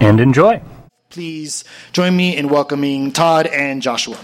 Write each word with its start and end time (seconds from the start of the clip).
and 0.00 0.20
enjoy. 0.20 0.60
Please 1.10 1.64
join 1.92 2.16
me 2.16 2.36
in 2.36 2.48
welcoming 2.48 3.12
Tod 3.12 3.46
and 3.46 3.80
Joshua. 3.82 4.16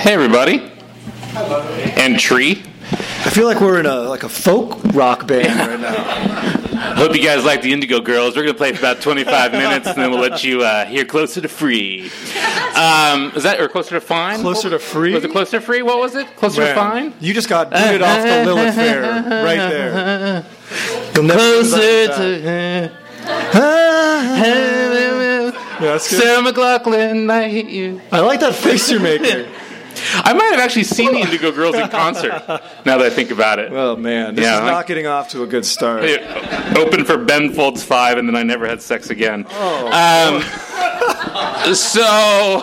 Hey, 0.00 0.14
everybody. 0.14 0.70
And 2.00 2.18
Tree. 2.18 2.62
I 2.92 3.30
feel 3.30 3.46
like 3.46 3.60
we're 3.60 3.78
in 3.78 3.86
a 3.86 3.96
like 4.00 4.22
a 4.22 4.28
folk 4.28 4.82
rock 4.94 5.26
band 5.26 5.58
right 5.58 5.78
now. 5.80 6.59
Hope 6.80 7.14
you 7.14 7.22
guys 7.22 7.44
like 7.44 7.60
the 7.60 7.72
Indigo 7.72 8.00
Girls. 8.00 8.36
We're 8.36 8.42
going 8.42 8.54
to 8.54 8.58
play 8.58 8.72
for 8.72 8.78
about 8.78 9.02
25 9.02 9.52
minutes, 9.52 9.86
and 9.86 9.98
then 9.98 10.10
we'll 10.10 10.20
let 10.20 10.42
you 10.42 10.62
uh, 10.62 10.86
hear 10.86 11.04
Closer 11.04 11.40
to 11.42 11.48
Free. 11.48 12.10
Um, 12.74 13.32
is 13.34 13.42
that, 13.42 13.58
or 13.60 13.68
Closer 13.68 13.96
to 13.96 14.00
Fine? 14.00 14.40
Closer 14.40 14.70
to 14.70 14.78
Free? 14.78 15.12
Was 15.12 15.24
it 15.24 15.30
Closer 15.30 15.58
to 15.58 15.60
Free? 15.60 15.82
What 15.82 15.98
was 15.98 16.14
it? 16.14 16.26
Closer 16.36 16.66
to 16.66 16.74
Fine? 16.74 17.12
You 17.20 17.34
just 17.34 17.48
got 17.48 17.70
booted 17.70 18.00
off 18.02 18.22
the 18.22 18.44
Lilith 18.46 18.74
Fair 18.74 19.02
right 19.02 19.56
there. 19.56 20.46
You'll 21.14 21.24
never 21.24 21.38
Closer 21.38 22.08
to. 22.16 23.00
Yeah, 25.80 25.92
that's. 25.92 26.06
Sarah 26.06 26.42
McLachlan, 26.42 27.30
I 27.30 27.48
hate 27.48 27.68
you. 27.70 28.00
I 28.12 28.20
like 28.20 28.40
that 28.40 28.54
face 28.54 28.90
you're 28.90 29.00
making. 29.00 29.46
I 30.14 30.32
might 30.32 30.50
have 30.52 30.60
actually 30.60 30.84
seen 30.84 31.12
the 31.12 31.20
Indigo 31.20 31.50
Girls 31.52 31.74
in 31.76 31.88
concert. 31.88 32.42
Now 32.86 32.96
that 32.98 33.02
I 33.06 33.10
think 33.10 33.30
about 33.30 33.58
it, 33.58 33.72
Oh 33.72 33.96
man, 33.96 34.34
this 34.34 34.44
Yeah, 34.44 34.58
is 34.64 34.70
not 34.70 34.86
getting 34.86 35.06
off 35.06 35.28
to 35.30 35.42
a 35.42 35.46
good 35.46 35.64
start. 35.66 36.04
It 36.04 36.22
opened 36.76 37.06
for 37.06 37.18
Ben 37.18 37.52
Folds 37.52 37.82
Five, 37.82 38.16
and 38.18 38.26
then 38.28 38.36
I 38.36 38.42
never 38.42 38.66
had 38.66 38.80
sex 38.82 39.10
again. 39.10 39.46
Um, 39.50 40.42
so, 41.74 42.62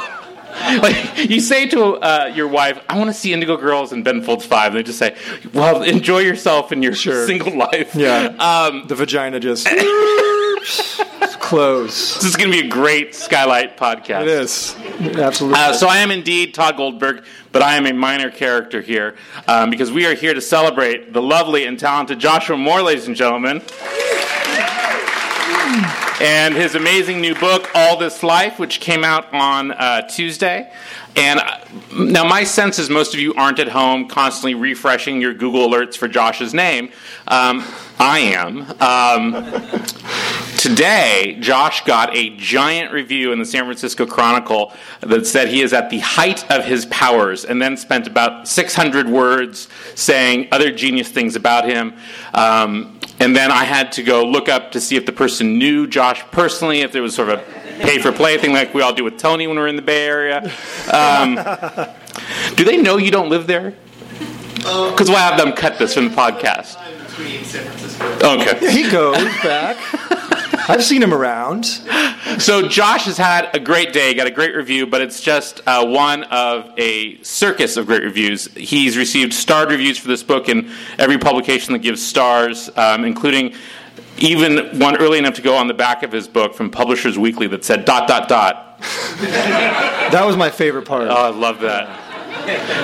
like, 0.81 1.29
you 1.29 1.39
say 1.39 1.67
to 1.69 1.95
uh, 1.97 2.31
your 2.33 2.47
wife, 2.47 2.79
"I 2.89 2.97
want 2.97 3.09
to 3.09 3.13
see 3.13 3.31
Indigo 3.33 3.57
Girls 3.57 3.91
and 3.91 4.03
Ben 4.03 4.21
Folds 4.21 4.45
5, 4.45 4.67
and 4.67 4.75
they 4.77 4.83
just 4.83 4.99
say, 4.99 5.15
"Well, 5.53 5.83
enjoy 5.83 6.19
yourself 6.19 6.71
in 6.71 6.81
your 6.81 6.93
Sure. 6.95 7.25
single 7.27 7.55
life." 7.55 7.93
Yeah. 7.95 8.27
Um, 8.39 8.85
The 8.87 8.95
vagina 8.95 9.39
just 9.39 9.67
close. 11.39 12.15
this 12.15 12.25
is 12.25 12.35
going 12.35 12.51
to 12.51 12.61
be 12.61 12.67
a 12.67 12.69
great 12.69 13.15
Skylight 13.15 13.77
podcast. 13.77 14.23
It 14.23 14.27
is 14.27 14.75
absolutely. 15.17 15.59
Uh, 15.59 15.73
so 15.73 15.87
I 15.87 15.97
am 15.97 16.11
indeed 16.11 16.53
Tod 16.53 16.77
Goldberg, 16.77 17.23
but 17.51 17.61
I 17.61 17.75
am 17.75 17.85
a 17.85 17.93
minor 17.93 18.29
character 18.29 18.81
here 18.81 19.15
um, 19.47 19.69
because 19.69 19.91
we 19.91 20.05
are 20.05 20.13
here 20.13 20.33
to 20.33 20.41
celebrate 20.41 21.13
the 21.13 21.21
lovely 21.21 21.65
and 21.65 21.79
talented 21.79 22.19
Joshua 22.19 22.57
Mohr, 22.57 22.83
ladies 22.83 23.07
and 23.07 23.15
gentlemen, 23.15 23.61
and 26.21 26.55
his 26.55 26.75
amazing 26.75 27.21
new 27.21 27.35
book, 27.35 27.69
All 27.75 27.97
This 27.97 28.23
Life, 28.23 28.59
which 28.59 28.79
came 28.79 29.03
out 29.03 29.33
on 29.33 29.71
uh, 29.71 30.07
Tuesday. 30.07 30.71
And 31.15 31.39
uh, 31.39 31.59
now, 31.93 32.23
my 32.23 32.43
sense 32.43 32.79
is 32.79 32.89
most 32.89 33.13
of 33.13 33.19
you 33.19 33.33
aren't 33.35 33.59
at 33.59 33.67
home 33.69 34.07
constantly 34.07 34.55
refreshing 34.55 35.21
your 35.21 35.33
Google 35.33 35.67
alerts 35.67 35.97
for 35.97 36.07
Josh's 36.07 36.53
name. 36.53 36.91
Um, 37.27 37.63
I 37.99 38.19
am. 38.19 38.61
Um, 38.81 39.87
Today, 40.57 41.37
Josh 41.39 41.85
got 41.85 42.15
a 42.15 42.35
giant 42.35 42.91
review 42.91 43.31
in 43.31 43.37
the 43.37 43.45
San 43.45 43.65
Francisco 43.65 44.07
Chronicle 44.07 44.73
that 45.01 45.27
said 45.27 45.49
he 45.49 45.61
is 45.61 45.71
at 45.71 45.91
the 45.91 45.99
height 45.99 46.49
of 46.51 46.65
his 46.65 46.87
powers, 46.87 47.45
and 47.45 47.61
then 47.61 47.77
spent 47.77 48.07
about 48.07 48.47
600 48.47 49.07
words 49.07 49.69
saying 49.93 50.47
other 50.51 50.71
genius 50.71 51.09
things 51.09 51.35
about 51.35 51.65
him. 51.65 51.93
Um, 52.33 52.99
and 53.19 53.35
then 53.35 53.51
I 53.51 53.63
had 53.63 53.91
to 53.93 54.03
go 54.03 54.25
look 54.25 54.49
up 54.49 54.71
to 54.73 54.79
see 54.79 54.95
if 54.95 55.05
the 55.05 55.11
person 55.11 55.57
knew 55.57 55.87
Josh 55.87 56.23
personally, 56.31 56.81
if 56.81 56.91
there 56.91 57.01
was 57.01 57.15
sort 57.15 57.29
of 57.29 57.39
a 57.39 57.43
pay 57.79 57.99
for 57.99 58.11
play 58.11 58.37
thing 58.37 58.53
like 58.53 58.73
we 58.73 58.81
all 58.81 58.93
do 58.93 59.03
with 59.03 59.17
Tony 59.17 59.47
when 59.47 59.57
we're 59.57 59.67
in 59.67 59.75
the 59.75 59.81
Bay 59.81 60.05
Area. 60.07 60.51
Um, 60.91 61.35
do 62.55 62.63
they 62.63 62.77
know 62.77 62.97
you 62.97 63.11
don't 63.11 63.29
live 63.29 63.47
there? 63.47 63.73
Because 64.55 65.09
we'll 65.09 65.17
have 65.17 65.37
them 65.37 65.53
cut 65.53 65.77
this 65.79 65.93
from 65.93 66.09
the 66.09 66.15
podcast. 66.15 66.77
Okay. 68.23 68.71
he 68.71 68.89
goes 68.89 69.17
back. 69.41 69.77
I've 70.69 70.83
seen 70.83 71.01
him 71.01 71.13
around. 71.13 71.65
So 72.39 72.67
Josh 72.67 73.05
has 73.05 73.17
had 73.17 73.55
a 73.55 73.59
great 73.59 73.93
day, 73.93 74.13
got 74.13 74.27
a 74.27 74.31
great 74.31 74.53
review, 74.53 74.85
but 74.85 75.01
it's 75.01 75.21
just 75.21 75.61
uh, 75.65 75.85
one 75.85 76.23
of 76.25 76.71
a 76.77 77.21
circus 77.23 77.77
of 77.77 77.85
great 77.85 78.03
reviews. 78.03 78.45
He's 78.53 78.97
received 78.97 79.33
starred 79.33 79.71
reviews 79.71 79.97
for 79.97 80.09
this 80.09 80.23
book 80.23 80.49
in 80.49 80.69
every 80.97 81.17
publication 81.17 81.73
that 81.73 81.79
gives 81.79 82.05
stars, 82.05 82.69
um, 82.75 83.05
including 83.05 83.53
even 84.17 84.79
one 84.79 84.97
early 84.97 85.19
enough 85.19 85.35
to 85.35 85.41
go 85.41 85.55
on 85.55 85.67
the 85.67 85.73
back 85.73 86.03
of 86.03 86.11
his 86.11 86.27
book 86.27 86.53
from 86.53 86.69
Publishers 86.69 87.17
Weekly 87.17 87.47
that 87.47 87.63
said 87.63 87.85
dot 87.85 88.07
dot 88.07 88.27
dot. 88.27 88.79
That 88.79 90.23
was 90.25 90.35
my 90.35 90.49
favorite 90.49 90.85
part. 90.85 91.07
Oh, 91.07 91.13
I 91.13 91.29
love 91.29 91.61
that. 91.61 92.06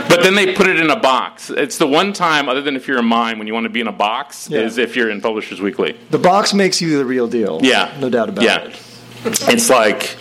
But 0.10 0.22
then 0.24 0.36
they 0.36 0.54
put 0.54 0.68
it 0.68 0.80
in 0.80 0.90
a 0.90 1.00
box. 1.00 1.50
It's 1.50 1.78
the 1.78 1.88
one 1.88 2.14
time, 2.14 2.50
other 2.50 2.62
than 2.62 2.76
if 2.76 2.88
you're 2.88 3.00
a 3.00 3.04
mime, 3.04 3.38
when 3.38 3.48
you 3.48 3.54
want 3.54 3.66
to 3.66 3.70
be 3.70 3.82
in 3.82 3.88
a 3.88 3.92
box, 3.94 4.50
Yeah. 4.50 4.62
is 4.62 4.78
if 4.78 4.96
you're 4.96 5.10
in 5.10 5.22
Publishers 5.22 5.62
Weekly. 5.62 5.98
the 6.12 6.18
box 6.20 6.54
makes 6.54 6.82
you 6.82 6.98
the 6.98 7.06
real 7.06 7.28
deal. 7.28 7.60
Yeah. 7.64 7.94
no 8.00 8.10
doubt 8.10 8.30
about 8.30 8.44
it. 8.44 8.48
yeah. 8.48 9.28
it. 9.30 9.50
It's 9.54 9.70
like 9.70 10.16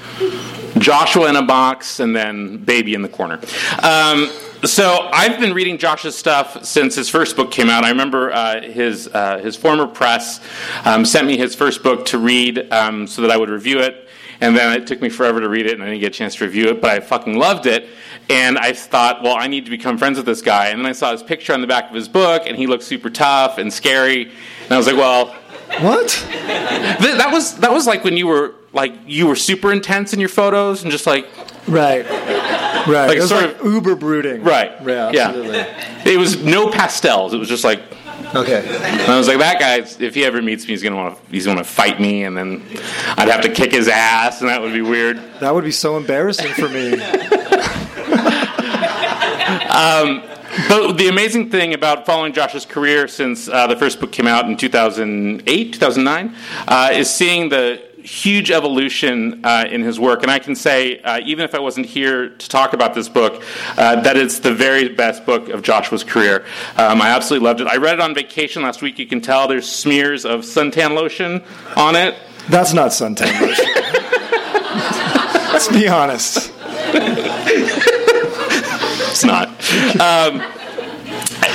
Joshua 0.79 1.29
in 1.29 1.37
a 1.37 1.43
box 1.43 2.01
and 2.01 2.15
then 2.15 2.59
baby 2.59 2.95
in 2.95 3.03
the 3.03 3.09
corner. 3.09 3.41
Um, 3.83 4.31
so 4.65 5.09
I've 5.13 5.41
been 5.41 5.55
reading 5.55 5.77
Josh's 5.79 6.17
stuff 6.17 6.65
since 6.65 6.95
his 6.95 7.09
first 7.09 7.35
book 7.37 7.51
came 7.51 7.69
out. 7.69 7.85
I 7.85 7.89
remember 7.89 8.33
uh, 8.33 8.61
his 8.63 9.09
uh, 9.09 9.39
his 9.39 9.57
former 9.57 9.89
press 9.89 10.41
um, 10.85 11.05
sent 11.05 11.27
me 11.27 11.37
his 11.37 11.57
first 11.57 11.83
book 11.83 12.07
to 12.07 12.19
read 12.19 12.73
um, 12.73 13.09
so 13.09 13.23
that 13.23 13.31
I 13.33 13.37
would 13.37 13.51
review 13.51 13.81
it. 13.81 14.09
And 14.41 14.57
then 14.57 14.73
it 14.81 14.89
took 14.89 15.01
me 15.01 15.09
forever 15.09 15.41
to 15.41 15.49
read 15.49 15.67
it, 15.67 15.75
and 15.75 15.83
I 15.85 15.87
didn't 15.87 16.01
get 16.01 16.09
a 16.09 16.19
chance 16.19 16.35
to 16.37 16.45
review 16.45 16.67
it, 16.71 16.81
but 16.81 16.91
I 16.91 16.99
fucking 17.01 17.37
loved 17.39 17.67
it. 17.67 17.89
And 18.31 18.57
I 18.59 18.73
thought, 18.73 19.23
well, 19.23 19.37
I 19.39 19.47
need 19.47 19.65
to 19.67 19.71
become 19.71 19.99
friends 19.99 20.17
with 20.17 20.27
this 20.27 20.41
guy. 20.43 20.69
And 20.69 20.79
then 20.81 20.87
I 20.87 20.93
saw 20.93 21.13
his 21.13 21.23
picture 21.23 21.53
on 21.53 21.61
the 21.61 21.67
back 21.67 21.89
of 21.91 21.95
his 21.95 22.09
book, 22.09 22.43
and 22.47 22.57
he 22.57 22.67
looked 22.67 22.85
super 22.85 23.11
tough 23.11 23.59
and 23.59 23.73
scary. 23.73 24.31
And 24.65 24.73
I 24.73 24.77
was 24.79 24.87
like, 24.87 24.97
well, 24.97 25.35
What? 25.81 26.09
Th- 26.09 27.17
that 27.19 27.31
was 27.33 27.59
that 27.59 27.73
was 27.73 27.87
like 27.87 28.05
when 28.05 28.17
you 28.17 28.27
were 28.27 28.55
like 28.75 28.93
you 29.07 29.27
were 29.27 29.37
super 29.37 29.73
intense 29.73 30.13
in 30.15 30.21
your 30.21 30.29
photos 30.29 30.83
and 30.83 30.91
just 30.93 31.07
like 31.07 31.27
Right. 31.67 32.05
Right. 32.09 33.07
Like 33.09 33.23
sort 33.23 33.43
like 33.47 33.61
of- 33.61 33.67
uber 33.73 33.95
brooding. 33.95 34.43
right 34.45 34.73
Yeah. 34.87 35.09
Absolutely. 35.09 35.65
it 36.13 36.19
was 36.19 36.43
no 36.43 36.71
pastels 36.71 37.33
it 37.35 37.39
was 37.39 37.49
just 37.49 37.65
like 37.65 37.81
Okay. 38.35 38.63
and 38.67 39.11
I 39.13 39.17
was 39.19 39.29
like 39.29 39.39
that 39.39 39.59
guy 39.61 39.77
if 40.05 40.15
he 40.15 40.25
ever 40.25 40.41
meets 40.43 40.65
me 40.67 40.71
he's 40.73 40.83
gonna 40.83 40.97
want 40.97 41.17
to 41.25 41.31
he's 41.31 41.47
gonna 41.47 41.65
fight 41.65 42.01
me 42.01 42.25
and 42.25 42.37
then 42.37 42.63
I'd 43.17 43.29
have 43.29 43.43
to 43.43 43.51
kick 43.51 43.73
his 43.73 43.89
ass 43.89 44.41
and 44.43 44.49
that 44.51 44.61
would 44.61 44.73
be 44.75 44.83
weird 44.83 45.19
That 45.41 45.55
would 45.55 45.65
be 45.65 45.71
so 45.73 45.97
embarrassing 45.97 46.53
for 46.53 46.69
me. 46.69 46.91
but 49.73 50.99
the 50.99 51.09
amazing 51.09 51.51
thing 51.51 51.73
about 51.73 52.05
following 52.05 52.33
Josh's 52.33 52.67
career 52.67 53.09
since 53.09 53.49
uh, 53.49 53.67
the 53.67 53.77
first 53.77 54.01
book 54.01 54.13
came 54.13 54.27
out 54.27 54.47
in 54.47 54.57
2008 54.57 55.73
2009 55.73 56.37
uh, 56.69 56.91
is 56.93 57.09
seeing 57.11 57.49
the 57.49 57.83
huge 57.97 58.51
evolution 58.51 59.45
uh, 59.45 59.65
in 59.71 59.81
his 59.83 59.99
work 59.99 60.23
and 60.23 60.31
I 60.31 60.41
can 60.41 60.57
say 60.57 61.01
uh, 61.01 61.21
even 61.25 61.45
if 61.45 61.55
I 61.55 61.61
wasn't 61.61 61.87
here 61.87 62.31
to 62.31 62.49
talk 62.49 62.73
about 62.73 62.95
this 62.95 63.09
book 63.09 63.43
uh, 63.79 64.01
that 64.03 64.17
it's 64.17 64.41
the 64.41 64.53
very 64.53 64.89
best 64.89 65.25
book 65.25 65.49
of 65.49 65.63
Joshua's 65.63 66.05
career 66.05 66.45
um, 66.77 67.01
I 67.01 67.09
absolutely 67.09 67.47
loved 67.47 67.61
it 67.61 67.69
I 67.69 67.77
read 67.77 67.95
it 67.95 68.01
on 68.01 68.15
vacation 68.15 68.63
last 68.63 68.83
week 68.83 68.99
you 68.99 69.07
can 69.07 69.21
tell 69.21 69.49
there's 69.49 69.71
smears 69.71 70.25
of 70.25 70.41
suntan 70.41 70.95
lotion 70.95 71.43
on 71.77 71.97
it 71.97 72.17
That's 72.49 72.73
not 72.75 72.91
suntan 72.91 73.41
lotion. 73.41 73.65
Let's 75.53 75.69
be 75.69 75.87
honest. 75.87 76.53
It's 79.13 79.25
not. 79.25 79.62
Um, 79.93 80.41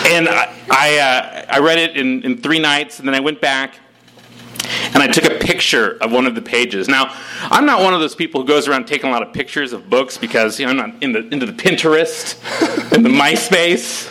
and 0.06 0.30
I, 0.30 0.54
I, 0.70 0.98
uh, 0.98 1.46
I 1.50 1.60
read 1.60 1.80
it 1.80 1.98
in, 1.98 2.24
in 2.24 2.38
three 2.38 2.60
nights, 2.60 3.00
and 3.00 3.08
then 3.08 3.16
I 3.16 3.20
went 3.20 3.42
back 3.42 3.80
and 4.94 5.04
I 5.04 5.08
took 5.08 5.26
a 5.26 5.38
picture 5.38 5.98
of 6.02 6.12
one 6.12 6.26
of 6.26 6.36
the 6.36 6.42
pages. 6.42 6.88
Now, 6.88 7.14
I'm 7.44 7.66
not 7.66 7.82
one 7.82 7.94
of 7.94 8.00
those 8.00 8.16
people 8.16 8.42
who 8.42 8.48
goes 8.48 8.68
around 8.68 8.88
taking 8.88 9.10
a 9.10 9.12
lot 9.12 9.22
of 9.22 9.34
pictures 9.34 9.74
of 9.74 9.90
books 9.90 10.18
because 10.18 10.60
you 10.60 10.66
know, 10.66 10.72
I'm 10.72 10.78
not 10.78 11.04
in 11.04 11.12
the, 11.12 11.28
into 11.30 11.46
the 11.46 11.54
Pinterest 11.54 12.38
and 12.94 13.06
the 13.06 13.10
MySpace. 13.10 14.08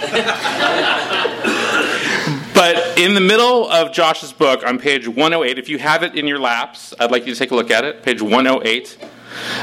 But 2.54 2.98
in 2.98 3.14
the 3.14 3.20
middle 3.20 3.70
of 3.70 3.92
Josh's 3.92 4.32
book, 4.32 4.64
on 4.66 4.78
page 4.78 5.06
108, 5.06 5.58
if 5.58 5.68
you 5.68 5.78
have 5.78 6.02
it 6.02 6.14
in 6.14 6.26
your 6.26 6.38
laps, 6.38 6.94
I'd 6.98 7.10
like 7.10 7.26
you 7.26 7.34
to 7.34 7.38
take 7.38 7.50
a 7.50 7.54
look 7.54 7.70
at 7.70 7.84
it. 7.84 8.02
Page 8.02 8.22
108. 8.22 8.98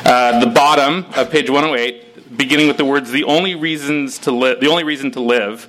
Uh, 0.06 0.39
the 0.39 0.51
bottom 0.51 1.06
of 1.16 1.31
page 1.31 1.50
108, 1.50 2.12
beginning 2.38 2.68
with 2.68 2.77
the 2.77 2.85
words 2.85 3.12
"the 3.12 3.24
only 3.24 3.56
reasons 3.56 4.18
to 4.19 4.31
live," 4.31 4.59
the 4.59 4.68
only 4.68 4.83
reason 4.83 5.12
to 5.12 5.19
live, 5.19 5.68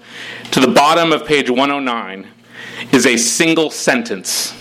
to 0.50 0.60
the 0.60 0.68
bottom 0.68 1.12
of 1.12 1.26
page 1.26 1.50
109, 1.50 2.26
is 2.92 3.06
a 3.06 3.16
single 3.16 3.70
sentence, 3.70 4.54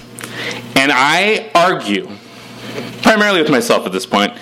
and 0.75 0.91
I 0.93 1.51
argue, 1.55 2.09
primarily 3.01 3.41
with 3.41 3.51
myself 3.51 3.85
at 3.85 3.91
this 3.91 4.05
point, 4.05 4.33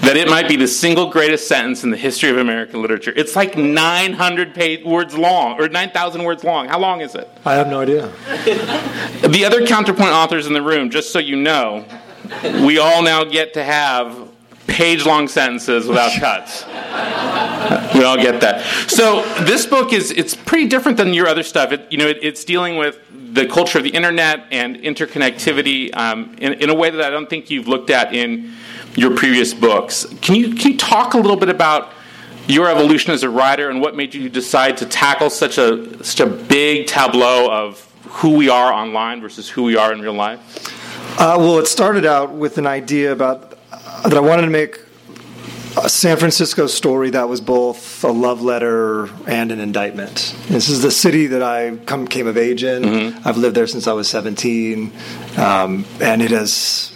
that 0.00 0.16
it 0.16 0.28
might 0.28 0.48
be 0.48 0.56
the 0.56 0.66
single 0.66 1.10
greatest 1.10 1.46
sentence 1.46 1.84
in 1.84 1.90
the 1.90 1.96
history 1.96 2.30
of 2.30 2.38
American 2.38 2.82
literature. 2.82 3.12
It's 3.14 3.36
like 3.36 3.56
900 3.56 4.54
page, 4.54 4.84
words 4.84 5.16
long, 5.16 5.60
or 5.60 5.68
9,000 5.68 6.24
words 6.24 6.42
long. 6.44 6.68
How 6.68 6.78
long 6.78 7.00
is 7.00 7.14
it? 7.14 7.28
I 7.44 7.54
have 7.54 7.68
no 7.68 7.80
idea. 7.80 8.12
The 9.24 9.44
other 9.44 9.66
counterpoint 9.66 10.10
authors 10.10 10.46
in 10.46 10.52
the 10.52 10.62
room, 10.62 10.90
just 10.90 11.12
so 11.12 11.18
you 11.18 11.36
know, 11.36 11.84
we 12.64 12.78
all 12.78 13.02
now 13.02 13.24
get 13.24 13.54
to 13.54 13.64
have 13.64 14.28
page 14.66 15.04
long 15.04 15.28
sentences 15.28 15.86
without 15.86 16.12
cuts. 16.20 16.64
we 17.94 18.04
all 18.04 18.16
get 18.16 18.40
that. 18.40 18.64
So 18.88 19.22
this 19.44 19.66
book 19.66 19.92
is 19.92 20.10
it's 20.10 20.34
pretty 20.34 20.68
different 20.68 20.96
than 20.96 21.14
your 21.14 21.26
other 21.26 21.42
stuff. 21.42 21.72
It, 21.72 21.90
you 21.90 21.98
know, 21.98 22.06
it, 22.06 22.18
it's 22.22 22.44
dealing 22.44 22.76
with 22.76 22.98
the 23.34 23.46
culture 23.46 23.78
of 23.78 23.84
the 23.84 23.90
internet 23.90 24.46
and 24.50 24.76
interconnectivity 24.76 25.94
um, 25.96 26.36
in, 26.38 26.54
in 26.54 26.70
a 26.70 26.74
way 26.74 26.90
that 26.90 27.00
I 27.00 27.10
don't 27.10 27.28
think 27.28 27.50
you've 27.50 27.68
looked 27.68 27.90
at 27.90 28.14
in 28.14 28.52
your 28.94 29.16
previous 29.16 29.52
books. 29.52 30.06
Can 30.20 30.36
you 30.36 30.54
can 30.54 30.72
you 30.72 30.78
talk 30.78 31.14
a 31.14 31.16
little 31.16 31.36
bit 31.36 31.48
about 31.48 31.92
your 32.46 32.68
evolution 32.68 33.12
as 33.12 33.22
a 33.22 33.30
writer 33.30 33.70
and 33.70 33.80
what 33.80 33.96
made 33.96 34.14
you 34.14 34.28
decide 34.28 34.76
to 34.76 34.86
tackle 34.86 35.30
such 35.30 35.58
a 35.58 36.04
such 36.04 36.20
a 36.20 36.26
big 36.26 36.86
tableau 36.86 37.50
of 37.50 37.80
who 38.04 38.30
we 38.36 38.48
are 38.48 38.72
online 38.72 39.20
versus 39.20 39.48
who 39.48 39.64
we 39.64 39.76
are 39.76 39.92
in 39.92 40.00
real 40.00 40.12
life? 40.12 40.40
Uh, 41.18 41.36
well, 41.38 41.58
it 41.58 41.66
started 41.66 42.04
out 42.04 42.32
with 42.32 42.58
an 42.58 42.66
idea 42.66 43.12
about 43.12 43.53
that 44.04 44.14
I 44.14 44.20
wanted 44.20 44.42
to 44.42 44.50
make 44.50 44.80
a 45.76 45.88
San 45.88 46.16
Francisco 46.18 46.66
story 46.66 47.10
that 47.10 47.28
was 47.28 47.40
both 47.40 48.04
a 48.04 48.12
love 48.12 48.42
letter 48.42 49.08
and 49.26 49.50
an 49.50 49.60
indictment. 49.60 50.36
This 50.46 50.68
is 50.68 50.82
the 50.82 50.90
city 50.90 51.28
that 51.28 51.42
I 51.42 51.76
come, 51.76 52.06
came 52.06 52.26
of 52.26 52.36
age 52.36 52.62
in. 52.62 52.82
Mm-hmm. 52.82 53.28
I've 53.28 53.38
lived 53.38 53.56
there 53.56 53.66
since 53.66 53.86
I 53.86 53.92
was 53.92 54.08
17, 54.08 54.92
um, 55.38 55.84
and 56.00 56.22
it 56.22 56.30
has 56.30 56.92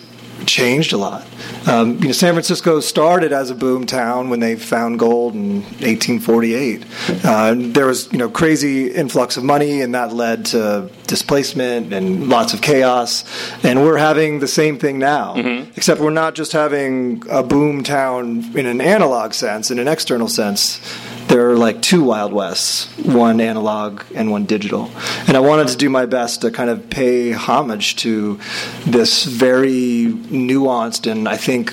changed 0.46 0.92
a 0.92 0.98
lot. 0.98 1.26
Um, 1.66 1.98
you 1.98 2.06
know, 2.06 2.12
San 2.12 2.34
Francisco 2.34 2.80
started 2.80 3.32
as 3.32 3.50
a 3.50 3.54
boom 3.54 3.86
town 3.86 4.30
when 4.30 4.40
they 4.40 4.56
found 4.56 4.98
gold 4.98 5.34
in 5.34 5.62
1848. 5.62 6.84
Uh, 7.24 7.54
there 7.56 7.86
was 7.86 8.10
you 8.12 8.18
know 8.18 8.28
crazy 8.30 8.90
influx 8.92 9.36
of 9.36 9.44
money, 9.44 9.80
and 9.80 9.94
that 9.94 10.12
led 10.12 10.46
to 10.46 10.90
displacement 11.06 11.92
and 11.92 12.28
lots 12.28 12.54
of 12.54 12.62
chaos. 12.62 13.24
And 13.64 13.82
we're 13.82 13.98
having 13.98 14.40
the 14.40 14.48
same 14.48 14.78
thing 14.78 14.98
now, 14.98 15.34
mm-hmm. 15.34 15.70
except 15.76 16.00
we're 16.00 16.10
not 16.10 16.34
just 16.34 16.52
having 16.52 17.22
a 17.30 17.42
boom 17.42 17.82
town 17.82 18.44
in 18.56 18.66
an 18.66 18.80
analog 18.80 19.34
sense, 19.34 19.70
in 19.70 19.78
an 19.78 19.88
external 19.88 20.28
sense 20.28 20.80
there 21.28 21.50
are 21.50 21.56
like 21.56 21.82
two 21.82 22.02
Wild 22.02 22.32
Wests, 22.32 22.86
one 22.98 23.40
analog 23.40 24.02
and 24.14 24.30
one 24.30 24.46
digital. 24.46 24.90
And 25.26 25.36
I 25.36 25.40
wanted 25.40 25.68
to 25.68 25.76
do 25.76 25.90
my 25.90 26.06
best 26.06 26.40
to 26.40 26.50
kind 26.50 26.70
of 26.70 26.88
pay 26.90 27.32
homage 27.32 27.96
to 27.96 28.40
this 28.86 29.24
very 29.24 30.06
nuanced 30.06 31.10
and 31.10 31.28
I 31.28 31.36
think 31.36 31.72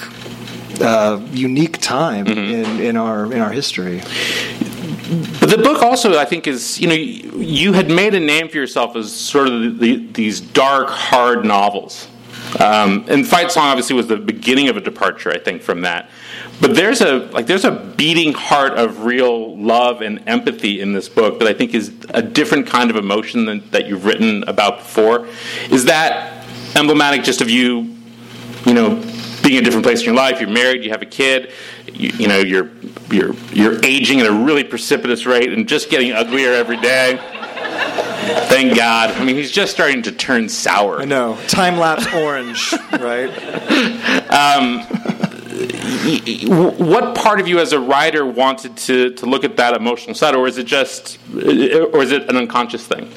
uh, 0.82 1.22
unique 1.32 1.80
time 1.80 2.26
mm-hmm. 2.26 2.40
in, 2.40 2.82
in 2.82 2.98
our 2.98 3.32
in 3.32 3.40
our 3.40 3.52
history. 3.52 4.02
But 5.40 5.50
the 5.50 5.62
book 5.64 5.84
also, 5.84 6.18
I 6.18 6.26
think, 6.26 6.48
is 6.48 6.80
you 6.80 6.88
know 6.88 6.94
you 6.94 7.74
had 7.74 7.90
made 7.90 8.14
a 8.14 8.20
name 8.20 8.50
for 8.50 8.58
yourself 8.58 8.96
as 8.96 9.14
sort 9.14 9.48
of 9.48 9.62
the, 9.62 9.70
the, 9.70 10.08
these 10.14 10.42
dark, 10.42 10.90
hard 10.90 11.46
novels. 11.46 12.08
Um, 12.60 13.06
and 13.08 13.28
Fight 13.28 13.52
Song 13.52 13.66
obviously 13.66 13.96
was 13.96 14.08
the 14.08 14.18
beginning 14.18 14.70
of 14.70 14.78
a 14.78 14.82
departure, 14.82 15.32
I 15.32 15.40
think, 15.40 15.62
from 15.62 15.82
that. 15.82 16.10
But 16.62 16.76
there's 16.76 17.02
a 17.02 17.18
like 17.32 17.48
there's 17.48 17.66
a 17.66 17.72
beating 17.72 18.34
heart 18.34 18.74
of 18.74 19.04
real 19.04 19.58
love 19.58 20.02
and 20.02 20.28
empathy 20.28 20.80
in 20.80 20.94
this 20.94 21.10
book 21.10 21.40
that 21.40 21.48
I 21.48 21.54
think 21.54 21.74
is 21.74 21.94
a 22.10 22.22
different 22.22 22.68
kind 22.68 22.90
of 22.90 22.96
emotion 22.96 23.46
than, 23.46 23.70
that 23.72 23.88
you've 23.88 24.06
written 24.06 24.44
about 24.48 24.80
before. 24.80 25.28
Is 25.70 25.86
that 25.86 26.46
emblematic 26.76 27.24
just 27.24 27.42
of 27.42 27.50
you, 27.50 27.96
you 28.66 28.74
know, 28.74 28.96
being 29.44 29.58
in 29.58 29.62
a 29.62 29.66
different 29.66 29.86
place 29.86 30.00
in 30.00 30.06
your 30.06 30.16
life? 30.16 30.40
You're 30.40 30.50
married, 30.50 30.84
you 30.84 30.92
have 30.92 31.02
a 31.02 31.08
kid, 31.08 31.52
you, 31.92 32.10
you 32.18 32.28
know, 32.28 32.40
you're 32.40 32.72
you're 33.12 33.34
you're 33.52 33.84
aging 33.86 34.22
at 34.22 34.28
a 34.28 34.34
really 34.34 34.64
precipitous 34.64 35.26
rate 35.26 35.52
and 35.52 35.68
just 35.68 35.90
getting 35.90 36.14
uglier 36.14 36.54
every 36.54 36.78
day. 36.78 37.20
Thank 38.48 38.76
God. 38.76 39.12
I 39.12 39.24
mean, 39.24 39.36
he's 39.36 39.52
just 39.52 39.72
starting 39.72 40.02
to 40.04 40.12
turn 40.12 40.50
sour. 40.50 41.00
I 41.00 41.06
know. 41.06 41.38
Time 41.48 41.78
lapse 41.78 42.12
orange, 42.14 42.74
right? 42.94 43.30
Um, 44.26 44.84
what 46.06 47.16
part 47.16 47.40
of 47.40 47.48
you 47.48 47.60
as 47.60 47.74
a 47.74 47.80
writer 47.80 48.26
wanted 48.26 48.78
to, 48.78 49.12
to 49.16 49.26
look 49.26 49.44
at 49.44 49.58
that 49.58 49.76
emotional 49.76 50.14
side, 50.14 50.36
or 50.36 50.48
is 50.48 50.58
it 50.58 50.66
just, 50.66 51.18
or 51.34 52.02
is 52.04 52.12
it 52.12 52.30
an 52.30 52.38
unconscious 52.38 52.86
thing? 52.86 53.10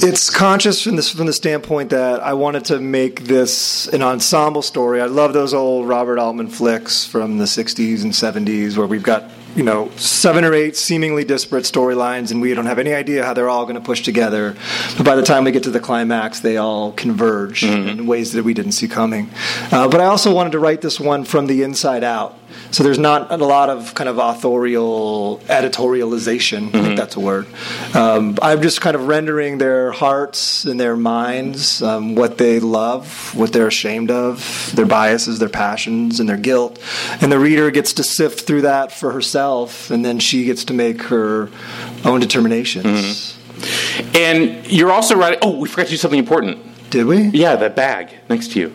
It's 0.00 0.30
conscious 0.30 0.82
from 0.82 0.94
this 0.94 1.10
from 1.10 1.26
the 1.26 1.32
standpoint 1.32 1.90
that 1.90 2.20
I 2.20 2.34
wanted 2.34 2.66
to 2.66 2.78
make 2.78 3.24
this 3.24 3.88
an 3.88 4.00
ensemble 4.00 4.62
story. 4.62 5.00
I 5.00 5.06
love 5.06 5.32
those 5.32 5.52
old 5.52 5.88
Robert 5.88 6.20
Altman 6.20 6.48
flicks 6.48 7.04
from 7.04 7.38
the 7.38 7.46
'60s 7.46 8.04
and 8.04 8.12
'70s 8.12 8.76
where 8.76 8.86
we've 8.86 9.02
got 9.02 9.24
you 9.58 9.64
know 9.64 9.90
seven 9.96 10.44
or 10.44 10.54
eight 10.54 10.76
seemingly 10.76 11.24
disparate 11.24 11.64
storylines, 11.64 12.30
and 12.30 12.40
we 12.40 12.54
don't 12.54 12.66
have 12.66 12.78
any 12.78 12.94
idea 12.94 13.24
how 13.24 13.34
they're 13.34 13.48
all 13.48 13.64
going 13.64 13.74
to 13.74 13.80
push 13.80 14.02
together. 14.02 14.56
But 14.96 15.04
by 15.04 15.16
the 15.16 15.22
time 15.22 15.42
we 15.42 15.50
get 15.50 15.64
to 15.64 15.70
the 15.70 15.80
climax, 15.80 16.38
they 16.38 16.56
all 16.56 16.92
converge 16.92 17.62
mm-hmm. 17.62 17.88
in 17.88 18.06
ways 18.06 18.32
that 18.34 18.44
we 18.44 18.54
didn't 18.54 18.72
see 18.72 18.86
coming. 18.86 19.28
Uh, 19.72 19.88
but 19.88 20.00
I 20.00 20.04
also 20.04 20.32
wanted 20.32 20.52
to 20.52 20.60
write 20.60 20.80
this 20.80 21.00
one 21.00 21.24
from 21.24 21.48
the 21.48 21.64
inside 21.64 22.04
out. 22.04 22.37
So 22.70 22.84
there's 22.84 22.98
not 22.98 23.32
a 23.32 23.36
lot 23.36 23.70
of 23.70 23.94
kind 23.94 24.08
of 24.08 24.18
authorial 24.18 25.40
editorialization. 25.46 26.58
Mm-hmm. 26.58 26.68
I 26.68 26.70
think 26.70 26.84
mm-hmm. 26.86 26.94
that's 26.96 27.16
a 27.16 27.20
word. 27.20 27.46
Um, 27.94 28.38
I'm 28.42 28.62
just 28.62 28.80
kind 28.80 28.94
of 28.94 29.06
rendering 29.06 29.58
their 29.58 29.92
hearts 29.92 30.64
and 30.64 30.78
their 30.78 30.96
minds, 30.96 31.82
um, 31.82 32.14
what 32.14 32.38
they 32.38 32.60
love, 32.60 33.34
what 33.34 33.52
they're 33.52 33.66
ashamed 33.66 34.10
of, 34.10 34.72
their 34.74 34.86
biases, 34.86 35.38
their 35.38 35.48
passions, 35.48 36.20
and 36.20 36.28
their 36.28 36.36
guilt. 36.36 36.78
And 37.20 37.32
the 37.32 37.38
reader 37.38 37.70
gets 37.70 37.94
to 37.94 38.02
sift 38.02 38.46
through 38.46 38.62
that 38.62 38.92
for 38.92 39.12
herself, 39.12 39.90
and 39.90 40.04
then 40.04 40.18
she 40.18 40.44
gets 40.44 40.64
to 40.66 40.74
make 40.74 41.02
her 41.04 41.50
own 42.04 42.20
determinations. 42.20 42.84
Mm-hmm. 42.84 44.16
And 44.16 44.70
you're 44.70 44.92
also 44.92 45.16
writing. 45.16 45.38
Oh, 45.42 45.58
we 45.58 45.68
forgot 45.68 45.86
to 45.86 45.90
do 45.90 45.96
something 45.96 46.18
important. 46.18 46.90
Did 46.90 47.06
we? 47.06 47.22
Yeah, 47.28 47.56
that 47.56 47.74
bag 47.74 48.14
next 48.28 48.52
to 48.52 48.60
you, 48.60 48.72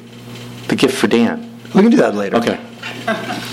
the 0.68 0.76
gift 0.76 0.96
for 0.96 1.08
Dan. 1.08 1.50
We 1.74 1.82
can 1.82 1.90
do 1.90 1.98
that 1.98 2.16
later. 2.16 2.38
Okay. 2.38 2.60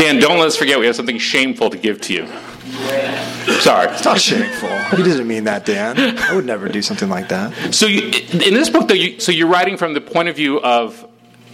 Dan, 0.00 0.18
don't 0.18 0.38
let 0.38 0.46
us 0.46 0.56
forget 0.56 0.80
we 0.80 0.86
have 0.86 0.96
something 0.96 1.18
shameful 1.18 1.68
to 1.68 1.76
give 1.76 2.00
to 2.00 2.14
you. 2.14 2.26
Sorry. 3.60 3.90
It's 3.90 4.02
not 4.02 4.18
shameful. 4.18 4.70
He 4.96 5.02
doesn't 5.02 5.26
mean 5.26 5.44
that, 5.44 5.66
Dan. 5.66 6.16
I 6.18 6.34
would 6.34 6.46
never 6.46 6.70
do 6.70 6.80
something 6.80 7.10
like 7.10 7.28
that. 7.28 7.74
So, 7.74 7.84
you, 7.84 8.04
in 8.32 8.54
this 8.54 8.70
book, 8.70 8.88
though, 8.88 8.94
you, 8.94 9.20
so 9.20 9.30
you're 9.30 9.46
writing 9.46 9.76
from 9.76 9.92
the 9.92 10.00
point 10.00 10.30
of 10.30 10.36
view 10.36 10.58
of 10.62 11.06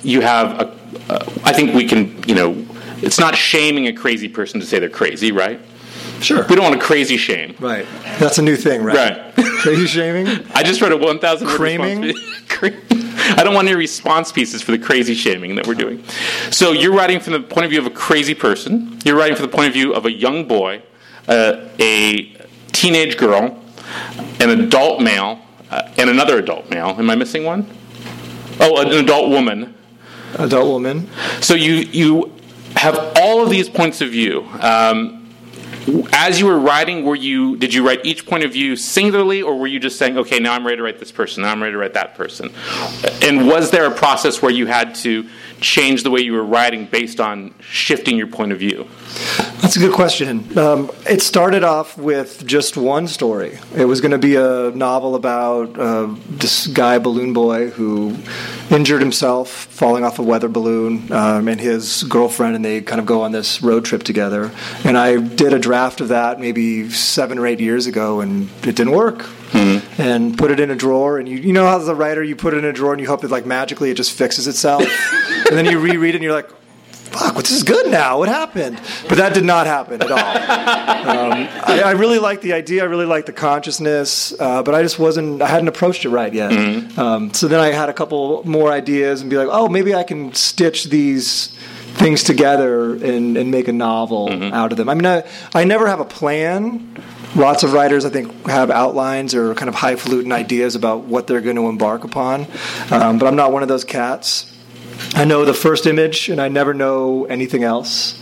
you 0.05 0.21
have 0.21 0.61
a. 0.61 0.77
Uh, 1.13 1.33
I 1.43 1.53
think 1.53 1.75
we 1.75 1.89
can, 1.89 2.23
you 2.29 2.37
know, 2.37 2.65
it's 2.99 3.19
not 3.19 3.35
shaming 3.35 3.89
a 3.89 3.93
crazy 3.93 4.29
person 4.29 4.61
to 4.61 4.67
say 4.67 4.79
they're 4.79 4.89
crazy, 4.89 5.33
right? 5.33 5.61
Sure. 6.21 6.47
We 6.49 6.55
don't 6.55 6.65
want 6.65 6.81
to 6.81 6.87
crazy 6.87 7.17
shame. 7.17 7.57
Right. 7.59 7.87
That's 8.21 8.39
a 8.39 8.43
new 8.43 8.57
thing, 8.57 8.85
right? 8.85 9.35
Right. 9.37 9.47
crazy 9.59 9.87
shaming? 9.87 10.29
I 10.55 10.63
just 10.63 10.81
wrote 10.81 10.93
a 10.93 10.97
1,000 10.97 11.49
word 11.49 11.59
Craming? 11.59 12.15
I 13.31 13.43
don't 13.43 13.55
want 13.55 13.69
any 13.69 13.77
response 13.77 14.33
pieces 14.33 14.63
for 14.63 14.73
the 14.73 14.79
crazy 14.79 15.15
shaming 15.15 15.55
that 15.57 15.67
we're 15.67 15.75
doing. 15.75 16.05
So 16.51 16.73
you're 16.73 16.95
writing 16.95 17.21
from 17.21 17.33
the 17.33 17.41
point 17.41 17.65
of 17.65 17.71
view 17.71 17.81
of 17.81 17.87
a 17.87 17.91
crazy 17.91 18.35
person. 18.35 18.99
You're 19.05 19.17
writing 19.17 19.37
from 19.37 19.47
the 19.47 19.53
point 19.53 19.69
of 19.69 19.73
view 19.73 19.95
of 19.95 20.07
a 20.07 20.13
young 20.13 20.47
boy, 20.47 20.83
uh, 21.29 21.67
a 21.79 22.37
teenage 22.73 23.17
girl, 23.17 23.63
an 24.41 24.51
adult 24.51 25.01
male, 25.01 25.41
uh, 25.71 25.91
and 25.99 26.11
another 26.11 26.39
adult 26.39 26.71
male. 26.71 26.95
Am 26.99 27.11
I 27.11 27.15
missing 27.15 27.45
one? 27.45 27.67
Oh, 28.61 28.81
an 28.81 28.93
adult 28.93 29.31
woman. 29.31 29.75
Adult 30.35 30.67
woman. 30.67 31.09
So 31.41 31.55
you 31.55 31.75
you 31.75 32.33
have 32.77 33.13
all 33.17 33.43
of 33.43 33.51
these 33.51 33.69
points 33.69 34.01
of 34.01 34.11
view. 34.11 34.47
Um, 34.61 35.26
as 36.13 36.41
you 36.41 36.47
were 36.47 36.59
writing, 36.59 37.05
were 37.05 37.15
you 37.15 37.57
did 37.57 37.73
you 37.73 37.87
write 37.87 38.05
each 38.05 38.27
point 38.27 38.45
of 38.45 38.53
view 38.53 38.77
singularly, 38.77 39.43
or 39.43 39.59
were 39.59 39.67
you 39.67 39.79
just 39.79 39.99
saying, 39.99 40.19
okay, 40.19 40.39
now 40.39 40.53
I'm 40.53 40.65
ready 40.65 40.77
to 40.77 40.83
write 40.83 40.99
this 40.99 41.13
person, 41.13 41.43
now 41.43 41.53
I'm 41.53 41.63
ready 41.63 41.73
to 41.73 41.79
write 41.79 41.95
that 41.95 42.15
person? 42.15 42.51
And 43.23 43.47
was 43.47 43.71
there 43.71 43.87
a 43.87 43.95
process 43.95 44.43
where 44.43 44.51
you 44.51 44.67
had 44.67 44.95
to 44.97 45.29
change 45.61 46.03
the 46.03 46.11
way 46.11 46.21
you 46.21 46.33
were 46.33 46.45
writing 46.45 46.87
based 46.87 47.21
on 47.21 47.55
shifting 47.61 48.17
your 48.17 48.27
point 48.27 48.53
of 48.53 48.59
view? 48.59 48.89
That's 49.63 49.77
a 49.77 49.81
good 49.81 49.93
question. 49.93 50.57
Um, 50.59 50.91
it 51.09 51.23
started 51.23 51.65
off 51.65 51.97
with 51.97 52.47
just 52.47 52.77
one 52.77 53.09
story. 53.09 53.59
It 53.75 53.87
was 53.87 54.01
going 54.01 54.13
to 54.13 54.19
be 54.19 54.37
a 54.37 54.71
novel 54.71 55.15
about 55.15 55.79
uh, 55.79 56.15
this 56.29 56.67
guy, 56.67 56.99
balloon 56.99 57.33
boy, 57.33 57.71
who 57.71 58.17
injured 58.71 59.01
himself 59.01 59.49
falling 59.51 60.05
off 60.05 60.19
a 60.19 60.23
weather 60.23 60.49
balloon, 60.49 61.11
um, 61.11 61.49
and 61.49 61.61
his 61.61 62.05
girlfriend, 62.05 62.55
and 62.55 62.65
they 62.65 62.81
kind 62.81 63.01
of 63.01 63.07
go 63.07 63.23
on 63.23 63.33
this 63.33 63.63
road 63.63 63.85
trip 63.85 64.03
together. 64.03 64.53
And 64.85 64.97
I 64.97 65.17
did 65.17 65.53
a 65.53 65.59
draft 65.59 66.01
of 66.01 66.09
that 66.09 66.39
maybe 66.39 66.91
seven 66.91 67.39
or 67.39 67.47
eight 67.47 67.61
years 67.61 67.87
ago, 67.87 68.21
and 68.21 68.49
it 68.63 68.77
didn't 68.77 68.93
work. 68.93 69.27
Mm-hmm. 69.51 70.03
And 70.03 70.37
put 70.37 70.51
it 70.51 70.61
in 70.61 70.71
a 70.71 70.77
drawer, 70.77 71.19
and 71.19 71.29
you 71.29 71.39
you 71.39 71.53
know 71.53 71.67
how 71.67 71.79
as 71.79 71.89
a 71.89 71.95
writer 71.95 72.23
you 72.23 72.37
put 72.37 72.53
it 72.53 72.59
in 72.59 72.65
a 72.65 72.73
drawer 72.73 72.93
and 72.93 73.01
you 73.01 73.07
hope 73.07 73.23
that 73.23 73.31
like 73.31 73.47
magically 73.47 73.91
it 73.91 73.95
just 73.95 74.13
fixes 74.13 74.47
itself, 74.47 74.83
and 75.49 75.57
then 75.57 75.65
you 75.65 75.79
reread 75.79 76.15
it 76.15 76.17
and 76.17 76.25
you're 76.25 76.35
like, 76.35 76.51
fuck, 77.17 77.35
this 77.37 77.51
is 77.51 77.63
good 77.63 77.91
now. 77.91 78.19
What 78.19 78.29
happened? 78.29 78.81
But 79.09 79.19
that 79.19 79.35
did 79.35 79.45
not 79.45 79.67
happen 79.67 80.03
at 80.03 80.11
all. 80.11 80.87
Um, 81.07 81.33
I, 81.33 81.83
I, 81.85 81.91
really 81.93 82.19
like 82.19 82.41
the 82.41 82.53
idea. 82.53 82.83
I 82.83 82.87
really 82.87 83.07
like 83.07 83.27
the 83.27 83.33
consciousness, 83.33 84.35
uh, 84.41 84.65
but 84.65 84.75
I 84.75 84.83
just 84.83 84.99
wasn't. 84.99 85.41
I 85.41 85.47
hadn't 85.47 85.69
approached 85.69 86.05
it 86.05 86.09
right 86.09 86.33
yet. 86.33 86.51
Mm-hmm. 86.51 86.99
Um, 86.99 87.33
so 87.33 87.47
then 87.47 87.61
I 87.61 87.69
had 87.69 87.89
a 87.89 87.93
couple 87.93 88.43
more 88.45 88.73
ideas 88.73 89.21
and 89.21 89.31
be 89.31 89.37
like, 89.37 89.49
oh, 89.51 89.69
maybe 89.69 89.95
I 89.95 90.03
can 90.03 90.35
stitch 90.35 90.85
these 90.85 91.57
things 91.97 92.23
together 92.23 92.95
and, 92.95 93.37
and 93.37 93.51
make 93.51 93.69
a 93.69 93.73
novel 93.73 94.29
mm-hmm. 94.29 94.53
out 94.53 94.73
of 94.73 94.79
them. 94.79 94.89
I 94.89 94.95
mean, 94.95 95.07
I, 95.07 95.25
I 95.55 95.65
never 95.65 95.87
have 95.87 96.01
a 96.01 96.05
plan. 96.05 97.03
Lots 97.35 97.63
of 97.63 97.73
writers, 97.73 98.05
I 98.05 98.11
think, 98.11 98.47
have 98.49 98.71
outlines 98.71 99.35
or 99.35 99.55
kind 99.55 99.69
of 99.69 99.75
highfalutin 99.75 100.33
ideas 100.33 100.75
about 100.75 101.05
what 101.05 101.27
they're 101.27 101.41
going 101.41 101.57
to 101.57 101.69
embark 101.69 102.05
upon. 102.05 102.47
Um, 102.91 103.19
but 103.19 103.27
I'm 103.27 103.37
not 103.37 103.53
one 103.53 103.63
of 103.63 103.69
those 103.69 103.85
cats. 103.85 104.53
I 105.17 105.25
know 105.25 105.47
the 105.47 105.55
first 105.55 105.87
image 105.87 106.29
and 106.29 106.41
I 106.41 106.49
never 106.49 106.75
know 106.75 107.25
anything 107.25 107.65
else. 107.65 108.13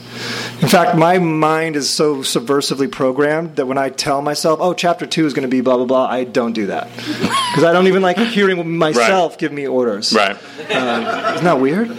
In 0.62 0.68
fact, 0.68 0.96
my 0.96 1.18
mind 1.18 1.74
is 1.74 1.90
so 1.90 2.18
subversively 2.18 2.90
programmed 2.90 3.56
that 3.56 3.66
when 3.66 3.78
I 3.78 3.88
tell 3.88 4.22
myself, 4.22 4.60
"Oh, 4.62 4.72
chapter 4.72 5.04
two 5.04 5.26
is 5.26 5.34
going 5.34 5.42
to 5.42 5.48
be 5.48 5.60
blah 5.60 5.76
blah 5.76 5.86
blah," 5.86 6.06
I 6.06 6.22
don't 6.22 6.52
do 6.52 6.66
that 6.66 6.88
because 6.96 7.64
I 7.64 7.72
don't 7.72 7.88
even 7.88 8.00
like 8.00 8.16
hearing 8.18 8.78
myself 8.78 9.32
right. 9.32 9.38
give 9.40 9.52
me 9.52 9.66
orders. 9.66 10.14
Right? 10.14 10.36
Uh, 10.70 11.32
isn't 11.34 11.44
that 11.44 11.60
weird? 11.60 11.90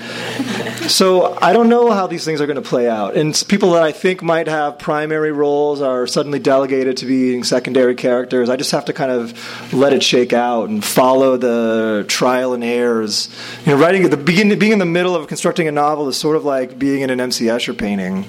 So 0.87 1.37
I 1.41 1.53
don't 1.53 1.69
know 1.69 1.91
how 1.91 2.07
these 2.07 2.25
things 2.25 2.41
are 2.41 2.45
going 2.45 2.61
to 2.61 2.67
play 2.67 2.87
out, 2.87 3.15
and 3.15 3.43
people 3.47 3.71
that 3.71 3.83
I 3.83 3.91
think 3.91 4.21
might 4.21 4.47
have 4.47 4.79
primary 4.79 5.31
roles 5.31 5.81
are 5.81 6.07
suddenly 6.07 6.39
delegated 6.39 6.97
to 6.97 7.05
being 7.05 7.43
secondary 7.43 7.95
characters. 7.95 8.49
I 8.49 8.55
just 8.55 8.71
have 8.71 8.85
to 8.85 8.93
kind 8.93 9.11
of 9.11 9.73
let 9.73 9.93
it 9.93 10.03
shake 10.03 10.33
out 10.33 10.69
and 10.69 10.83
follow 10.83 11.37
the 11.37 12.05
trial 12.07 12.53
and 12.53 12.63
errors. 12.63 13.29
You 13.65 13.73
know, 13.73 13.81
writing 13.81 14.03
at 14.03 14.11
the 14.11 14.17
beginning, 14.17 14.57
being 14.59 14.73
in 14.73 14.79
the 14.79 14.85
middle 14.85 15.15
of 15.15 15.27
constructing 15.27 15.67
a 15.67 15.71
novel 15.71 16.07
is 16.07 16.17
sort 16.17 16.35
of 16.35 16.45
like 16.45 16.77
being 16.77 17.01
in 17.01 17.09
an 17.09 17.19
M.C. 17.19 17.45
Escher 17.45 17.77
painting 17.77 18.25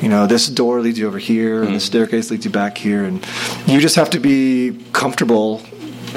you 0.00 0.08
know, 0.08 0.26
this 0.26 0.48
door 0.48 0.80
leads 0.80 0.98
you 0.98 1.06
over 1.06 1.18
here, 1.18 1.58
and 1.58 1.68
the 1.68 1.70
mm-hmm. 1.72 1.78
staircase 1.78 2.30
leads 2.30 2.44
you 2.44 2.50
back 2.50 2.76
here, 2.76 3.04
and 3.04 3.24
you 3.66 3.80
just 3.80 3.96
have 3.96 4.10
to 4.10 4.20
be 4.20 4.78
comfortable 4.92 5.62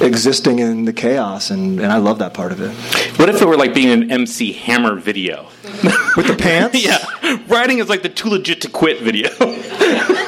existing 0.01 0.59
in 0.59 0.85
the 0.85 0.93
chaos, 0.93 1.49
and, 1.49 1.79
and 1.79 1.91
I 1.91 1.97
love 1.97 2.19
that 2.19 2.33
part 2.33 2.51
of 2.51 2.61
it. 2.61 2.71
What 3.19 3.29
if 3.29 3.41
it 3.41 3.45
were 3.45 3.57
like 3.57 3.73
being 3.73 3.89
an 3.89 4.11
MC 4.11 4.53
Hammer 4.53 4.95
video? 4.95 5.49
With 6.15 6.27
the 6.27 6.35
pants? 6.37 6.83
yeah. 6.83 6.97
Writing 7.47 7.79
is 7.79 7.89
like 7.89 8.03
the 8.03 8.09
too 8.09 8.29
legit 8.29 8.61
to 8.61 8.69
quit 8.69 9.01
video. 9.01 9.29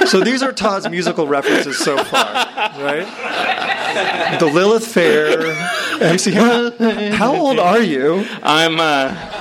so 0.05 0.21
these 0.21 0.43
are 0.43 0.51
Tod's 0.51 0.89
musical 0.89 1.27
references 1.27 1.77
so 1.77 1.97
far, 2.03 2.33
right? 2.79 4.38
The 4.39 4.45
Lilith 4.45 4.85
Fair, 4.85 5.55
MC 6.01 6.31
Hammer. 6.31 7.11
How 7.11 7.35
old 7.35 7.59
are 7.59 7.81
you? 7.81 8.25
I'm, 8.43 8.79
uh, 8.79 9.39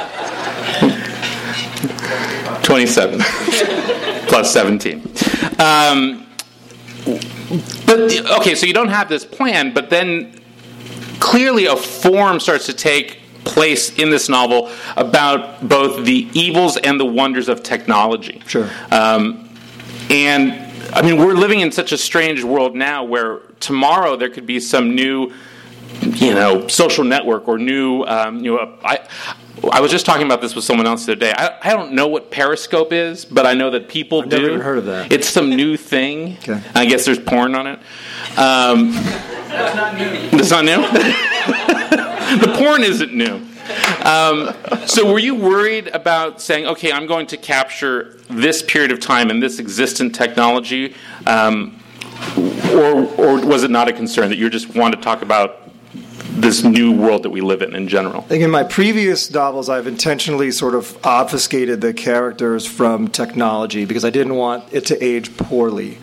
27 2.63 3.21
plus 4.29 4.53
17. 4.53 5.03
Um, 5.59 6.28
but 7.87 7.99
okay, 8.39 8.55
so 8.55 8.67
you 8.67 8.75
don't 8.75 8.89
have 8.89 9.09
this 9.09 9.25
plan, 9.25 9.73
but 9.73 9.91
then 9.91 10.41
clearly 11.21 11.67
a 11.67 11.77
form 11.77 12.41
starts 12.41 12.67
to 12.67 12.73
take 12.73 13.21
place 13.45 13.97
in 13.99 14.11
this 14.11 14.29
novel 14.29 14.71
about 14.97 15.67
both 15.67 16.05
the 16.05 16.29
evils 16.33 16.77
and 16.77 17.01
the 17.01 17.05
wonders 17.05 17.49
of 17.49 17.63
technology. 17.63 18.43
Sure. 18.47 18.69
Um, 18.91 19.49
and 20.11 20.53
I 20.93 21.03
mean, 21.03 21.19
we're 21.19 21.35
living 21.35 21.61
in 21.61 21.73
such 21.73 21.93
a 21.93 21.99
strange 21.99 22.43
world 22.43 22.75
now 22.75 23.05
where 23.05 23.41
tomorrow 23.61 24.17
there 24.17 24.31
could 24.31 24.47
be 24.47 24.61
some 24.61 24.95
new, 24.95 25.33
you 26.03 26.35
know, 26.35 26.67
social 26.69 27.05
network 27.05 27.49
or 27.49 27.59
new, 27.59 28.05
um, 28.05 28.45
you 28.45 28.55
know, 28.55 28.79
I, 28.85 29.07
I 29.71 29.81
was 29.81 29.91
just 29.91 30.07
talking 30.07 30.27
about 30.27 30.41
this 30.41 30.55
with 30.55 30.65
someone 30.65 30.87
else 30.87 31.07
the 31.07 31.13
other 31.13 31.21
day. 31.21 31.33
I, 31.37 31.59
I 31.63 31.75
don't 31.75 31.93
know 31.93 32.09
what 32.09 32.31
Periscope 32.31 32.93
is, 32.93 33.25
but 33.25 33.47
I 33.47 33.55
know 33.55 33.71
that 33.71 33.89
people 33.89 34.23
I've 34.23 34.29
do. 34.29 34.51
Never 34.51 34.63
heard 34.63 34.79
of 34.79 34.87
that. 34.87 35.13
It's 35.13 35.29
some 35.29 35.51
new 35.51 35.77
thing. 35.77 36.37
Okay. 36.39 36.61
I 36.75 36.87
guess 36.87 37.05
there's 37.05 37.19
porn 37.19 37.55
on 37.55 37.67
it. 37.67 37.79
Um, 38.37 38.93
That's 38.93 39.75
not 39.75 39.97
new. 39.97 40.31
That's 40.31 40.51
not 40.51 40.65
new. 40.65 40.77
the 42.47 42.55
porn 42.57 42.83
isn't 42.83 43.15
new. 43.15 43.41
Um, 44.05 44.55
so, 44.87 45.11
were 45.13 45.19
you 45.19 45.35
worried 45.35 45.89
about 45.89 46.41
saying, 46.41 46.67
"Okay, 46.67 46.91
I'm 46.91 47.07
going 47.07 47.27
to 47.29 47.37
capture 47.37 48.17
this 48.31 48.63
period 48.63 48.93
of 48.93 49.01
time 49.01 49.31
and 49.31 49.43
this 49.43 49.59
existent 49.59 50.15
technology," 50.15 50.95
um, 51.27 51.79
or, 52.73 53.05
or 53.17 53.47
was 53.47 53.65
it 53.65 53.71
not 53.71 53.89
a 53.89 53.93
concern 53.93 54.31
that 54.31 54.37
you 54.37 54.49
just 54.49 54.75
want 54.75 54.95
to 54.95 55.01
talk 55.01 55.23
about 55.23 55.68
this 56.41 56.63
new 56.63 56.93
world 56.93 57.23
that 57.23 57.31
we 57.31 57.41
live 57.41 57.63
in 57.63 57.75
in 57.75 57.89
general. 57.89 58.23
I 58.25 58.29
think 58.29 58.45
in 58.45 58.51
my 58.51 58.65
previous 58.65 59.31
novels, 59.31 59.69
I've 59.69 59.87
intentionally 59.87 60.51
sort 60.51 60.75
of 60.75 60.97
obfuscated 61.05 61.81
the 61.81 61.93
characters 61.93 62.67
from 62.67 63.09
technology 63.09 63.85
because 63.85 64.05
I 64.05 64.11
didn't 64.11 64.35
want 64.35 64.73
it 64.73 64.87
to 64.87 65.05
age 65.05 65.37
poorly. 65.37 65.99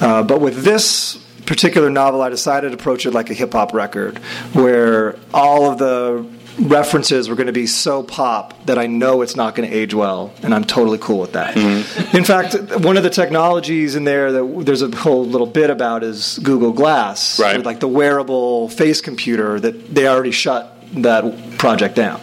Uh, 0.00 0.22
but 0.22 0.40
with 0.40 0.64
this 0.64 1.16
particular 1.46 1.90
novel, 1.90 2.22
I 2.22 2.28
decided 2.28 2.70
to 2.70 2.74
approach 2.74 3.06
it 3.06 3.12
like 3.12 3.30
a 3.30 3.34
hip 3.34 3.52
hop 3.52 3.72
record, 3.72 4.18
where 4.52 5.16
all 5.32 5.70
of 5.70 5.78
the 5.78 6.26
references 6.58 7.28
were 7.28 7.34
going 7.34 7.46
to 7.46 7.52
be 7.52 7.66
so 7.66 8.02
pop 8.02 8.54
that 8.66 8.78
I 8.78 8.86
know 8.86 9.22
it's 9.22 9.36
not 9.36 9.54
going 9.54 9.68
to 9.68 9.74
age 9.74 9.94
well, 9.94 10.32
and 10.42 10.54
I'm 10.54 10.64
totally 10.64 10.98
cool 10.98 11.20
with 11.20 11.32
that. 11.32 11.54
Mm-hmm. 11.54 12.16
In 12.16 12.24
fact, 12.24 12.54
one 12.80 12.96
of 12.96 13.02
the 13.02 13.10
technologies 13.10 13.94
in 13.94 14.04
there 14.04 14.32
that 14.32 14.64
there's 14.64 14.82
a 14.82 14.94
whole 14.96 15.24
little 15.24 15.46
bit 15.46 15.70
about 15.70 16.02
is 16.02 16.38
Google 16.42 16.72
Glass, 16.72 17.38
right. 17.38 17.62
like 17.64 17.80
the 17.80 17.88
wearable 17.88 18.68
face 18.68 19.00
computer 19.00 19.60
that 19.60 19.94
they 19.94 20.08
already 20.08 20.30
shut 20.30 20.76
that 20.94 21.58
project 21.58 21.96
down. 21.96 22.20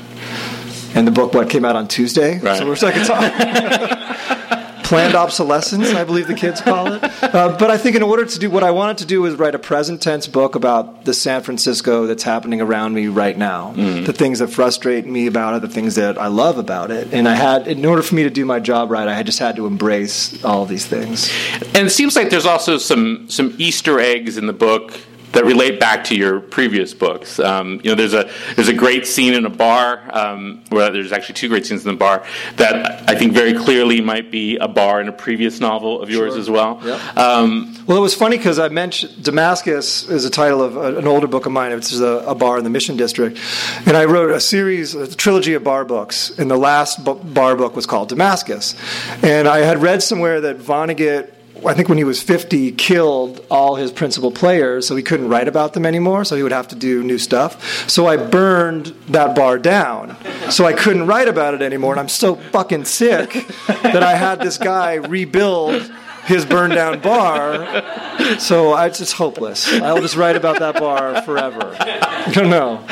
And 0.95 1.07
the 1.07 1.11
book, 1.11 1.33
what 1.33 1.49
came 1.49 1.65
out 1.65 1.75
on 1.75 1.87
Tuesday, 1.87 2.39
right. 2.39 2.57
so 2.57 2.67
we're 2.67 2.75
second 2.75 3.05
time. 3.05 4.49
planned 4.93 5.15
obsolescence, 5.23 5.93
I 5.93 6.03
believe 6.03 6.27
the 6.27 6.35
kids 6.35 6.61
call 6.61 6.93
it. 6.93 7.03
Uh, 7.03 7.57
but 7.57 7.71
I 7.71 7.77
think 7.77 7.95
in 7.95 8.03
order 8.03 8.25
to 8.25 8.39
do 8.39 8.49
what 8.49 8.63
I 8.63 8.71
wanted 8.71 8.99
to 8.99 9.05
do 9.05 9.21
was 9.21 9.35
write 9.35 9.55
a 9.55 9.59
present 9.59 10.01
tense 10.01 10.27
book 10.27 10.55
about 10.55 11.05
the 11.05 11.13
San 11.13 11.41
Francisco 11.41 12.05
that's 12.05 12.23
happening 12.23 12.61
around 12.61 12.93
me 12.93 13.07
right 13.07 13.37
now, 13.37 13.73
mm. 13.75 14.05
the 14.05 14.13
things 14.13 14.39
that 14.39 14.49
frustrate 14.49 15.05
me 15.05 15.27
about 15.27 15.55
it, 15.55 15.61
the 15.61 15.73
things 15.73 15.95
that 15.95 16.17
I 16.17 16.27
love 16.27 16.57
about 16.57 16.91
it. 16.91 17.13
And 17.13 17.27
I 17.27 17.33
had, 17.33 17.67
in 17.67 17.85
order 17.85 18.03
for 18.03 18.15
me 18.15 18.23
to 18.23 18.29
do 18.29 18.45
my 18.45 18.59
job 18.59 18.91
right, 18.91 19.07
I 19.07 19.23
just 19.23 19.39
had 19.39 19.55
to 19.55 19.65
embrace 19.65 20.43
all 20.43 20.65
these 20.65 20.85
things. 20.85 21.31
And 21.73 21.87
it 21.87 21.91
seems 21.91 22.15
like 22.15 22.29
there's 22.29 22.45
also 22.45 22.77
some 22.77 23.29
some 23.29 23.55
Easter 23.57 23.99
eggs 23.99 24.37
in 24.37 24.47
the 24.47 24.53
book 24.53 24.99
that 25.33 25.45
relate 25.45 25.79
back 25.79 26.03
to 26.05 26.15
your 26.15 26.39
previous 26.39 26.93
books. 26.93 27.39
Um, 27.39 27.81
you 27.83 27.89
know, 27.89 27.95
there's 27.95 28.13
a 28.13 28.29
there's 28.55 28.69
a 28.69 28.73
great 28.73 29.05
scene 29.05 29.33
in 29.33 29.45
a 29.45 29.49
bar, 29.49 30.01
um, 30.15 30.63
where 30.69 30.91
there's 30.91 31.11
actually 31.11 31.35
two 31.35 31.49
great 31.49 31.65
scenes 31.65 31.85
in 31.85 31.91
the 31.91 31.97
bar 31.97 32.25
that 32.55 33.09
I 33.09 33.15
think 33.15 33.33
very 33.33 33.53
clearly 33.53 33.99
might 33.99 34.31
be 34.31 34.57
a 34.57 34.67
bar 34.67 35.01
in 35.01 35.07
a 35.07 35.11
previous 35.11 35.59
novel 35.59 36.01
of 36.01 36.09
yours 36.09 36.33
sure. 36.33 36.39
as 36.39 36.49
well. 36.49 36.79
Yep. 36.83 37.17
Um, 37.17 37.75
well, 37.87 37.97
it 37.97 38.01
was 38.01 38.13
funny 38.13 38.37
because 38.37 38.59
I 38.59 38.69
mentioned 38.69 39.23
Damascus 39.23 40.07
is 40.07 40.23
a 40.23 40.29
title 40.29 40.61
of 40.61 40.77
a, 40.77 40.97
an 40.97 41.07
older 41.07 41.27
book 41.27 41.45
of 41.45 41.51
mine. 41.51 41.71
It's 41.71 41.99
a, 41.99 42.05
a, 42.05 42.35
bar 42.35 42.57
in 42.57 42.63
the 42.63 42.69
Mission 42.69 42.95
District, 42.95 43.39
and 43.85 43.97
I 43.97 44.05
wrote 44.05 44.31
a 44.31 44.39
series, 44.39 44.93
a 44.93 45.13
trilogy 45.15 45.53
of 45.55 45.63
bar 45.63 45.83
books, 45.83 46.31
and 46.37 46.49
the 46.49 46.57
last 46.57 47.03
bar 47.03 47.55
book 47.55 47.75
was 47.75 47.85
called 47.85 48.09
Damascus, 48.09 48.75
and 49.23 49.47
I 49.47 49.59
had 49.59 49.81
read 49.81 50.03
somewhere 50.03 50.41
that 50.41 50.59
Vonnegut 50.59 51.31
I 51.65 51.73
think 51.73 51.89
when 51.89 51.97
he 51.97 52.03
was 52.03 52.21
50, 52.21 52.73
killed 52.73 53.45
all 53.49 53.75
his 53.75 53.91
principal 53.91 54.31
players, 54.31 54.87
so 54.87 54.95
he 54.95 55.03
couldn't 55.03 55.29
write 55.29 55.47
about 55.47 55.73
them 55.73 55.85
anymore, 55.85 56.25
so 56.25 56.35
he 56.35 56.43
would 56.43 56.51
have 56.51 56.67
to 56.69 56.75
do 56.75 57.03
new 57.03 57.17
stuff. 57.17 57.89
So 57.89 58.07
I 58.07 58.17
burned 58.17 58.87
that 59.09 59.35
bar 59.35 59.57
down. 59.57 60.17
So 60.49 60.65
I 60.65 60.73
couldn't 60.73 61.07
write 61.07 61.27
about 61.27 61.53
it 61.53 61.61
anymore, 61.61 61.93
and 61.93 61.99
I'm 61.99 62.09
so 62.09 62.35
fucking 62.35 62.85
sick 62.85 63.47
that 63.67 64.03
I 64.03 64.15
had 64.15 64.39
this 64.39 64.57
guy 64.57 64.95
rebuild 64.95 65.91
his 66.25 66.45
burned 66.45 66.73
down 66.73 66.99
bar. 66.99 67.83
So 68.39 68.71
I, 68.73 68.87
it's 68.87 69.11
hopeless. 69.11 69.71
I'll 69.81 70.01
just 70.01 70.15
write 70.15 70.35
about 70.35 70.59
that 70.59 70.79
bar 70.79 71.21
forever. 71.23 71.75
Don't 72.31 72.49
know. 72.49 72.85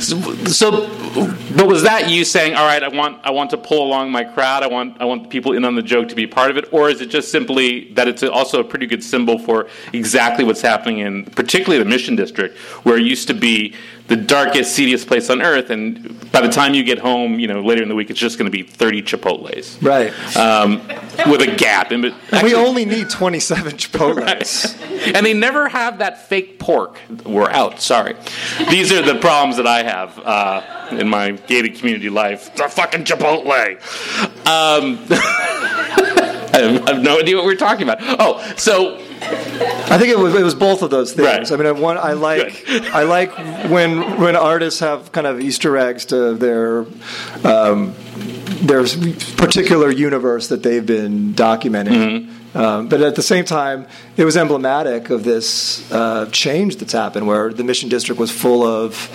So, 0.00 0.20
so, 0.46 1.03
but 1.14 1.66
was 1.66 1.82
that 1.84 2.10
you 2.10 2.24
saying, 2.24 2.54
"All 2.54 2.66
right, 2.66 2.82
I 2.82 2.88
want, 2.88 3.18
I 3.24 3.30
want 3.30 3.50
to 3.50 3.56
pull 3.56 3.86
along 3.86 4.10
my 4.10 4.24
crowd. 4.24 4.62
I 4.62 4.66
want, 4.66 4.96
I 5.00 5.04
want 5.04 5.30
people 5.30 5.52
in 5.52 5.64
on 5.64 5.74
the 5.74 5.82
joke 5.82 6.08
to 6.08 6.14
be 6.14 6.26
part 6.26 6.50
of 6.50 6.56
it," 6.56 6.68
or 6.72 6.90
is 6.90 7.00
it 7.00 7.06
just 7.06 7.30
simply 7.30 7.92
that 7.92 8.08
it's 8.08 8.22
also 8.22 8.60
a 8.60 8.64
pretty 8.64 8.86
good 8.86 9.02
symbol 9.02 9.38
for 9.38 9.68
exactly 9.92 10.44
what's 10.44 10.60
happening 10.60 10.98
in, 10.98 11.24
particularly 11.26 11.82
the 11.82 11.88
Mission 11.88 12.16
District, 12.16 12.56
where 12.84 12.96
it 12.96 13.04
used 13.04 13.28
to 13.28 13.34
be 13.34 13.74
the 14.06 14.16
darkest, 14.16 14.72
seediest 14.74 15.06
place 15.06 15.30
on 15.30 15.40
earth, 15.40 15.70
and 15.70 16.30
by 16.30 16.42
the 16.42 16.48
time 16.48 16.74
you 16.74 16.84
get 16.84 16.98
home, 16.98 17.38
you 17.38 17.46
know, 17.46 17.62
later 17.62 17.82
in 17.82 17.88
the 17.88 17.94
week, 17.94 18.10
it's 18.10 18.20
just 18.20 18.38
going 18.38 18.44
to 18.44 18.50
be 18.50 18.62
30 18.62 19.02
Chipotle's. 19.02 19.82
Right. 19.82 20.12
Um, 20.36 20.86
with 21.30 21.40
a 21.40 21.54
gap. 21.56 21.90
And 21.90 22.06
actually, 22.06 22.42
we 22.42 22.54
only 22.54 22.84
need 22.84 23.08
27 23.08 23.72
Chipotle's. 23.74 24.74
Right. 24.84 25.16
And 25.16 25.26
they 25.26 25.34
never 25.34 25.68
have 25.68 25.98
that 25.98 26.28
fake 26.28 26.58
pork. 26.58 26.98
We're 27.24 27.50
out, 27.50 27.80
sorry. 27.80 28.14
These 28.70 28.92
are 28.92 29.02
the 29.02 29.16
problems 29.16 29.56
that 29.56 29.66
I 29.66 29.82
have 29.82 30.18
uh, 30.18 30.96
in 30.96 31.08
my 31.08 31.32
gated 31.32 31.76
community 31.76 32.10
life. 32.10 32.50
It's 32.52 32.60
a 32.60 32.68
fucking 32.68 33.04
Chipotle. 33.04 33.74
Um, 34.46 34.98
I 36.54 36.82
have 36.86 37.02
no 37.02 37.18
idea 37.18 37.36
what 37.36 37.44
we're 37.44 37.56
talking 37.56 37.82
about. 37.82 37.98
Oh, 38.00 38.40
so 38.56 39.03
I 39.26 39.98
think 39.98 40.10
it 40.10 40.18
was 40.18 40.34
it 40.34 40.42
was 40.42 40.54
both 40.54 40.82
of 40.82 40.90
those 40.90 41.12
things. 41.12 41.50
Right. 41.50 41.60
I 41.60 41.72
mean, 41.72 41.80
one 41.80 41.98
I 41.98 42.12
like 42.12 42.64
I 42.68 43.04
like 43.04 43.36
when 43.70 44.20
when 44.20 44.36
artists 44.36 44.80
have 44.80 45.12
kind 45.12 45.26
of 45.26 45.40
Easter 45.40 45.76
eggs 45.76 46.06
to 46.06 46.34
their 46.34 46.86
um, 47.44 47.94
there's 48.62 48.96
particular 49.34 49.90
universe 49.90 50.48
that 50.48 50.62
they've 50.62 50.84
been 50.84 51.34
documenting. 51.34 52.30
Um, 52.54 52.88
but 52.88 53.00
at 53.00 53.16
the 53.16 53.22
same 53.22 53.44
time, 53.44 53.86
it 54.16 54.24
was 54.24 54.36
emblematic 54.36 55.10
of 55.10 55.24
this 55.24 55.90
uh, 55.90 56.26
change 56.30 56.76
that's 56.76 56.92
happened, 56.92 57.26
where 57.26 57.52
the 57.52 57.64
Mission 57.64 57.88
District 57.88 58.18
was 58.18 58.30
full 58.30 58.62
of 58.62 59.10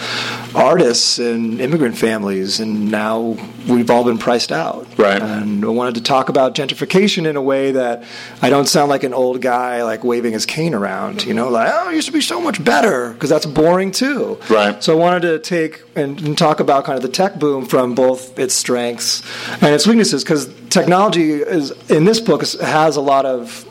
artists 0.55 1.19
and 1.19 1.61
immigrant 1.61 1.97
families, 1.97 2.59
and 2.59 2.91
now 2.91 3.37
we've 3.67 3.89
all 3.89 4.03
been 4.03 4.17
priced 4.17 4.51
out. 4.51 4.87
Right. 4.97 5.21
And 5.21 5.63
I 5.63 5.69
wanted 5.69 5.95
to 5.95 6.01
talk 6.01 6.29
about 6.29 6.55
gentrification 6.55 7.25
in 7.25 7.35
a 7.35 7.41
way 7.41 7.71
that 7.71 8.03
I 8.41 8.49
don't 8.49 8.67
sound 8.67 8.89
like 8.89 9.03
an 9.03 9.13
old 9.13 9.41
guy 9.41 9.83
like 9.83 10.03
waving 10.03 10.33
his 10.33 10.45
cane 10.45 10.73
around, 10.73 11.23
you 11.23 11.33
know, 11.33 11.49
like 11.49 11.69
oh, 11.71 11.89
it 11.89 11.95
used 11.95 12.07
to 12.07 12.13
be 12.13 12.21
so 12.21 12.41
much 12.41 12.63
better 12.63 13.13
because 13.13 13.29
that's 13.29 13.45
boring 13.45 13.91
too. 13.91 14.39
Right. 14.49 14.81
So 14.83 14.93
I 14.93 14.99
wanted 14.99 15.21
to 15.21 15.39
take 15.39 15.83
and, 15.95 16.19
and 16.21 16.37
talk 16.37 16.59
about 16.59 16.85
kind 16.85 16.97
of 16.97 17.03
the 17.03 17.09
tech 17.09 17.39
boom 17.39 17.65
from 17.65 17.95
both 17.95 18.37
its 18.37 18.53
strengths 18.53 19.23
and 19.61 19.73
its 19.73 19.87
weaknesses 19.87 20.23
because 20.23 20.47
technology 20.69 21.33
is 21.33 21.71
in 21.89 22.05
this 22.05 22.19
book 22.19 22.43
is, 22.43 22.53
has 22.59 22.95
a 22.95 23.01
lot 23.01 23.25
of 23.25 23.65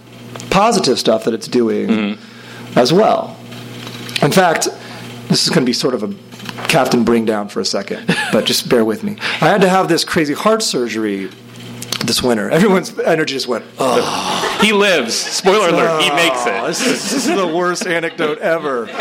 positive 0.50 0.99
stuff 0.99 1.25
that 1.25 1.35
it's 1.35 1.49
doing 1.49 2.19
as 2.76 2.93
well. 2.93 3.37
In 4.23 4.33
fact, 4.33 4.69
this 5.28 5.45
is 5.45 5.49
going 5.49 5.61
to 5.62 5.67
be 5.67 5.73
sort 5.73 5.95
of 5.95 6.02
a 6.02 6.14
Captain 6.69 7.05
Bring 7.05 7.25
Down 7.25 7.49
for 7.49 7.61
a 7.61 7.64
second, 7.64 8.07
but 8.33 8.45
just 8.45 8.69
bear 8.69 8.85
with 8.85 9.05
me. 9.05 9.17
I 9.21 9.49
had 9.49 9.61
to 9.61 9.69
have 9.69 9.88
this 9.88 10.05
crazy 10.05 10.35
heart 10.35 10.62
surgery 10.62 11.31
this 12.05 12.23
winter. 12.23 12.50
Everyone's 12.50 12.99
energy 13.00 13.35
just 13.35 13.49
went, 13.49 13.64
oh. 13.78 14.59
He 14.62 14.73
lives. 14.73 15.14
Spoiler 15.14 15.69
alert, 15.69 16.02
he 16.02 16.11
makes 16.11 16.47
it. 16.47 16.67
This 16.67 16.81
is, 16.81 17.11
this 17.11 17.26
is 17.26 17.37
the 17.37 17.47
worst 17.47 17.87
anecdote 17.87 18.38
ever. 18.38 18.88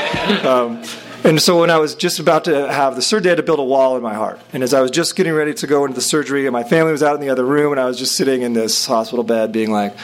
Um, 0.47 0.83
and 1.23 1.41
so 1.41 1.59
when 1.59 1.69
I 1.69 1.77
was 1.77 1.95
just 1.95 2.19
about 2.19 2.45
to 2.45 2.71
have 2.71 2.95
the 2.95 3.01
surgery, 3.01 3.29
I 3.29 3.31
had 3.31 3.37
to 3.37 3.43
build 3.43 3.59
a 3.59 3.63
wall 3.63 3.97
in 3.97 4.03
my 4.03 4.13
heart. 4.13 4.39
And 4.53 4.63
as 4.63 4.73
I 4.73 4.81
was 4.81 4.91
just 4.91 5.15
getting 5.15 5.33
ready 5.33 5.53
to 5.53 5.67
go 5.67 5.83
into 5.85 5.95
the 5.95 6.01
surgery, 6.01 6.45
and 6.45 6.53
my 6.53 6.63
family 6.63 6.91
was 6.91 7.03
out 7.03 7.15
in 7.15 7.21
the 7.21 7.29
other 7.29 7.45
room, 7.45 7.71
and 7.71 7.81
I 7.81 7.85
was 7.85 7.97
just 7.97 8.15
sitting 8.15 8.41
in 8.41 8.53
this 8.53 8.85
hospital 8.85 9.23
bed 9.23 9.51
being 9.51 9.71
like, 9.71 9.97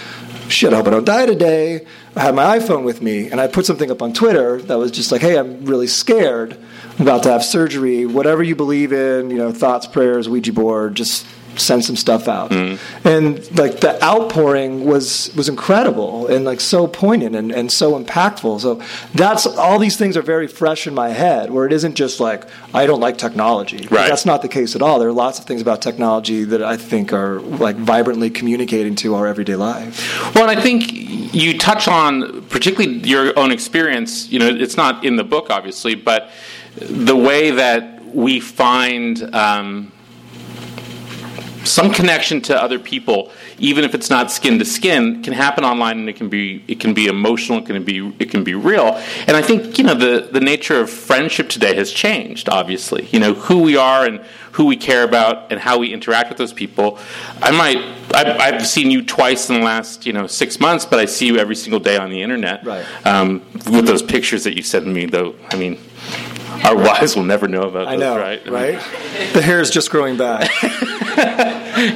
shit, 0.49 0.73
I 0.73 0.77
hope 0.77 0.87
I 0.87 0.89
don't 0.91 1.05
die 1.05 1.25
today. 1.25 1.85
I 2.15 2.21
had 2.21 2.35
my 2.35 2.59
iPhone 2.59 2.83
with 2.83 3.01
me, 3.01 3.29
and 3.29 3.39
I 3.39 3.47
put 3.47 3.65
something 3.65 3.89
up 3.89 4.01
on 4.01 4.13
Twitter 4.13 4.61
that 4.63 4.77
was 4.77 4.91
just 4.91 5.11
like, 5.11 5.21
hey, 5.21 5.37
I'm 5.37 5.65
really 5.65 5.87
scared. 5.87 6.57
I'm 6.97 7.01
about 7.01 7.23
to 7.23 7.31
have 7.31 7.43
surgery. 7.43 8.05
Whatever 8.05 8.43
you 8.43 8.55
believe 8.55 8.93
in, 8.93 9.29
you 9.29 9.37
know, 9.37 9.51
thoughts, 9.51 9.87
prayers, 9.87 10.29
Ouija 10.29 10.53
board, 10.53 10.95
just 10.95 11.25
send 11.57 11.85
some 11.85 11.95
stuff 11.95 12.27
out. 12.27 12.51
And 12.51 13.57
like 13.57 13.79
the 13.79 13.99
outpouring 14.03 14.85
was 14.85 15.33
was 15.35 15.49
incredible 15.49 16.27
and 16.27 16.45
like 16.45 16.59
so 16.59 16.87
poignant 16.87 17.35
and, 17.35 17.51
and 17.51 17.71
so 17.71 18.01
impactful. 18.01 18.61
So 18.61 18.81
that's 19.13 19.45
all 19.45 19.79
these 19.79 19.97
things 19.97 20.17
are 20.17 20.21
very 20.21 20.47
fresh 20.47 20.87
in 20.87 20.93
my 20.93 21.09
head 21.09 21.51
where 21.51 21.65
it 21.65 21.73
isn't 21.73 21.95
just 21.95 22.19
like 22.19 22.45
I 22.73 22.85
don't 22.85 22.99
like 22.99 23.17
technology. 23.17 23.87
Right. 23.87 24.07
That's 24.07 24.25
not 24.25 24.41
the 24.41 24.47
case 24.47 24.75
at 24.75 24.81
all. 24.81 24.99
There 24.99 25.09
are 25.09 25.13
lots 25.13 25.39
of 25.39 25.45
things 25.45 25.61
about 25.61 25.81
technology 25.81 26.43
that 26.45 26.63
I 26.63 26.77
think 26.77 27.13
are 27.13 27.39
like 27.39 27.75
vibrantly 27.75 28.29
communicating 28.29 28.95
to 28.95 29.15
our 29.15 29.27
everyday 29.27 29.55
life. 29.55 30.35
Well, 30.35 30.49
and 30.49 30.59
I 30.59 30.61
think 30.61 30.91
you 30.91 31.57
touch 31.57 31.87
on 31.87 32.43
particularly 32.47 32.99
your 32.99 33.37
own 33.37 33.51
experience. 33.51 34.29
You 34.29 34.39
know, 34.39 34.47
it's 34.47 34.77
not 34.77 35.05
in 35.05 35.15
the 35.15 35.23
book, 35.23 35.49
obviously, 35.49 35.95
but 35.95 36.29
the 36.75 37.15
way 37.15 37.51
that 37.51 38.05
we 38.13 38.39
find 38.39 39.23
um, 39.33 39.92
some 41.65 41.91
connection 41.91 42.41
to 42.41 42.61
other 42.61 42.79
people, 42.79 43.31
even 43.57 43.83
if 43.83 43.95
it's 43.95 44.09
not 44.09 44.31
skin 44.31 44.59
to 44.59 44.65
skin, 44.65 45.23
can 45.23 45.33
happen 45.33 45.63
online, 45.63 45.99
and 45.99 46.09
it 46.09 46.15
can 46.15 46.29
be 46.29 46.63
it 46.67 46.79
can 46.79 46.93
be 46.93 47.07
emotional, 47.07 47.59
it 47.59 47.65
can 47.65 47.83
be 47.83 48.13
it 48.19 48.29
can 48.29 48.43
be 48.43 48.53
real. 48.53 49.01
And 49.27 49.35
I 49.37 49.41
think 49.41 49.77
you 49.77 49.83
know 49.83 49.95
the 49.95 50.29
the 50.31 50.39
nature 50.39 50.79
of 50.79 50.89
friendship 50.89 51.49
today 51.49 51.75
has 51.75 51.91
changed. 51.91 52.49
Obviously, 52.49 53.07
you 53.11 53.19
know 53.19 53.33
who 53.33 53.59
we 53.59 53.77
are 53.77 54.05
and 54.05 54.21
who 54.53 54.65
we 54.65 54.77
care 54.77 55.03
about 55.03 55.51
and 55.51 55.59
how 55.59 55.79
we 55.79 55.93
interact 55.93 56.29
with 56.29 56.37
those 56.37 56.53
people. 56.53 56.99
I 57.41 57.51
might 57.51 57.77
I've, 58.13 58.39
I've 58.39 58.67
seen 58.67 58.91
you 58.91 59.03
twice 59.03 59.49
in 59.49 59.59
the 59.59 59.65
last 59.65 60.05
you 60.05 60.13
know 60.13 60.27
six 60.27 60.59
months, 60.59 60.85
but 60.85 60.99
I 60.99 61.05
see 61.05 61.27
you 61.27 61.37
every 61.37 61.55
single 61.55 61.79
day 61.79 61.97
on 61.97 62.09
the 62.09 62.21
internet. 62.21 62.65
Right. 62.65 62.85
Um, 63.05 63.41
with 63.71 63.85
those 63.85 64.03
pictures 64.03 64.43
that 64.43 64.55
you 64.55 64.61
sent 64.63 64.87
me, 64.87 65.05
though, 65.05 65.35
I 65.49 65.55
mean. 65.55 65.79
Our 66.63 66.75
wives 66.77 67.15
will 67.15 67.23
never 67.23 67.47
know 67.47 67.63
about 67.63 67.87
I 67.87 67.97
those, 67.97 67.99
know, 67.99 68.17
right? 68.17 68.47
right? 68.47 68.79
the 69.33 69.41
hair 69.41 69.59
is 69.59 69.69
just 69.69 69.89
growing 69.89 70.17
back. 70.17 70.49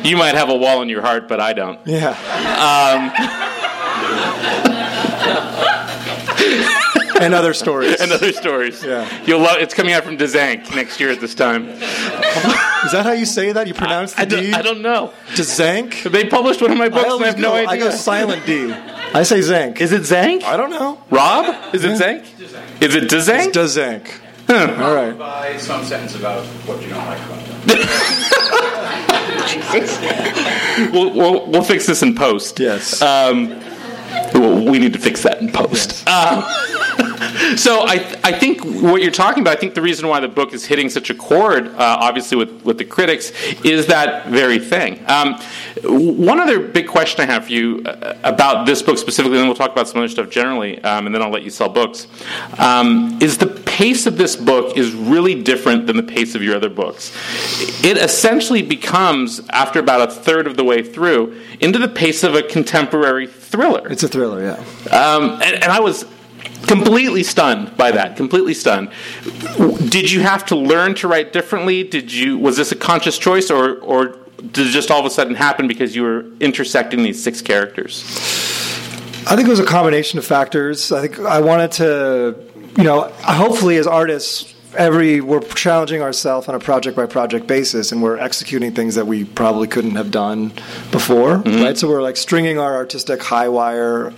You 0.04 0.18
might 0.18 0.36
have 0.36 0.50
a 0.50 0.56
wall 0.56 0.82
in 0.82 0.90
your 0.90 1.02
heart, 1.02 1.28
but 1.28 1.40
I 1.40 1.54
don't. 1.54 1.80
Yeah. 1.86 2.10
Um, 2.58 3.12
and 7.22 7.34
other 7.34 7.54
stories. 7.54 8.00
And 8.02 8.12
other 8.12 8.32
stories. 8.34 8.84
Yeah. 8.84 9.08
You'll 9.26 9.40
love. 9.40 9.58
It's 9.60 9.74
coming 9.74 9.94
out 9.94 10.04
from 10.04 10.18
Dzanc 10.18 10.76
next 10.76 11.00
year 11.00 11.10
at 11.12 11.20
this 11.20 11.36
time. 11.36 11.70
Is 11.70 12.92
that 12.92 13.02
how 13.04 13.12
you 13.12 13.26
say 13.26 13.52
that? 13.52 13.68
You 13.68 13.74
pronounce 13.74 14.13
the 14.13 14.22
I 14.22 14.26
D? 14.26 14.36
don't, 14.36 14.54
I 14.54 14.62
don't 14.62 14.82
know. 14.82 15.13
Dzanc? 15.30 16.12
They 16.12 16.28
published 16.30 16.62
one 16.62 16.72
of 16.72 16.78
my 16.78 16.90
books, 16.90 17.04
and 17.04 17.08
I 17.08 17.12
always 17.13 17.28
have 17.28 17.40
no 17.40 17.54
idea. 17.54 17.70
I 17.70 17.78
go 17.78 17.90
silent 17.92 18.46
D. 18.46 18.72
I 19.13 19.24
say 19.24 19.42
Zank. 19.42 19.80
Is 19.82 19.92
it 19.94 20.04
Zank? 20.04 20.44
I 20.44 20.58
don't 20.58 20.70
know. 20.70 21.02
Rob? 21.10 21.74
Is 21.74 21.84
it 21.84 21.98
Zank? 21.98 22.24
Is 22.82 22.96
it 22.96 23.10
Dzanc? 23.10 23.54
Does 23.54 23.74
Zank. 23.74 24.22
All 24.49 24.95
right. 24.95 25.17
by 25.17 25.57
some 25.57 25.83
sentence 25.83 26.15
about 26.15 26.45
what 26.65 26.81
you 26.81 26.89
don't 26.89 27.05
like 27.05 27.19
about 27.19 27.45
them. 27.67 27.77
we'll, 30.93 31.13
we'll, 31.13 31.45
we'll 31.47 31.63
fix 31.63 31.86
this 31.86 32.01
in 32.01 32.15
post. 32.15 32.57
Yes. 32.60 33.01
Um, 33.01 33.49
well, 33.49 33.77
we 34.34 34.80
need 34.80 34.93
to 34.93 35.00
fix 35.00 35.24
that 35.24 35.41
in 35.41 35.52
post. 35.52 36.08
Um, 36.08 36.43
so 37.56 37.82
I, 37.82 38.20
I 38.24 38.32
think 38.32 38.63
what 38.63 39.02
you're 39.02 39.12
talking 39.12 39.41
about, 39.41 39.58
I 39.58 39.60
think 39.60 39.74
the 39.74 39.82
reason 39.82 40.08
why 40.08 40.20
the 40.20 40.28
book 40.28 40.54
is 40.54 40.65
hitting 40.65 40.89
such 40.89 41.10
a 41.10 41.15
chord, 41.15 41.67
uh, 41.67 41.98
obviously 42.00 42.38
with, 42.38 42.63
with 42.63 42.78
the 42.78 42.86
critics, 42.86 43.32
is 43.63 43.88
that 43.88 44.28
very 44.28 44.60
thing. 44.60 45.04
Um, 45.08 45.39
one 45.84 46.39
other 46.39 46.60
big 46.60 46.88
question 46.88 47.22
I 47.22 47.32
have 47.32 47.46
for 47.46 47.52
you 47.52 47.84
uh, 47.86 48.15
about 48.24 48.65
this 48.65 48.82
book 48.82 48.98
specifically, 48.98 49.38
and 49.38 49.41
then 49.41 49.48
we'll 49.48 49.56
talk 49.56 49.72
about 49.72 49.88
some 49.88 50.00
other 50.00 50.10
stuff 50.10 50.30
generally, 50.30 50.82
um, 50.84 51.06
and 51.06 51.13
then 51.13 51.22
I'll 51.22 51.30
let 51.30 51.43
you 51.43 51.50
sell 51.50 51.70
books, 51.70 52.08
um, 52.58 53.17
is 53.22 53.38
the 53.38 53.48
pace 53.48 54.08
of 54.08 54.17
this 54.17 54.36
book 54.36 54.76
is 54.76 54.93
really 54.93 55.41
different 55.41 55.86
than 55.86 55.98
the 55.98 56.04
pace 56.04 56.34
of 56.34 56.41
your 56.41 56.56
other 56.56 56.70
books. 56.70 57.15
It 57.84 57.98
essentially 57.98 58.62
becomes, 58.63 59.41
after 59.50 59.80
about 59.80 60.10
a 60.10 60.12
third 60.12 60.48
of 60.48 60.58
the 60.58 60.63
way 60.63 60.82
through, 60.82 61.39
into 61.60 61.78
the 61.78 61.88
pace 61.88 62.24
of 62.24 62.34
a 62.34 62.41
contemporary 62.41 63.28
thriller. 63.47 63.88
It's 63.89 64.03
a 64.03 64.07
thriller, 64.07 64.43
yeah. 64.43 64.95
Um, 64.95 65.41
and, 65.41 65.55
and 65.55 65.65
I 65.65 65.79
was 65.79 66.05
completely 66.67 67.23
stunned 67.23 67.75
by 67.77 67.91
that. 67.91 68.17
Completely 68.17 68.53
stunned. 68.53 68.91
Did 69.89 70.12
you 70.12 70.21
have 70.21 70.45
to 70.47 70.55
learn 70.55 70.95
to 70.95 71.07
write 71.07 71.33
differently? 71.33 71.83
Did 71.83 72.12
you? 72.12 72.38
Was 72.38 72.57
this 72.57 72.71
a 72.71 72.75
conscious 72.75 73.17
choice, 73.17 73.49
or 73.49 73.77
or 73.79 74.17
did 74.38 74.67
it 74.67 74.71
just 74.71 74.91
all 74.91 74.99
of 74.99 75.05
a 75.05 75.10
sudden 75.10 75.36
happen 75.36 75.67
because 75.67 75.95
you 75.95 76.03
were 76.03 76.25
intersecting 76.39 77.03
these 77.03 77.21
six 77.21 77.41
characters? 77.41 78.03
I 79.29 79.36
think 79.36 79.47
it 79.47 79.51
was 79.51 79.60
a 79.60 79.65
combination 79.65 80.19
of 80.19 80.25
factors. 80.25 80.91
I 80.91 81.01
think 81.01 81.19
I 81.19 81.41
wanted 81.41 81.71
to, 81.73 82.36
you 82.77 82.83
know, 82.83 83.12
hopefully 83.23 83.77
as 83.77 83.86
artists, 83.86 84.53
every 84.75 85.21
we're 85.21 85.41
challenging 85.41 86.01
ourselves 86.01 86.47
on 86.47 86.56
a 86.56 86.60
project 86.60 86.95
by 86.95 87.06
project 87.06 87.47
basis, 87.47 87.91
and 87.91 88.01
we're 88.01 88.17
executing 88.17 88.73
things 88.73 88.95
that 88.95 89.08
we 89.08 89.23
probably 89.23 89.67
couldn't 89.67 89.95
have 89.95 90.12
done 90.12 90.51
before, 90.91 91.38
right? 91.38 91.77
So 91.77 91.88
we're 91.88 92.01
like 92.01 92.17
stringing 92.17 92.60
our 92.60 92.75
artistic 92.75 93.21
high 93.21 93.49
wire 93.49 94.13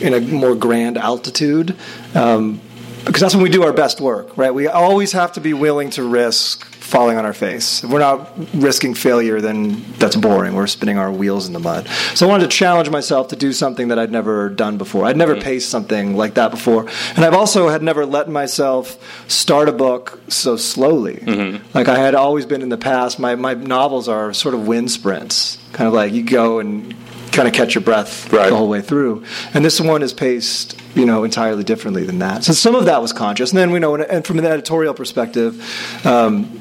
in 0.00 0.14
a 0.14 0.20
more 0.20 0.54
grand 0.54 0.98
altitude. 0.98 1.76
Um, 2.14 2.60
because 3.04 3.20
that's 3.20 3.34
when 3.34 3.42
we 3.42 3.50
do 3.50 3.62
our 3.62 3.72
best 3.72 4.00
work, 4.00 4.36
right? 4.36 4.52
We 4.52 4.66
always 4.66 5.12
have 5.12 5.32
to 5.32 5.40
be 5.40 5.52
willing 5.52 5.90
to 5.90 6.02
risk 6.02 6.64
falling 6.84 7.16
on 7.16 7.24
our 7.24 7.32
face. 7.32 7.82
If 7.82 7.90
we're 7.90 7.98
not 7.98 8.30
risking 8.54 8.94
failure, 8.94 9.40
then 9.40 9.84
that's 9.98 10.16
boring. 10.16 10.54
We're 10.54 10.66
spinning 10.66 10.98
our 10.98 11.10
wheels 11.10 11.46
in 11.46 11.52
the 11.52 11.58
mud. 11.58 11.88
So 12.14 12.26
I 12.26 12.28
wanted 12.28 12.50
to 12.50 12.56
challenge 12.56 12.90
myself 12.90 13.28
to 13.28 13.36
do 13.36 13.52
something 13.52 13.88
that 13.88 13.98
I'd 13.98 14.12
never 14.12 14.48
done 14.48 14.78
before. 14.78 15.04
I'd 15.04 15.16
never 15.16 15.34
paced 15.34 15.70
something 15.70 16.16
like 16.16 16.34
that 16.34 16.50
before, 16.50 16.86
and 17.16 17.24
I've 17.24 17.34
also 17.34 17.68
had 17.68 17.82
never 17.82 18.06
let 18.06 18.28
myself 18.28 18.98
start 19.28 19.68
a 19.68 19.72
book 19.72 20.20
so 20.28 20.56
slowly. 20.56 21.16
Mm-hmm. 21.16 21.66
Like 21.76 21.88
I 21.88 21.98
had 21.98 22.14
always 22.14 22.46
been 22.46 22.62
in 22.62 22.68
the 22.68 22.78
past. 22.78 23.18
My 23.18 23.34
my 23.34 23.54
novels 23.54 24.08
are 24.08 24.32
sort 24.32 24.54
of 24.54 24.66
wind 24.66 24.90
sprints, 24.90 25.58
kind 25.72 25.88
of 25.88 25.94
like 25.94 26.12
you 26.12 26.22
go 26.22 26.58
and 26.58 26.94
kind 27.34 27.48
of 27.48 27.54
catch 27.54 27.74
your 27.74 27.82
breath 27.82 28.32
Right. 28.32 28.48
the 28.50 28.56
whole 28.56 28.68
way 28.68 28.80
through. 28.80 29.24
And 29.52 29.64
this 29.64 29.80
one 29.80 30.02
is 30.02 30.12
paced, 30.12 30.76
you 30.94 31.04
know, 31.04 31.24
entirely 31.24 31.64
differently 31.64 32.04
than 32.04 32.18
that. 32.20 32.44
So 32.44 32.52
some 32.52 32.74
of 32.74 32.84
that 32.86 33.02
was 33.02 33.12
conscious, 33.12 33.50
and 33.50 33.58
then 33.58 33.70
we 33.72 33.78
know, 33.80 33.94
and 33.96 34.24
from 34.26 34.38
an 34.38 34.44
editorial 34.44 34.94
perspective. 34.94 36.06
Um, 36.06 36.60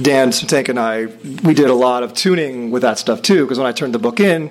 Dan 0.00 0.30
Smetanka 0.30 0.68
and 0.70 0.78
I, 0.78 1.06
we 1.42 1.54
did 1.54 1.68
a 1.68 1.74
lot 1.74 2.02
of 2.02 2.14
tuning 2.14 2.70
with 2.70 2.82
that 2.82 2.98
stuff 2.98 3.20
too. 3.20 3.44
Because 3.44 3.58
when 3.58 3.66
I 3.66 3.72
turned 3.72 3.92
the 3.92 3.98
book 3.98 4.20
in, 4.20 4.50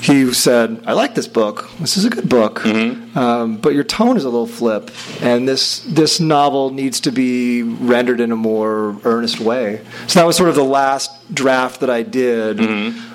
he 0.00 0.32
said, 0.32 0.82
"I 0.86 0.92
like 0.92 1.14
this 1.16 1.26
book. 1.26 1.68
This 1.80 1.96
is 1.96 2.04
a 2.04 2.10
good 2.10 2.28
book, 2.28 2.64
um, 2.64 3.56
but 3.56 3.74
your 3.74 3.82
tone 3.84 4.16
is 4.16 4.24
a 4.24 4.30
little 4.30 4.46
flip, 4.46 4.90
and 5.20 5.46
this 5.48 5.80
this 5.80 6.20
novel 6.20 6.70
needs 6.70 7.00
to 7.00 7.10
be 7.10 7.62
rendered 7.64 8.20
in 8.20 8.30
a 8.32 8.36
more 8.36 8.96
earnest 9.04 9.40
way." 9.40 9.80
So 10.06 10.20
that 10.20 10.26
was 10.26 10.36
sort 10.36 10.48
of 10.48 10.54
the 10.54 10.64
last 10.64 11.10
draft 11.34 11.80
that 11.80 11.90
I 11.90 12.02
did. 12.02 12.60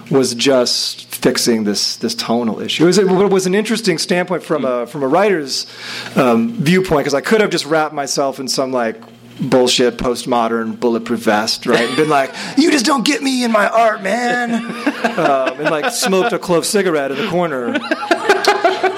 Was 0.09 0.33
just 0.35 1.13
fixing 1.13 1.63
this 1.63 1.97
this 1.97 2.15
tonal 2.15 2.59
issue. 2.61 2.83
It 2.83 2.87
was, 2.87 2.97
it 2.97 3.07
was 3.07 3.45
an 3.45 3.55
interesting 3.55 3.97
standpoint 3.97 4.43
from 4.43 4.65
a 4.65 4.87
from 4.87 5.03
a 5.03 5.07
writer's 5.07 5.65
um, 6.15 6.53
viewpoint 6.53 6.99
because 6.99 7.13
I 7.13 7.21
could 7.21 7.41
have 7.41 7.49
just 7.49 7.65
wrapped 7.65 7.93
myself 7.93 8.39
in 8.39 8.47
some 8.47 8.71
like 8.71 9.01
bullshit 9.39 9.97
postmodern 9.97 10.79
bulletproof 10.79 11.19
vest, 11.19 11.65
right? 11.65 11.87
And 11.87 11.95
been 11.95 12.09
like, 12.09 12.33
"You 12.57 12.71
just 12.71 12.85
don't 12.85 13.05
get 13.05 13.21
me 13.21 13.43
in 13.43 13.51
my 13.51 13.67
art, 13.67 14.01
man," 14.01 14.53
um, 15.19 15.59
and 15.59 15.69
like 15.69 15.91
smoked 15.91 16.33
a 16.33 16.39
clove 16.39 16.65
cigarette 16.65 17.11
in 17.11 17.17
the 17.17 17.27
corner. 17.29 17.77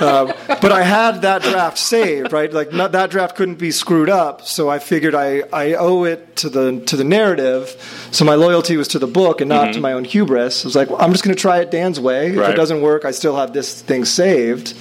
Um, 0.01 0.33
but 0.47 0.71
I 0.71 0.83
had 0.83 1.21
that 1.23 1.41
draft 1.41 1.77
saved, 1.77 2.31
right? 2.31 2.51
Like 2.51 2.71
not, 2.71 2.93
that 2.93 3.09
draft 3.09 3.35
couldn't 3.35 3.55
be 3.55 3.71
screwed 3.71 4.09
up, 4.09 4.45
so 4.45 4.69
I 4.69 4.79
figured 4.79 5.15
I, 5.15 5.43
I 5.51 5.73
owe 5.73 6.03
it 6.03 6.37
to 6.37 6.49
the 6.49 6.79
to 6.85 6.95
the 6.95 7.03
narrative. 7.03 7.69
So 8.11 8.25
my 8.25 8.35
loyalty 8.35 8.77
was 8.77 8.87
to 8.89 8.99
the 8.99 9.07
book 9.07 9.41
and 9.41 9.49
not 9.49 9.65
mm-hmm. 9.65 9.73
to 9.73 9.81
my 9.81 9.93
own 9.93 10.03
hubris. 10.03 10.65
I 10.65 10.67
was 10.67 10.75
like, 10.75 10.89
well, 10.89 11.01
I'm 11.01 11.11
just 11.11 11.23
going 11.23 11.35
to 11.35 11.41
try 11.41 11.59
it 11.59 11.71
Dan's 11.71 11.99
way. 11.99 12.35
Right. 12.35 12.49
If 12.49 12.53
it 12.53 12.57
doesn't 12.57 12.81
work, 12.81 13.05
I 13.05 13.11
still 13.11 13.35
have 13.35 13.53
this 13.53 13.81
thing 13.81 14.05
saved. 14.05 14.75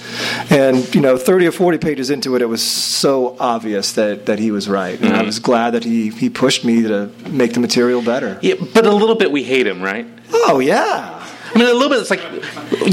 And 0.49 0.93
you 0.95 1.01
know, 1.01 1.17
30 1.17 1.47
or 1.47 1.51
40 1.51 1.77
pages 1.77 2.09
into 2.09 2.35
it, 2.35 2.41
it 2.41 2.47
was 2.47 2.63
so 2.63 3.35
obvious 3.39 3.93
that 3.93 4.25
that 4.27 4.39
he 4.39 4.51
was 4.51 4.69
right, 4.69 4.95
mm-hmm. 4.95 5.05
and 5.05 5.13
I 5.13 5.19
mm-hmm. 5.19 5.27
was 5.27 5.39
glad 5.39 5.71
that 5.71 5.83
he 5.83 6.09
he 6.09 6.29
pushed 6.29 6.63
me 6.65 6.83
to 6.83 7.11
make 7.29 7.53
the 7.53 7.59
material 7.59 8.01
better. 8.01 8.39
Yeah, 8.41 8.55
but 8.73 8.85
a 8.85 8.91
little 8.91 9.15
bit 9.15 9.31
we 9.31 9.43
hate 9.43 9.67
him, 9.67 9.81
right? 9.81 10.07
Oh 10.31 10.59
yeah. 10.59 11.18
I 11.53 11.57
mean, 11.57 11.67
a 11.67 11.73
little 11.73 11.89
bit. 11.89 11.99
It's 11.99 12.09
like, 12.09 12.21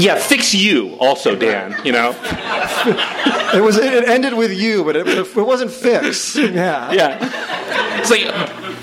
yeah, 0.01 0.17
fix 0.17 0.53
you 0.53 0.95
also, 0.95 1.35
Dan. 1.35 1.75
You 1.85 1.91
know. 1.91 2.09
it 3.53 3.63
was. 3.63 3.77
It 3.77 4.07
ended 4.07 4.33
with 4.33 4.51
you, 4.51 4.83
but 4.83 4.95
it, 4.95 5.07
it 5.07 5.35
wasn't 5.35 5.71
fix. 5.71 6.35
Yeah. 6.35 6.91
Yeah. 6.91 7.99
It's 7.99 8.09
like 8.09 8.27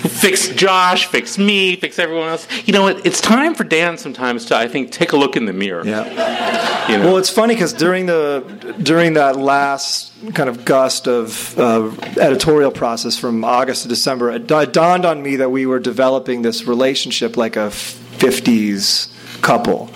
fix 0.09 0.49
Josh, 0.49 1.07
fix 1.07 1.37
me, 1.37 1.75
fix 1.75 1.99
everyone 1.99 2.29
else. 2.29 2.47
You 2.65 2.73
know 2.73 2.83
what? 2.83 3.05
It's 3.05 3.21
time 3.21 3.55
for 3.55 3.63
Dan 3.63 3.97
sometimes 3.97 4.45
to, 4.45 4.55
I 4.55 4.67
think, 4.67 4.91
take 4.91 5.11
a 5.11 5.17
look 5.17 5.35
in 5.35 5.45
the 5.45 5.53
mirror. 5.53 5.85
Yeah. 5.85 6.89
You 6.89 6.97
know? 6.97 7.05
Well, 7.05 7.17
it's 7.17 7.29
funny 7.29 7.53
because 7.53 7.73
during 7.73 8.05
the 8.05 8.75
during 8.81 9.13
that 9.13 9.35
last 9.35 10.13
kind 10.33 10.49
of 10.49 10.65
gust 10.65 11.07
of 11.07 11.57
uh, 11.57 11.91
editorial 12.19 12.71
process 12.71 13.17
from 13.17 13.43
August 13.43 13.83
to 13.83 13.87
December, 13.87 14.31
it 14.31 14.47
dawned 14.47 15.05
on 15.05 15.21
me 15.21 15.37
that 15.37 15.49
we 15.49 15.65
were 15.65 15.79
developing 15.79 16.41
this 16.41 16.65
relationship 16.65 17.37
like 17.37 17.55
a 17.55 17.69
50s 17.69 19.11
couple, 19.45 19.91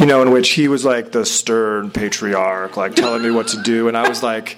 you 0.00 0.06
know, 0.06 0.22
in 0.22 0.30
which 0.30 0.52
he 0.52 0.66
was 0.66 0.82
like 0.84 1.12
the 1.12 1.26
stern 1.26 1.90
patriarch, 1.90 2.76
like 2.78 2.94
telling 2.94 3.22
me 3.22 3.30
what 3.30 3.48
to 3.48 3.60
do, 3.60 3.86
and 3.86 3.96
I 3.96 4.08
was 4.08 4.22
like 4.22 4.56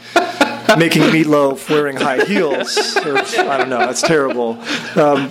making 0.79 1.03
meatloaf 1.03 1.69
wearing 1.69 1.97
high 1.97 2.25
heels. 2.25 2.97
Or, 2.97 3.19
I 3.19 3.59
don't 3.59 3.69
know, 3.69 3.81
that's 3.81 4.03
terrible. 4.03 4.53
Um, 4.95 5.29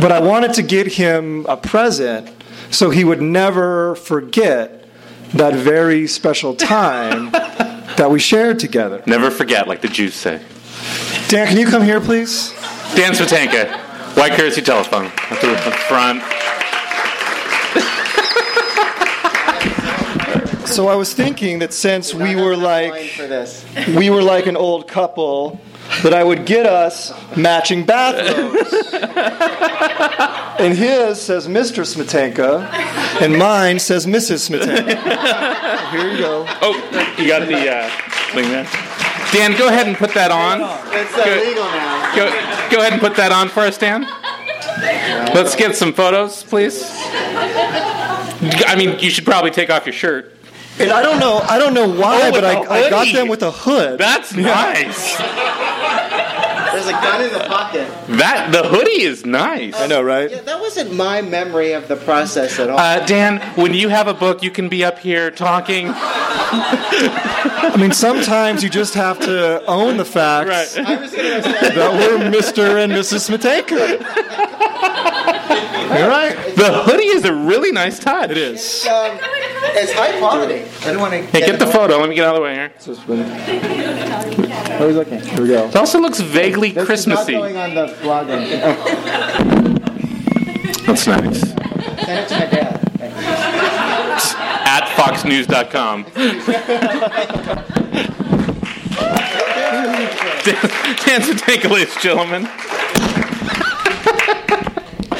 but 0.00 0.12
I 0.12 0.20
wanted 0.20 0.54
to 0.54 0.62
get 0.62 0.86
him 0.86 1.44
a 1.46 1.56
present 1.56 2.30
so 2.70 2.90
he 2.90 3.02
would 3.04 3.20
never 3.20 3.96
forget 3.96 4.84
that 5.32 5.54
very 5.54 6.06
special 6.06 6.54
time 6.54 7.32
that 7.32 8.08
we 8.10 8.20
shared 8.20 8.60
together. 8.60 9.02
Never 9.06 9.30
forget, 9.30 9.66
like 9.66 9.80
the 9.80 9.88
Jews 9.88 10.14
say. 10.14 10.40
Dan, 11.28 11.48
can 11.48 11.56
you 11.56 11.66
come 11.66 11.82
here, 11.82 12.00
please? 12.00 12.52
Dan 12.94 13.12
Smetanka, 13.12 13.76
White 14.16 14.32
Courtesy 14.32 14.62
Telephone, 14.62 15.06
at 15.06 15.40
the 15.40 15.72
front. 15.88 16.22
So 20.74 20.88
I 20.88 20.96
was 20.96 21.14
thinking 21.14 21.60
that 21.60 21.72
since 21.72 22.12
we 22.12 22.34
were 22.34 22.56
like 22.56 22.92
we 23.96 24.10
were 24.10 24.22
like 24.22 24.46
an 24.46 24.56
old 24.56 24.88
couple, 24.88 25.60
that 26.02 26.12
I 26.12 26.24
would 26.24 26.46
get 26.46 26.66
us 26.66 27.12
matching 27.36 27.86
bathrobes. 27.86 28.72
and 30.58 30.76
his 30.76 31.22
says 31.22 31.46
Mr. 31.46 31.84
Smetanka, 31.84 32.68
and 33.22 33.38
mine 33.38 33.78
says 33.78 34.04
Mrs. 34.04 34.50
Smetanka. 34.50 35.90
Here 35.92 36.10
you 36.10 36.18
go. 36.18 36.44
Oh, 36.60 37.14
you 37.18 37.28
got 37.28 37.46
the 37.46 37.70
uh, 37.70 37.88
thing 38.32 38.50
there. 38.50 38.68
Dan, 39.32 39.56
go 39.56 39.68
ahead 39.68 39.86
and 39.86 39.96
put 39.96 40.12
that 40.14 40.32
on. 40.32 40.60
It's 40.92 41.16
illegal 41.16 41.66
now. 41.66 42.16
Go, 42.16 42.30
go 42.72 42.80
ahead 42.80 42.94
and 42.94 43.00
put 43.00 43.14
that 43.14 43.30
on 43.30 43.48
for 43.48 43.60
us, 43.60 43.78
Dan. 43.78 44.02
Let's 45.34 45.54
get 45.54 45.76
some 45.76 45.92
photos, 45.92 46.42
please. 46.42 46.82
I 48.66 48.74
mean, 48.76 48.98
you 48.98 49.10
should 49.10 49.24
probably 49.24 49.52
take 49.52 49.70
off 49.70 49.86
your 49.86 49.92
shirt. 49.92 50.33
And 50.78 50.90
I 50.90 51.02
don't 51.02 51.20
know, 51.20 51.38
I 51.38 51.58
don't 51.58 51.72
know 51.72 51.88
why, 51.88 52.20
oh, 52.24 52.30
but 52.32 52.44
I, 52.44 52.60
I, 52.62 52.90
got 52.90 53.12
them 53.12 53.28
with 53.28 53.42
a 53.42 53.52
hood. 53.52 53.98
That's 53.98 54.34
nice. 54.34 55.16
There's 56.72 56.88
a 56.88 56.92
gun 56.92 57.22
in 57.22 57.32
the 57.32 57.44
pocket. 57.46 57.88
That 58.18 58.50
the 58.50 58.64
hoodie 58.64 59.02
is 59.02 59.24
nice. 59.24 59.74
I 59.76 59.86
know, 59.86 60.02
right? 60.02 60.28
Yeah, 60.28 60.40
that 60.40 60.60
wasn't 60.60 60.92
my 60.92 61.22
memory 61.22 61.72
of 61.72 61.86
the 61.86 61.94
process 61.94 62.58
at 62.58 62.68
all. 62.68 62.78
Uh, 62.78 63.06
Dan, 63.06 63.40
when 63.56 63.72
you 63.72 63.88
have 63.88 64.08
a 64.08 64.14
book, 64.14 64.42
you 64.42 64.50
can 64.50 64.68
be 64.68 64.82
up 64.82 64.98
here 64.98 65.30
talking. 65.30 65.92
I 65.94 67.76
mean, 67.78 67.92
sometimes 67.92 68.64
you 68.64 68.70
just 68.70 68.94
have 68.94 69.20
to 69.20 69.64
own 69.66 69.96
the 69.96 70.04
facts 70.04 70.76
right. 70.76 70.84
that 70.84 71.92
we're 71.92 72.30
Mr. 72.30 72.82
and 72.82 72.92
Mrs. 72.92 73.30
Smetanka. 73.30 74.00
You're 75.98 76.08
right. 76.08 76.36
The 76.56 76.82
hoodie 76.84 77.06
is 77.06 77.24
a 77.24 77.34
really 77.34 77.72
nice 77.72 77.98
touch. 77.98 78.30
It 78.30 78.38
is. 78.38 78.60
It's, 78.60 78.86
um, 78.86 79.18
it's 79.20 79.92
high 79.92 80.16
quality. 80.18 80.62
I 80.82 80.92
don't 80.92 81.00
want 81.00 81.12
to. 81.12 81.22
Hey, 81.22 81.40
get 81.40 81.58
the 81.58 81.66
photo. 81.66 81.98
Let 81.98 82.08
me 82.08 82.14
get 82.14 82.26
out 82.26 82.36
of 82.36 82.40
the 82.40 82.44
way 82.44 82.54
here. 82.54 82.72
How 84.68 84.84
are 84.84 84.86
we 84.86 84.92
looking? 84.92 85.20
Here 85.20 85.42
we 85.42 85.48
go. 85.48 85.66
It 85.66 85.74
also 85.76 85.98
looks 86.00 86.20
vaguely 86.20 86.70
this 86.72 86.86
Christmassy. 86.86 87.34
Is 87.34 87.40
not 87.40 87.52
going 87.52 87.56
on 87.56 87.74
the 87.74 87.86
blog. 88.02 88.28
That's 90.86 91.06
nice. 91.06 91.40
Send 91.40 92.20
it 92.20 92.28
to 92.28 92.38
my 92.38 92.46
dad. 92.46 92.80
At 94.66 94.84
foxnews.com. 94.96 96.06
Dan 100.44 101.22
Smetanka 101.22 101.70
ladies 101.70 101.94
and 101.94 102.02
gentlemen. 102.02 102.48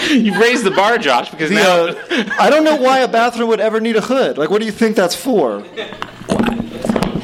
You've 0.10 0.38
raised 0.38 0.64
the 0.64 0.70
bar, 0.70 0.98
Josh, 0.98 1.30
because 1.30 1.50
the, 1.50 1.56
now 1.56 1.86
uh, 1.86 2.34
I 2.38 2.50
don't 2.50 2.64
know 2.64 2.76
why 2.76 3.00
a 3.00 3.08
bathroom 3.08 3.48
would 3.48 3.60
ever 3.60 3.80
need 3.80 3.96
a 3.96 4.00
hood. 4.00 4.38
Like, 4.38 4.50
what 4.50 4.60
do 4.60 4.66
you 4.66 4.72
think 4.72 4.96
that's 4.96 5.14
for? 5.14 5.64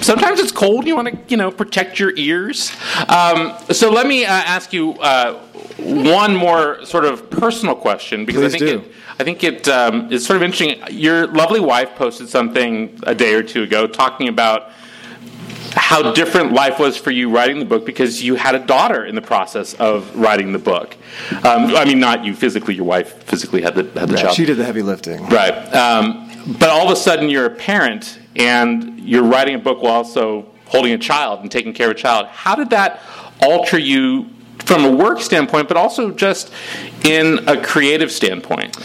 Sometimes 0.02 0.40
it's 0.40 0.52
cold. 0.52 0.86
You 0.86 0.96
want 0.96 1.08
to, 1.08 1.18
you 1.28 1.36
know, 1.36 1.50
protect 1.50 1.98
your 1.98 2.16
ears. 2.16 2.72
Um, 3.08 3.54
so 3.70 3.90
let 3.90 4.06
me 4.06 4.24
uh, 4.24 4.30
ask 4.30 4.72
you 4.72 4.92
uh, 4.94 5.34
one 5.78 6.34
more 6.34 6.84
sort 6.84 7.04
of 7.04 7.28
personal 7.28 7.74
question 7.74 8.24
because 8.24 8.52
Please 8.52 8.62
I 8.62 8.66
think 8.66 8.84
do. 8.84 8.88
it, 8.88 8.94
I 9.18 9.24
think 9.24 9.44
it 9.44 9.68
um, 9.68 10.10
is 10.10 10.24
sort 10.24 10.36
of 10.38 10.42
interesting. 10.42 10.80
Your 10.90 11.26
lovely 11.26 11.60
wife 11.60 11.94
posted 11.96 12.28
something 12.28 12.98
a 13.02 13.14
day 13.14 13.34
or 13.34 13.42
two 13.42 13.62
ago 13.64 13.86
talking 13.86 14.28
about 14.28 14.70
how 15.74 16.12
different 16.12 16.52
life 16.52 16.78
was 16.78 16.96
for 16.96 17.10
you 17.10 17.30
writing 17.30 17.58
the 17.58 17.64
book 17.64 17.86
because 17.86 18.22
you 18.22 18.34
had 18.34 18.54
a 18.54 18.58
daughter 18.58 19.04
in 19.04 19.14
the 19.14 19.22
process 19.22 19.74
of 19.74 20.14
writing 20.16 20.52
the 20.52 20.58
book. 20.58 20.96
Um, 21.44 21.76
I 21.76 21.84
mean, 21.84 22.00
not 22.00 22.24
you 22.24 22.34
physically; 22.34 22.74
your 22.74 22.84
wife 22.84 23.22
physically 23.24 23.62
had 23.62 23.74
the 23.74 23.84
had 23.98 24.08
the 24.08 24.14
right, 24.14 24.22
child. 24.22 24.34
She 24.34 24.44
did 24.44 24.56
the 24.56 24.64
heavy 24.64 24.82
lifting, 24.82 25.24
right? 25.26 25.54
Um, 25.74 26.30
but 26.58 26.70
all 26.70 26.86
of 26.86 26.92
a 26.92 26.96
sudden, 26.96 27.28
you're 27.28 27.46
a 27.46 27.54
parent 27.54 28.18
and 28.36 28.98
you're 29.00 29.24
writing 29.24 29.54
a 29.54 29.58
book 29.58 29.82
while 29.82 29.92
also 29.92 30.46
holding 30.66 30.92
a 30.92 30.98
child 30.98 31.40
and 31.40 31.50
taking 31.50 31.72
care 31.72 31.90
of 31.90 31.96
a 31.96 31.98
child. 31.98 32.26
How 32.28 32.54
did 32.54 32.70
that 32.70 33.00
alter 33.40 33.78
you 33.78 34.28
from 34.58 34.84
a 34.84 34.90
work 34.90 35.20
standpoint, 35.20 35.68
but 35.68 35.76
also 35.76 36.10
just 36.10 36.52
in 37.04 37.48
a 37.48 37.60
creative 37.60 38.10
standpoint? 38.10 38.76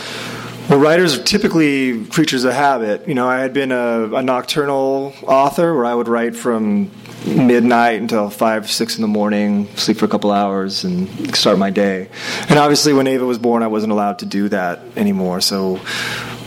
Well, 0.70 0.80
writers 0.80 1.16
are 1.16 1.24
typically 1.24 2.06
creatures 2.06 2.44
of 2.44 2.54
habit. 2.54 3.08
You 3.08 3.14
know, 3.14 3.28
I 3.28 3.38
had 3.38 3.54
been 3.54 3.72
a, 3.72 4.16
a, 4.16 4.24
nocturnal 4.24 5.14
author 5.22 5.76
where 5.76 5.86
I 5.86 5.94
would 5.94 6.08
write 6.08 6.36
from 6.36 6.90
midnight 7.24 8.02
until 8.02 8.32
five, 8.32 8.72
six 8.72 8.96
in 8.96 9.04
the 9.04 9.08
morning, 9.08 9.68
sleep 9.76 9.98
for 9.98 10.06
a 10.06 10.08
couple 10.08 10.32
hours, 10.32 10.84
and 10.84 11.36
start 11.36 11.60
my 11.60 11.70
day. 11.70 12.10
And 12.50 12.58
obviously, 12.58 12.94
when 12.94 13.06
Ava 13.06 13.26
was 13.26 13.38
born, 13.38 13.62
I 13.62 13.68
wasn't 13.68 13.92
allowed 13.92 14.20
to 14.20 14.26
do 14.26 14.50
that 14.50 14.80
anymore. 14.96 15.40
So 15.40 15.80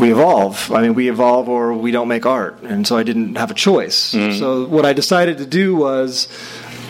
we 0.00 0.10
evolve. 0.10 0.72
I 0.72 0.82
mean, 0.82 0.94
we 0.94 1.08
evolve 1.08 1.48
or 1.48 1.72
we 1.74 1.92
don't 1.92 2.08
make 2.08 2.26
art. 2.26 2.60
And 2.62 2.88
so 2.88 2.96
I 2.96 3.04
didn't 3.04 3.36
have 3.36 3.52
a 3.52 3.54
choice. 3.54 4.14
Mm-hmm. 4.14 4.38
So 4.38 4.66
what 4.66 4.84
I 4.84 4.94
decided 4.94 5.38
to 5.38 5.46
do 5.46 5.76
was, 5.76 6.26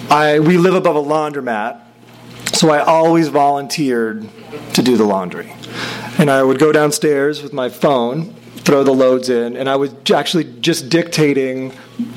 I 0.08 0.40
we 0.40 0.56
live 0.56 0.74
above 0.74 0.96
a 0.96 1.02
laundromat, 1.02 1.82
so 2.52 2.70
I 2.70 2.80
always 2.80 3.28
volunteered 3.28 4.28
to 4.74 4.82
do 4.82 4.96
the 4.96 5.04
laundry. 5.04 5.52
And 6.18 6.30
I 6.30 6.42
would 6.42 6.58
go 6.58 6.72
downstairs 6.72 7.42
with 7.42 7.52
my 7.52 7.68
phone, 7.68 8.34
throw 8.58 8.82
the 8.82 8.92
loads 8.92 9.28
in, 9.28 9.56
and 9.56 9.68
I 9.68 9.76
was 9.76 9.94
actually 10.12 10.44
just 10.60 10.88
dictating 10.88 11.72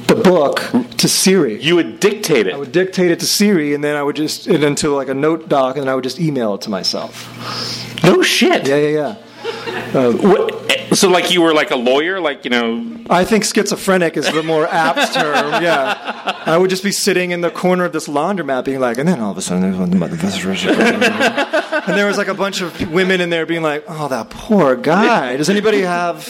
the 0.08 0.16
book 0.16 0.62
to 0.98 1.08
Siri. 1.08 1.62
You 1.62 1.76
would 1.76 2.00
dictate 2.00 2.48
it. 2.48 2.54
I 2.54 2.58
would 2.58 2.72
dictate 2.72 3.12
it 3.12 3.20
to 3.20 3.26
Siri, 3.26 3.74
and 3.74 3.84
then 3.84 3.96
I 3.96 4.04
would 4.04 4.16
just 4.16 4.48
it 4.48 4.64
into 4.64 4.90
like 4.90 5.10
a 5.10 5.14
note 5.14 5.48
doc, 5.50 5.76
and 5.76 5.84
then 5.84 5.90
I 5.90 5.96
would 5.96 6.04
just 6.04 6.20
email 6.20 6.56
it 6.56 6.62
to 6.62 6.70
myself. 6.70 8.04
No 8.04 8.22
shit. 8.22 8.68
Yeah, 8.68 8.78
yeah, 8.78 9.16
yeah. 9.44 10.00
Uh, 10.00 10.12
what, 10.14 10.71
so, 10.94 11.10
like, 11.10 11.32
you 11.32 11.42
were 11.42 11.54
like 11.54 11.72
a 11.72 11.76
lawyer, 11.76 12.20
like 12.20 12.44
you 12.44 12.52
know? 12.52 12.98
I 13.10 13.24
think 13.24 13.44
schizophrenic 13.44 14.18
is 14.18 14.32
the 14.32 14.44
more 14.44 14.68
apt 14.68 15.14
term. 15.14 15.64
Yeah, 15.64 16.42
I 16.46 16.58
would 16.58 16.70
just 16.70 16.84
be 16.84 16.92
sitting 16.92 17.32
in 17.32 17.42
the 17.42 17.52
corner 17.52 17.86
of 17.86 17.94
this 17.94 18.08
laundromat, 18.08 18.66
being 18.66 18.80
like, 18.80 18.98
and 18.98 19.08
then 19.08 19.20
all 19.20 19.32
of 19.32 19.38
a 19.38 19.42
sudden, 19.42 19.64
there's 19.64 19.78
one 19.78 19.94
about 19.94 20.10
the 20.10 20.22
and 21.88 21.98
there 21.98 22.08
was 22.08 22.18
like 22.18 22.28
a 22.28 22.34
bunch 22.34 22.62
of 22.62 22.92
women 22.92 23.22
in 23.22 23.30
there 23.30 23.46
being 23.46 23.62
like, 23.62 23.84
"Oh, 23.88 24.08
that 24.08 24.30
poor 24.30 24.76
guy. 24.76 25.38
Does 25.38 25.50
anybody 25.50 25.82
have? 25.82 26.28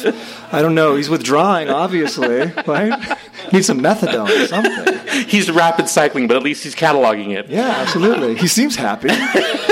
I 0.52 0.62
don't 0.62 0.76
know. 0.76 0.96
He's 0.96 1.10
withdrawing, 1.10 1.70
obviously, 1.70 2.46
right? 2.66 3.18
Needs 3.52 3.68
some 3.68 3.80
methadone 3.80 4.30
or 4.30 4.48
something. 4.48 5.28
He's 5.28 5.50
rapid 5.52 5.90
cycling, 5.90 6.28
but 6.28 6.38
at 6.38 6.44
least 6.44 6.64
he's 6.64 6.76
cataloging 6.76 7.38
it. 7.38 7.50
Yeah, 7.50 7.68
absolutely. 7.68 8.36
He 8.36 8.48
seems 8.48 8.76
happy. 8.76 9.10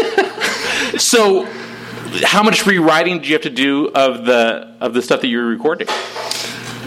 So, 0.98 1.48
how 2.24 2.44
much 2.44 2.66
rewriting 2.66 3.20
do 3.22 3.28
you 3.28 3.34
have 3.36 3.44
to 3.44 3.50
do 3.50 3.88
of 3.90 4.26
the 4.26 4.68
of 4.80 4.94
the 4.94 5.02
stuff 5.02 5.22
that 5.22 5.28
you're 5.28 5.46
recording? 5.46 5.88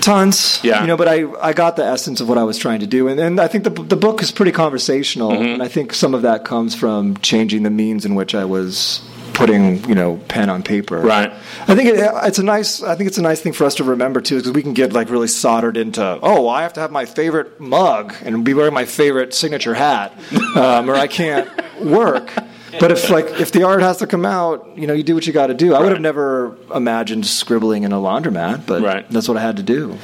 Tons, 0.00 0.58
Yeah. 0.64 0.80
You 0.80 0.88
know, 0.88 0.96
but 0.96 1.06
I, 1.06 1.30
I 1.40 1.52
got 1.52 1.76
the 1.76 1.84
essence 1.84 2.20
of 2.20 2.28
what 2.28 2.36
I 2.36 2.42
was 2.42 2.58
trying 2.58 2.80
to 2.80 2.88
do, 2.88 3.06
and, 3.06 3.20
and 3.20 3.40
I 3.40 3.46
think 3.46 3.62
the 3.62 3.70
the 3.70 3.96
book 3.96 4.20
is 4.22 4.32
pretty 4.32 4.50
conversational, 4.52 5.30
Mm-hmm. 5.30 5.44
and 5.54 5.62
I 5.62 5.68
think 5.68 5.94
some 5.94 6.12
of 6.14 6.22
that 6.22 6.44
comes 6.44 6.74
from 6.74 7.16
changing 7.18 7.62
the 7.62 7.70
means 7.70 8.04
in 8.04 8.16
which 8.16 8.34
I 8.34 8.44
was 8.44 9.00
putting 9.34 9.82
you 9.88 9.94
know 9.94 10.16
pen 10.26 10.50
on 10.50 10.64
paper. 10.64 10.98
Right. 10.98 11.32
I 11.68 11.74
think 11.76 11.88
it, 11.88 11.94
it's 12.24 12.38
a 12.40 12.42
nice. 12.42 12.82
I 12.82 12.96
think 12.96 13.06
it's 13.08 13.18
a 13.18 13.22
nice 13.22 13.40
thing 13.40 13.52
for 13.52 13.64
us 13.64 13.76
to 13.76 13.84
remember 13.84 14.20
too, 14.20 14.36
because 14.38 14.50
we 14.50 14.62
can 14.62 14.72
get 14.72 14.92
like 14.92 15.08
really 15.08 15.28
soldered 15.28 15.76
into. 15.76 16.18
Oh, 16.20 16.48
I 16.48 16.62
have 16.62 16.72
to 16.72 16.80
have 16.80 16.90
my 16.90 17.04
favorite 17.04 17.60
mug 17.60 18.12
and 18.24 18.44
be 18.44 18.54
wearing 18.54 18.74
my 18.74 18.86
favorite 18.86 19.32
signature 19.34 19.74
hat, 19.74 20.12
um, 20.56 20.90
or 20.90 20.96
I 20.96 21.06
can't 21.06 21.48
work. 21.80 22.32
But 22.80 22.90
if 22.92 23.10
like 23.10 23.26
if 23.40 23.52
the 23.52 23.64
art 23.64 23.82
has 23.82 23.98
to 23.98 24.06
come 24.06 24.24
out, 24.24 24.66
you 24.76 24.86
know, 24.86 24.94
you 24.94 25.02
do 25.02 25.14
what 25.14 25.26
you 25.26 25.32
got 25.32 25.48
to 25.48 25.54
do. 25.54 25.74
I 25.74 25.80
would 25.80 25.92
have 25.92 26.00
never 26.00 26.56
imagined 26.74 27.26
scribbling 27.26 27.82
in 27.84 27.92
a 27.92 27.96
laundromat, 27.98 28.66
but 28.66 28.82
Right. 28.82 29.08
that's 29.10 29.28
what 29.28 29.36
I 29.36 29.40
had 29.42 29.56
to 29.58 29.62
do. 29.62 29.96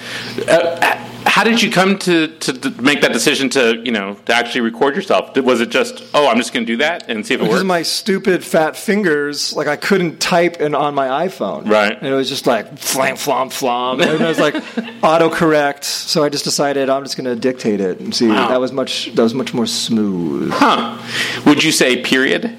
Uh, 0.46 1.04
how 1.28 1.44
did 1.44 1.62
you 1.62 1.70
come 1.70 1.98
to, 1.98 2.28
to, 2.38 2.70
make 2.82 3.02
that 3.02 3.12
decision 3.12 3.48
to 3.50 3.80
you 3.84 3.92
know 3.92 4.14
to 4.26 4.34
actually 4.34 4.62
record 4.62 4.96
yourself? 4.96 5.36
Was 5.36 5.60
it 5.60 5.68
just 5.68 6.02
oh 6.14 6.26
I'm 6.26 6.38
just 6.38 6.52
going 6.52 6.64
to 6.66 6.72
do 6.72 6.78
that 6.78 7.08
and 7.08 7.24
see 7.24 7.34
if 7.34 7.40
it 7.40 7.44
Because 7.44 7.58
works? 7.58 7.66
my 7.66 7.82
stupid 7.82 8.42
fat 8.42 8.76
fingers, 8.76 9.54
like 9.54 9.66
I 9.68 9.76
couldn't 9.76 10.20
type 10.20 10.60
in 10.60 10.74
on 10.74 10.94
my 10.94 11.26
iPhone. 11.28 11.68
Right. 11.68 11.96
And 11.96 12.06
it 12.06 12.14
was 12.14 12.28
just 12.28 12.46
like 12.46 12.78
flam, 12.78 13.16
flom, 13.16 13.50
flom. 13.50 14.00
And 14.00 14.10
it 14.10 14.20
was 14.20 14.38
like 14.38 14.54
autocorrect. 15.02 15.84
So 15.84 16.24
I 16.24 16.28
just 16.28 16.44
decided 16.44 16.88
I'm 16.88 17.04
just 17.04 17.16
going 17.16 17.26
to 17.26 17.36
dictate 17.36 17.80
it 17.80 18.00
and 18.00 18.14
see. 18.14 18.28
Wow. 18.28 18.48
That 18.48 18.60
was 18.60 18.72
much. 18.72 19.14
That 19.14 19.22
was 19.22 19.34
much 19.34 19.52
more 19.52 19.66
smooth. 19.66 20.50
huh? 20.52 20.98
Would 21.46 21.62
you 21.62 21.72
say 21.72 22.02
period? 22.02 22.56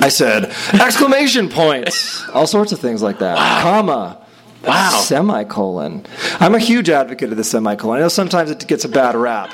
I 0.00 0.08
said 0.08 0.46
exclamation 0.72 1.48
points, 1.48 2.28
all 2.30 2.46
sorts 2.46 2.72
of 2.72 2.80
things 2.80 3.02
like 3.02 3.18
that. 3.20 3.36
Comma. 3.62 4.21
Wow. 4.64 5.00
Semicolon. 5.02 6.06
I'm 6.40 6.54
a 6.54 6.58
huge 6.58 6.88
advocate 6.88 7.30
of 7.30 7.36
the 7.36 7.44
semicolon. 7.44 7.98
I 7.98 8.00
know 8.02 8.08
sometimes 8.08 8.50
it 8.50 8.66
gets 8.66 8.84
a 8.84 8.88
bad 8.88 9.14
rap, 9.16 9.50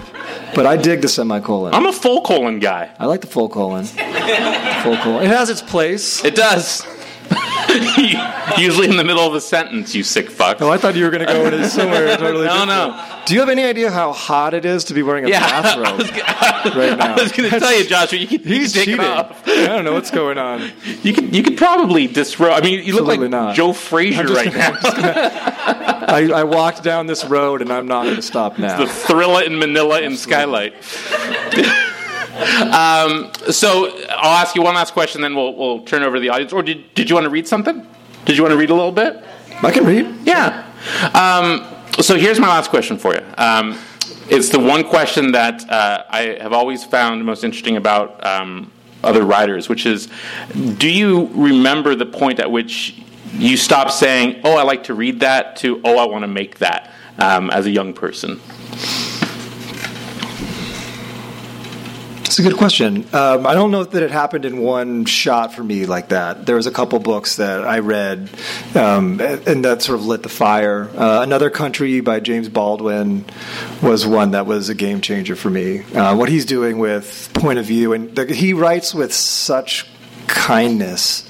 but 0.55 0.67
I 0.67 0.77
dig 0.77 1.01
the 1.01 1.09
semicolon. 1.09 1.75
I'm 1.75 1.87
a 1.87 1.93
full 1.93 2.21
colon 2.23 2.59
guy. 2.59 2.91
I 2.99 3.07
like 3.07 3.23
the 3.23 3.27
full 3.27 3.49
colon. 3.49 3.85
full 3.85 4.97
colon. 4.99 5.25
It 5.25 5.29
has 5.29 5.49
its 5.51 5.63
place. 5.63 6.25
It 6.25 6.35
does. 6.35 6.87
Usually 8.59 8.89
in 8.89 8.97
the 8.97 9.05
middle 9.05 9.27
of 9.27 9.35
a 9.35 9.41
sentence, 9.41 9.95
you 9.95 10.03
sick 10.03 10.31
fuck. 10.31 10.61
Oh, 10.63 10.71
I 10.71 10.79
thought 10.79 10.97
you 10.97 11.05
were 11.05 11.11
going 11.11 11.27
to 11.27 11.33
go 11.33 11.45
into 11.47 11.69
somewhere 11.69 12.07
totally 12.17 12.47
No, 12.47 12.65
different. 12.65 12.69
no. 12.69 13.23
Do 13.27 13.35
you 13.35 13.41
have 13.41 13.49
any 13.51 13.63
idea 13.65 13.91
how 13.91 14.13
hot 14.13 14.55
it 14.55 14.65
is 14.65 14.85
to 14.85 14.95
be 14.95 15.03
wearing 15.03 15.27
a 15.27 15.29
Yeah, 15.29 15.45
I 15.45 15.63
bathrobe 15.63 15.99
was, 15.99 16.11
right 16.77 16.99
now? 16.99 17.15
I 17.15 17.23
was 17.23 17.31
going 17.33 17.51
to 17.51 17.61
tell 17.61 17.77
you, 17.79 17.85
Joshua. 17.87 18.19
You 18.19 18.27
you 18.27 18.39
He's 18.39 18.73
take 18.73 18.87
cheating. 18.87 19.01
it 19.01 19.07
off. 19.07 19.47
I 19.47 19.67
don't 19.67 19.85
know 19.85 19.93
what's 19.93 20.11
going 20.11 20.39
on. 20.39 20.71
You 21.03 21.13
could 21.13 21.35
you 21.37 21.43
could 21.43 21.59
probably 21.59 22.07
disrobe. 22.07 22.53
I 22.53 22.61
mean, 22.63 22.85
you 22.85 22.95
look 22.95 23.07
like 23.07 23.21
not. 23.21 23.55
Joe 23.55 23.73
Frazier 23.75 24.25
right 24.29 24.53
now. 24.53 24.79
I, 24.83 26.31
I 26.35 26.45
walked 26.45 26.83
down 26.83 27.07
this 27.07 27.25
road 27.27 27.61
and 27.61 27.71
I'm 27.71 27.87
not 27.87 28.05
going 28.05 28.17
to 28.17 28.23
stop 28.23 28.59
now. 28.59 28.79
the 28.79 28.85
Thrilla 28.87 29.45
in 29.47 29.59
Manila 29.59 30.01
in 30.01 30.17
Skylight. 30.17 30.73
Um, 32.39 33.33
so 33.51 33.93
I'll 34.11 34.37
ask 34.37 34.55
you 34.55 34.63
one 34.63 34.75
last 34.75 34.93
question, 34.93 35.21
then 35.21 35.35
we'll 35.35 35.55
we'll 35.55 35.81
turn 35.85 36.03
over 36.03 36.17
to 36.17 36.21
the 36.21 36.29
audience. 36.29 36.53
Or 36.53 36.63
did 36.63 36.95
did 36.95 37.09
you 37.09 37.15
want 37.15 37.25
to 37.25 37.31
read 37.31 37.49
something? 37.49 37.87
Did 38.25 38.37
you 38.37 38.43
want 38.43 38.53
to 38.53 38.59
read 38.59 38.71
a 38.71 38.75
little 38.75 38.93
bit? 38.93 39.25
I 39.63 39.71
can 39.71 39.85
read. 39.85 40.15
Yeah. 40.25 40.65
Um, 41.15 41.67
so 42.01 42.17
here's 42.17 42.39
my 42.39 42.49
last 42.49 42.71
question 42.71 42.99
for 42.99 43.15
you. 43.15 43.25
Um, 43.37 43.79
it's 44.31 44.51
the 44.51 44.61
one 44.61 44.85
question 44.85 45.33
that 45.33 45.69
uh, 45.71 46.05
I 46.09 46.39
have 46.41 46.53
always 46.53 46.85
found 46.85 47.25
most 47.25 47.45
interesting 47.45 47.77
about 47.77 48.25
um, 48.25 48.71
other 49.03 49.25
writers, 49.25 49.69
which 49.69 49.87
is 49.87 50.09
do 50.77 50.89
you 50.89 51.31
remember 51.33 51.95
the 51.95 52.07
point 52.07 52.39
at 52.39 52.51
which 52.51 53.03
you 53.33 53.57
stopped 53.57 53.93
saying, 53.93 54.41
oh, 54.45 54.57
I 54.57 54.63
like 54.63 54.85
to 54.85 54.95
read 54.95 55.21
that, 55.21 55.57
to, 55.57 55.81
oh, 55.85 55.99
I 55.99 56.07
want 56.07 56.23
to 56.23 56.29
make 56.29 56.59
that 56.59 56.93
um, 57.19 57.51
as 57.51 57.67
a 57.67 57.71
young 57.71 57.93
person? 57.93 58.41
It's 62.29 62.39
a 62.39 62.43
good 62.43 62.59
question. 62.59 63.07
Um, 63.15 63.47
I 63.47 63.55
don't 63.55 63.71
know 63.71 63.85
that 63.85 64.03
it 64.03 64.11
happened 64.11 64.45
in 64.45 64.59
one 64.59 65.07
shot 65.07 65.55
for 65.55 65.65
me 65.65 65.87
like 65.87 66.11
that. 66.11 66.45
There 66.45 66.57
was 66.57 66.67
a 66.67 66.71
couple 66.71 66.99
books 66.99 67.37
that 67.37 67.65
I 67.65 67.79
read, 67.79 68.29
um, 68.75 69.19
and 69.19 69.65
that 69.65 69.81
sort 69.81 69.99
of 69.99 70.05
lit 70.05 70.23
the 70.23 70.29
fire. 70.29 70.91
Uh, 70.95 71.23
Another 71.23 71.49
Country 71.49 72.01
by 72.03 72.21
James 72.21 72.51
Baldwin 72.51 73.25
was 73.83 74.07
one 74.07 74.33
that 74.33 74.45
was 74.45 74.69
a 74.69 74.75
game 74.75 75.01
changer 75.01 75.37
for 75.37 75.49
me. 75.49 75.81
Uh, 75.95 76.17
what 76.17 76.29
he's 76.29 76.45
doing 76.45 76.79
with 76.79 77.31
point 77.33 77.59
of 77.59 77.65
view, 77.65 77.95
and 77.95 78.15
the, 78.15 78.27
he 78.27 78.53
writes 78.53 78.95
with 78.95 79.15
such 79.15 79.87
kindness. 80.27 81.25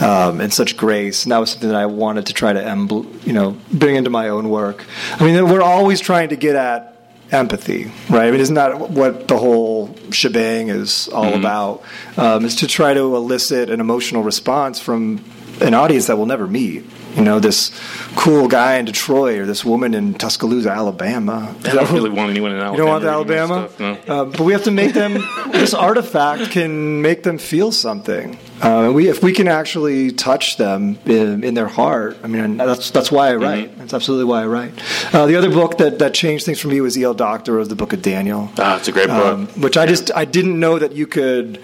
Um, 0.00 0.40
and 0.40 0.52
such 0.52 0.76
grace, 0.76 1.24
and 1.24 1.30
that 1.30 1.38
was 1.38 1.50
something 1.52 1.68
that 1.68 1.78
I 1.78 1.86
wanted 1.86 2.26
to 2.26 2.32
try 2.32 2.52
to, 2.52 3.06
you 3.24 3.32
know, 3.32 3.56
bring 3.70 3.94
into 3.94 4.10
my 4.10 4.30
own 4.30 4.48
work. 4.48 4.84
I 5.12 5.24
mean, 5.24 5.48
we're 5.48 5.62
always 5.62 6.00
trying 6.00 6.30
to 6.30 6.36
get 6.36 6.56
at 6.56 6.91
empathy, 7.32 7.90
right? 8.10 8.28
I 8.28 8.30
mean, 8.30 8.40
isn't 8.40 8.54
that 8.54 8.90
what 8.90 9.26
the 9.28 9.38
whole 9.38 9.94
shebang 10.10 10.68
is 10.68 11.08
all 11.08 11.34
about? 11.34 11.82
Um, 12.16 12.44
is 12.44 12.56
to 12.56 12.66
try 12.66 12.94
to 12.94 13.16
elicit 13.16 13.70
an 13.70 13.80
emotional 13.80 14.22
response 14.22 14.78
from 14.80 15.24
an 15.60 15.74
audience 15.74 16.06
that 16.06 16.16
we'll 16.16 16.26
never 16.26 16.46
meet. 16.46 16.84
You 17.16 17.22
know, 17.22 17.40
this 17.40 17.78
cool 18.16 18.48
guy 18.48 18.76
in 18.76 18.86
Detroit 18.86 19.38
or 19.40 19.46
this 19.46 19.64
woman 19.66 19.92
in 19.92 20.14
Tuscaloosa, 20.14 20.70
Alabama. 20.70 21.54
I 21.64 21.74
don't 21.74 21.92
really 21.92 22.08
want 22.08 22.30
anyone 22.30 22.52
in 22.52 22.56
Alabama. 22.58 22.72
You 22.72 22.78
don't 22.78 22.88
want 22.88 23.02
the 23.04 23.10
Alabama? 23.10 23.68
stuff, 23.68 24.08
no. 24.08 24.14
Uh, 24.14 24.24
but 24.24 24.40
we 24.40 24.52
have 24.54 24.64
to 24.64 24.70
make 24.70 24.94
them. 24.94 25.22
this 25.52 25.74
artifact 25.74 26.50
can 26.52 27.02
make 27.02 27.22
them 27.22 27.36
feel 27.36 27.70
something. 27.70 28.38
Uh, 28.62 28.84
and 28.86 28.94
we, 28.94 29.08
if 29.08 29.22
we 29.22 29.32
can 29.32 29.48
actually 29.48 30.12
touch 30.12 30.56
them 30.56 30.96
in, 31.04 31.42
in 31.42 31.54
their 31.54 31.66
heart, 31.66 32.16
I 32.22 32.28
mean, 32.28 32.56
that's 32.58 32.90
that's 32.92 33.10
why 33.10 33.30
I 33.30 33.34
write. 33.34 33.70
Mm-hmm. 33.70 33.78
That's 33.80 33.94
absolutely 33.94 34.26
why 34.26 34.42
I 34.42 34.46
write. 34.46 34.72
Uh, 35.14 35.26
the 35.26 35.34
other 35.36 35.50
book 35.50 35.78
that, 35.78 35.98
that 35.98 36.14
changed 36.14 36.46
things 36.46 36.60
for 36.60 36.68
me 36.68 36.80
was 36.80 36.96
E.L. 36.96 37.14
Doctorow 37.14 37.64
the 37.64 37.74
Book 37.74 37.92
of 37.92 38.02
Daniel, 38.02 38.50
Ah, 38.58 38.76
it's 38.76 38.88
a 38.88 38.92
great 38.92 39.08
book. 39.08 39.34
um, 39.34 39.46
which 39.60 39.76
I 39.76 39.86
just 39.86 40.10
I 40.14 40.24
didn't 40.24 40.60
know 40.60 40.78
that 40.78 40.92
you 40.92 41.06
could 41.08 41.60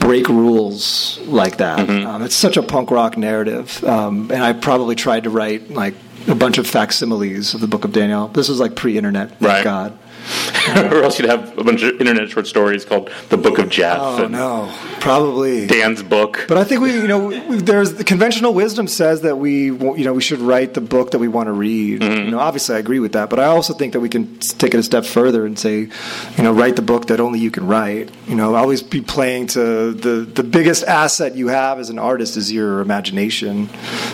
break 0.00 0.28
rules 0.28 1.18
like 1.26 1.58
that. 1.58 1.78
Mm-hmm. 1.78 2.06
Um, 2.06 2.22
it's 2.22 2.34
such 2.34 2.56
a 2.56 2.62
punk 2.62 2.90
rock 2.90 3.16
narrative, 3.16 3.82
um, 3.84 4.30
and 4.32 4.42
I 4.42 4.52
probably 4.54 4.96
tried 4.96 5.24
to 5.24 5.30
write 5.30 5.70
like 5.70 5.94
a 6.26 6.34
bunch 6.34 6.58
of 6.58 6.66
facsimiles 6.66 7.54
of 7.54 7.60
the 7.60 7.68
Book 7.68 7.84
of 7.84 7.92
Daniel. 7.92 8.28
This 8.28 8.48
was 8.48 8.58
like 8.58 8.74
pre-internet, 8.74 9.28
thank 9.38 9.40
Right. 9.42 9.64
God. 9.64 9.98
or 10.76 11.02
else 11.02 11.18
you'd 11.18 11.28
have 11.28 11.56
a 11.58 11.64
bunch 11.64 11.82
of 11.82 12.00
internet 12.00 12.28
short 12.30 12.46
stories 12.46 12.84
called 12.84 13.10
The 13.28 13.36
Book 13.36 13.58
of 13.58 13.68
Jeff 13.68 13.98
Oh 13.98 14.26
no, 14.28 14.72
probably. 15.00 15.66
Dan's 15.66 16.02
book. 16.02 16.44
But 16.48 16.58
I 16.58 16.64
think 16.64 16.80
we, 16.80 16.92
you 16.92 17.06
know, 17.06 17.26
we, 17.26 17.56
there's 17.56 17.94
the 17.94 18.04
conventional 18.04 18.54
wisdom 18.54 18.88
says 18.88 19.22
that 19.22 19.36
we, 19.36 19.66
you 19.66 20.04
know, 20.04 20.12
we 20.12 20.22
should 20.22 20.40
write 20.40 20.74
the 20.74 20.80
book 20.80 21.12
that 21.12 21.18
we 21.18 21.28
want 21.28 21.48
to 21.48 21.52
read. 21.52 22.00
Mm-hmm. 22.00 22.24
You 22.24 22.30
know, 22.32 22.38
obviously 22.38 22.76
I 22.76 22.78
agree 22.78 23.00
with 23.00 23.12
that, 23.12 23.30
but 23.30 23.38
I 23.38 23.46
also 23.46 23.74
think 23.74 23.92
that 23.92 24.00
we 24.00 24.08
can 24.08 24.38
take 24.38 24.74
it 24.74 24.78
a 24.78 24.82
step 24.82 25.04
further 25.04 25.46
and 25.46 25.58
say, 25.58 25.88
you 26.36 26.42
know, 26.42 26.52
write 26.52 26.76
the 26.76 26.82
book 26.82 27.06
that 27.08 27.20
only 27.20 27.38
you 27.38 27.50
can 27.50 27.66
write. 27.66 28.10
You 28.26 28.34
know, 28.34 28.54
always 28.54 28.82
be 28.82 29.00
playing 29.00 29.48
to 29.48 29.92
the 29.92 30.20
the 30.20 30.42
biggest 30.42 30.84
asset 30.84 31.34
you 31.34 31.48
have 31.48 31.78
as 31.78 31.90
an 31.90 31.98
artist 31.98 32.36
is 32.36 32.52
your 32.52 32.80
imagination, 32.80 33.68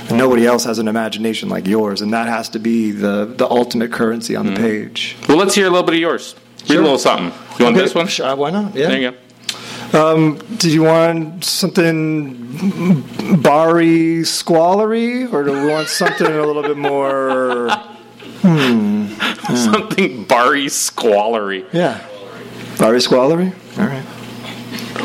and 0.08 0.18
nobody 0.18 0.46
else 0.46 0.64
has 0.64 0.78
an 0.78 0.88
imagination 0.88 1.48
like 1.48 1.66
yours, 1.66 2.00
and 2.00 2.12
that 2.12 2.28
has 2.28 2.48
to 2.50 2.58
be 2.58 2.90
the 2.90 3.26
the 3.26 3.48
ultimate 3.48 3.92
currency 3.92 4.36
on 4.36 4.46
the 4.46 4.56
page. 4.56 5.16
Well, 5.28 5.36
let's 5.36 5.54
hear 5.54 5.66
a 5.66 5.70
little 5.70 5.84
bit 5.84 5.94
of 5.94 5.99
yours. 6.00 6.34
Read 6.62 6.68
Sure. 6.68 6.80
a 6.80 6.82
little 6.82 6.98
something. 6.98 7.26
You 7.58 7.64
want 7.64 7.76
Okay, 7.76 7.84
this 7.84 7.94
one? 7.94 8.06
sure, 8.08 8.34
why 8.36 8.50
not? 8.50 8.74
Yeah. 8.74 8.88
There 8.88 9.00
you 9.00 9.10
go. 9.12 9.16
Um, 9.92 10.38
did 10.58 10.72
you 10.72 10.82
want 10.82 11.44
something 11.44 13.02
barry 13.42 14.24
squallery, 14.24 15.26
or 15.26 15.42
do 15.44 15.52
we 15.52 15.66
want 15.70 15.88
something 15.88 16.26
a 16.26 16.46
little 16.46 16.62
bit 16.62 16.76
more? 16.76 17.68
Hmm, 18.42 19.06
hmm. 19.06 19.54
Something 19.56 20.24
barry 20.24 20.68
squallery. 20.68 21.64
Yeah, 21.72 22.00
barry 22.78 23.00
squallery. 23.00 23.52
All 23.78 23.86
right. 23.86 24.04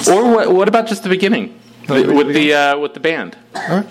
Or 0.07 0.31
what, 0.33 0.53
what 0.53 0.67
about 0.67 0.87
just 0.87 1.03
the 1.03 1.09
beginning 1.09 1.59
Oh, 1.89 2.01
the 2.01 2.13
with 2.13 2.33
the 2.33 2.53
uh, 2.53 2.77
with 2.77 2.93
the 2.93 2.99
band? 2.99 3.37
All 3.55 3.77
right. 3.77 3.87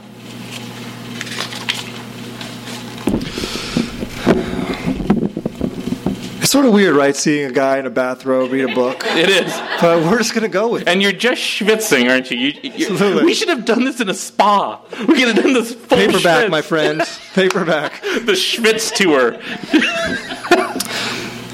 Sort 6.54 6.66
of 6.66 6.72
weird, 6.72 6.94
right? 6.94 7.16
Seeing 7.16 7.46
a 7.50 7.52
guy 7.52 7.78
in 7.78 7.86
a 7.86 7.90
bathrobe 7.90 8.52
read 8.52 8.70
a 8.70 8.74
book, 8.76 9.02
It 9.06 9.28
is, 9.28 9.52
but 9.80 10.04
we're 10.04 10.18
just 10.18 10.34
gonna 10.34 10.48
go 10.48 10.68
with 10.68 10.82
it. 10.82 10.88
and 10.88 11.02
you're 11.02 11.10
just 11.10 11.40
schwitzing, 11.42 12.08
aren't 12.08 12.30
you? 12.30 12.38
you, 12.38 12.52
you 12.62 12.86
Absolutely. 12.92 13.24
we 13.24 13.34
should 13.34 13.48
have 13.48 13.64
done 13.64 13.82
this 13.84 14.00
in 14.00 14.08
a 14.08 14.14
spa. 14.14 14.80
We 15.08 15.16
could 15.16 15.34
have 15.34 15.42
done 15.42 15.52
this 15.52 15.74
full 15.74 15.98
Paperback, 15.98 16.46
schwitz. 16.46 16.50
my 16.50 16.62
friend. 16.62 17.02
Paperback. 17.34 18.00
The 18.02 18.36
Schwitz 18.36 18.94
tour. 18.94 19.36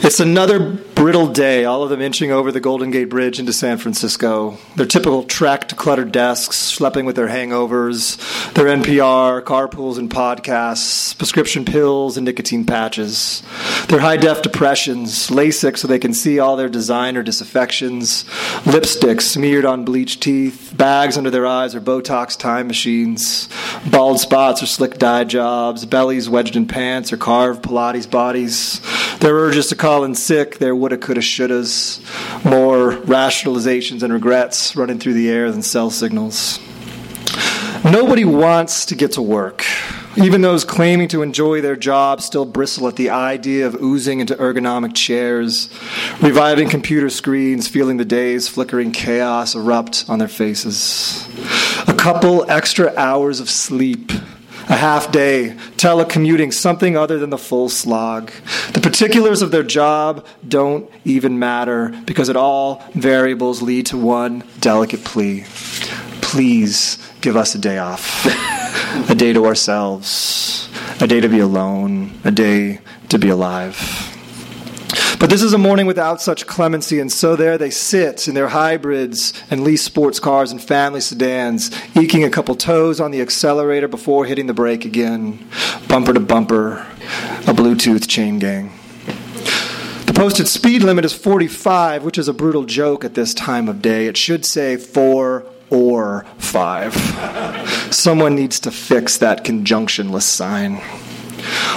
It's 0.03 0.21
another 0.21 0.77
brittle 1.01 1.29
day, 1.29 1.65
all 1.65 1.83
of 1.83 1.89
them 1.89 2.03
inching 2.03 2.31
over 2.31 2.53
the 2.53 2.61
Golden 2.61 2.91
Gate 2.91 3.09
Bridge 3.09 3.41
into 3.41 3.55
San 3.55 3.79
Francisco. 3.79 4.59
Their 4.77 4.85
typical 4.85 5.23
to 5.23 5.75
cluttered 5.75 6.13
desks, 6.13 6.77
schlepping 6.77 7.07
with 7.07 7.17
their 7.17 7.29
hangovers, 7.29 8.19
their 8.53 8.67
NPR, 8.67 9.41
carpools 9.41 9.97
and 9.97 10.11
podcasts, 10.11 11.17
prescription 11.17 11.65
pills 11.65 12.19
and 12.19 12.27
nicotine 12.27 12.67
patches, 12.67 13.43
their 13.89 14.01
high 14.01 14.19
def 14.19 14.43
depressions, 14.43 15.31
LASIK 15.31 15.79
so 15.79 15.89
they 15.89 15.99
can 15.99 16.13
see 16.13 16.39
all 16.39 16.57
their 16.57 16.69
designer 16.69 17.25
disaffections, 17.25 18.25
lipsticks 18.65 19.23
smeared 19.23 19.65
on 19.65 19.87
bleached 19.87 20.23
teeth, 20.23 20.75
bags 20.77 21.17
under 21.17 21.31
their 21.31 21.47
eyes 21.47 21.75
or 21.75 21.81
Botox 21.81 22.39
time 22.39 22.67
machines, 22.67 23.49
bald 23.91 24.21
spots 24.21 24.63
or 24.63 24.67
slick 24.67 24.99
dye 24.99 25.25
jobs, 25.25 25.87
bellies 25.87 26.29
wedged 26.29 26.57
in 26.57 26.67
pants 26.67 27.11
or 27.11 27.17
carved 27.17 27.63
Pilates 27.63 28.09
bodies, 28.11 28.83
their 29.21 29.35
urges 29.35 29.69
to 29.69 29.77
call 29.77 30.05
in 30.05 30.15
sick, 30.15 30.59
their 30.59 30.77
woulda, 30.91 31.07
coulda, 31.07 31.21
shouldas, 31.21 32.01
more 32.45 32.93
rationalizations 33.03 34.03
and 34.03 34.13
regrets 34.13 34.75
running 34.75 34.99
through 34.99 35.15
the 35.15 35.29
air 35.31 35.51
than 35.53 35.63
cell 35.63 35.91
signals. 35.91 36.59
Nobody 37.85 38.25
wants 38.25 38.87
to 38.87 38.95
get 38.95 39.13
to 39.13 39.23
work. 39.23 39.65
Even 40.17 40.41
those 40.41 40.65
claiming 40.65 41.07
to 41.09 41.23
enjoy 41.23 41.61
their 41.61 41.77
job 41.77 42.21
still 42.21 42.45
bristle 42.45 42.89
at 42.89 42.97
the 42.97 43.11
idea 43.11 43.67
of 43.67 43.77
oozing 43.81 44.19
into 44.19 44.35
ergonomic 44.35 44.95
chairs, 44.95 45.71
reviving 46.21 46.69
computer 46.69 47.09
screens, 47.09 47.69
feeling 47.69 47.97
the 47.97 48.05
day's 48.05 48.49
flickering 48.49 48.91
chaos 48.91 49.55
erupt 49.55 50.05
on 50.09 50.19
their 50.19 50.29
faces. 50.29 51.29
A 51.87 51.95
couple 51.95 52.51
extra 52.51 52.93
hours 52.97 53.39
of 53.39 53.49
sleep, 53.49 54.11
a 54.71 54.77
half 54.77 55.11
day, 55.11 55.57
telecommuting, 55.77 56.55
something 56.55 56.97
other 56.97 57.19
than 57.19 57.31
the 57.31 57.39
full 57.39 57.69
slog. 57.69 58.31
The 58.73 58.81
particulars 58.81 59.43
of 59.43 59.51
their 59.51 59.65
job 59.65 60.25
don't 60.47 60.89
even 61.05 61.39
matter 61.41 61.89
because 62.07 62.29
it 62.29 62.37
all 62.37 62.83
variables 62.95 63.63
lead 63.63 63.87
to 63.87 63.99
one 63.99 64.45
delicate 64.61 65.05
plea. 65.05 65.45
Please 66.23 66.99
give 67.21 67.37
us 67.37 67.55
a 67.57 67.59
day 67.59 67.79
off 67.79 68.25
a 69.11 69.15
day 69.15 69.33
to 69.33 69.45
ourselves, 69.45 70.69
a 71.01 71.07
day 71.07 71.21
to 71.21 71.29
be 71.29 71.41
alone, 71.41 72.13
a 72.23 72.31
day 72.31 72.81
to 73.09 73.19
be 73.19 73.29
alive. 73.29 74.10
But 75.21 75.29
this 75.29 75.43
is 75.43 75.53
a 75.53 75.59
morning 75.59 75.85
without 75.85 76.23
such 76.23 76.47
clemency, 76.47 76.99
and 76.99 77.13
so 77.13 77.37
there 77.37 77.59
they 77.59 77.69
sit 77.69 78.27
in 78.27 78.33
their 78.33 78.49
hybrids 78.49 79.35
and 79.51 79.63
leased 79.63 79.85
sports 79.85 80.19
cars 80.19 80.51
and 80.51 80.63
family 80.63 81.03
sedans, 81.03 81.71
eking 81.95 82.25
a 82.25 82.31
couple 82.31 82.55
toes 82.55 83.01
on 83.01 83.11
the 83.11 83.21
accelerator 83.21 83.87
before 83.87 84.25
hitting 84.25 84.47
the 84.47 84.55
brake 84.55 84.87
again, 84.87 85.47
bumper 85.89 86.15
to 86.15 86.21
bumper, 86.21 86.87
a 87.47 87.53
Bluetooth 87.53 88.09
chain 88.09 88.39
gang. 88.39 88.73
The 90.07 90.15
posted 90.15 90.49
speed 90.49 90.83
limit 90.83 91.05
is 91.05 91.13
45, 91.13 92.03
which 92.03 92.17
is 92.17 92.27
a 92.27 92.33
brutal 92.33 92.65
joke 92.65 93.05
at 93.05 93.13
this 93.13 93.35
time 93.35 93.69
of 93.69 93.83
day. 93.83 94.07
It 94.07 94.17
should 94.17 94.47
say 94.47 94.79
4 94.79 95.45
or 95.69 96.25
5. 96.39 96.95
Someone 97.91 98.35
needs 98.35 98.59
to 98.61 98.71
fix 98.71 99.19
that 99.19 99.45
conjunctionless 99.45 100.25
sign. 100.25 100.81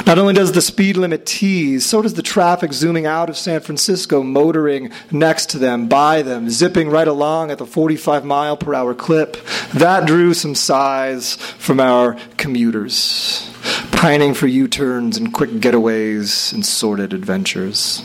Not 0.05 0.17
only 0.17 0.33
does 0.33 0.51
the 0.51 0.61
speed 0.61 0.97
limit 0.97 1.25
tease, 1.25 1.85
so 1.85 2.01
does 2.01 2.15
the 2.15 2.21
traffic 2.21 2.73
zooming 2.73 3.05
out 3.05 3.29
of 3.29 3.37
San 3.37 3.61
Francisco, 3.61 4.23
motoring 4.23 4.91
next 5.11 5.49
to 5.51 5.59
them, 5.59 5.87
by 5.87 6.21
them, 6.21 6.49
zipping 6.49 6.89
right 6.89 7.07
along 7.07 7.51
at 7.51 7.57
the 7.57 7.65
45 7.65 8.25
mile 8.25 8.57
per 8.57 8.73
hour 8.73 8.93
clip. 8.93 9.37
That 9.73 10.05
drew 10.05 10.33
some 10.33 10.55
sighs 10.55 11.35
from 11.35 11.79
our 11.79 12.17
commuters, 12.37 13.49
pining 13.91 14.33
for 14.33 14.47
U 14.47 14.67
turns 14.67 15.17
and 15.17 15.33
quick 15.33 15.51
getaways 15.51 16.51
and 16.53 16.65
sordid 16.65 17.13
adventures. 17.13 18.03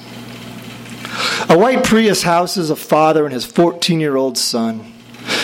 A 1.48 1.58
white 1.58 1.84
Prius 1.84 2.22
houses 2.22 2.70
a 2.70 2.76
father 2.76 3.24
and 3.24 3.32
his 3.32 3.46
14 3.46 3.98
year 3.98 4.16
old 4.16 4.36
son. 4.38 4.92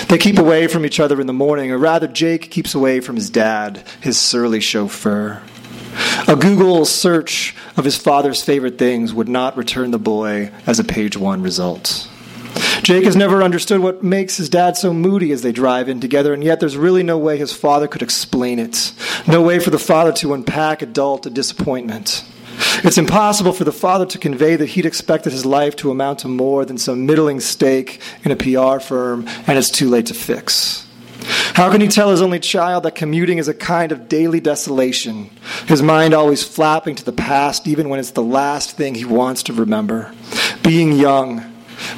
They 0.09 0.18
keep 0.18 0.38
away 0.38 0.66
from 0.68 0.85
each 0.87 1.00
other 1.00 1.20
in 1.20 1.26
the 1.26 1.33
morning, 1.33 1.72
or 1.72 1.78
rather, 1.78 2.07
Jake 2.07 2.50
keeps 2.50 2.74
away 2.74 3.00
from 3.00 3.16
his 3.16 3.30
dad, 3.30 3.83
his 4.00 4.18
surly 4.18 4.61
chauffeur. 4.61 5.42
A 6.28 6.37
Google 6.37 6.85
search 6.85 7.54
of 7.76 7.85
his 7.85 7.96
father's 7.96 8.42
favorite 8.42 8.78
things 8.78 9.12
would 9.12 9.28
not 9.28 9.57
return 9.57 9.90
the 9.90 9.98
boy 9.98 10.50
as 10.66 10.78
a 10.78 10.85
page 10.85 11.16
one 11.16 11.42
result. 11.42 12.09
Jake 12.83 13.04
has 13.04 13.16
never 13.16 13.42
understood 13.42 13.80
what 13.80 14.02
makes 14.02 14.37
his 14.37 14.48
dad 14.48 14.76
so 14.76 14.92
moody 14.92 15.33
as 15.33 15.42
they 15.42 15.52
drive 15.52 15.88
in 15.88 16.00
together, 16.00 16.33
and 16.33 16.44
yet 16.44 16.61
there's 16.61 16.76
really 16.76 17.02
no 17.02 17.18
way 17.18 17.37
his 17.37 17.52
father 17.52 17.88
could 17.88 18.02
explain 18.02 18.59
it. 18.59 18.92
No 19.26 19.42
way 19.42 19.59
for 19.59 19.70
the 19.70 19.78
father 19.78 20.12
to 20.12 20.35
unpack 20.35 20.83
adult 20.83 21.33
disappointment. 21.33 22.24
It's 22.85 22.98
impossible 22.98 23.52
for 23.52 23.64
the 23.64 23.72
father 23.72 24.07
to 24.07 24.18
convey 24.18 24.57
that 24.57 24.70
he'd 24.70 24.87
expected 24.87 25.33
his 25.33 25.46
life 25.46 25.76
to 25.76 25.90
amount 25.90 26.20
to 26.20 26.28
more 26.28 26.64
than 26.64 26.78
some 26.78 27.07
middling 27.07 27.40
stake 27.40 28.00
in 28.22 28.30
a 28.30 28.37
PR 28.37 28.80
firm, 28.80 29.26
and 29.46 29.59
it's 29.59 29.70
too 29.70 29.88
late 29.88 30.07
to 30.07 30.14
fix. 30.14 30.84
How 31.55 31.71
can 31.71 31.81
he 31.81 31.89
tell 31.89 32.11
his 32.11 32.21
only 32.21 32.41
child 32.41 32.83
that 32.83 32.95
commuting 32.95 33.39
is 33.39 33.49
a 33.49 33.55
kind 33.55 33.93
of 33.93 34.09
daily 34.09 34.41
desolation, 34.41 35.31
his 35.67 35.83
mind 35.83 36.13
always 36.13 36.43
flapping 36.43 36.95
to 36.97 37.05
the 37.05 37.13
past, 37.13 37.67
even 37.67 37.89
when 37.89 38.01
it's 38.01 38.11
the 38.11 38.23
last 38.23 38.77
thing 38.77 38.95
he 38.95 39.05
wants 39.05 39.43
to 39.45 39.53
remember? 39.53 40.13
Being 40.63 40.93
young, 40.93 41.41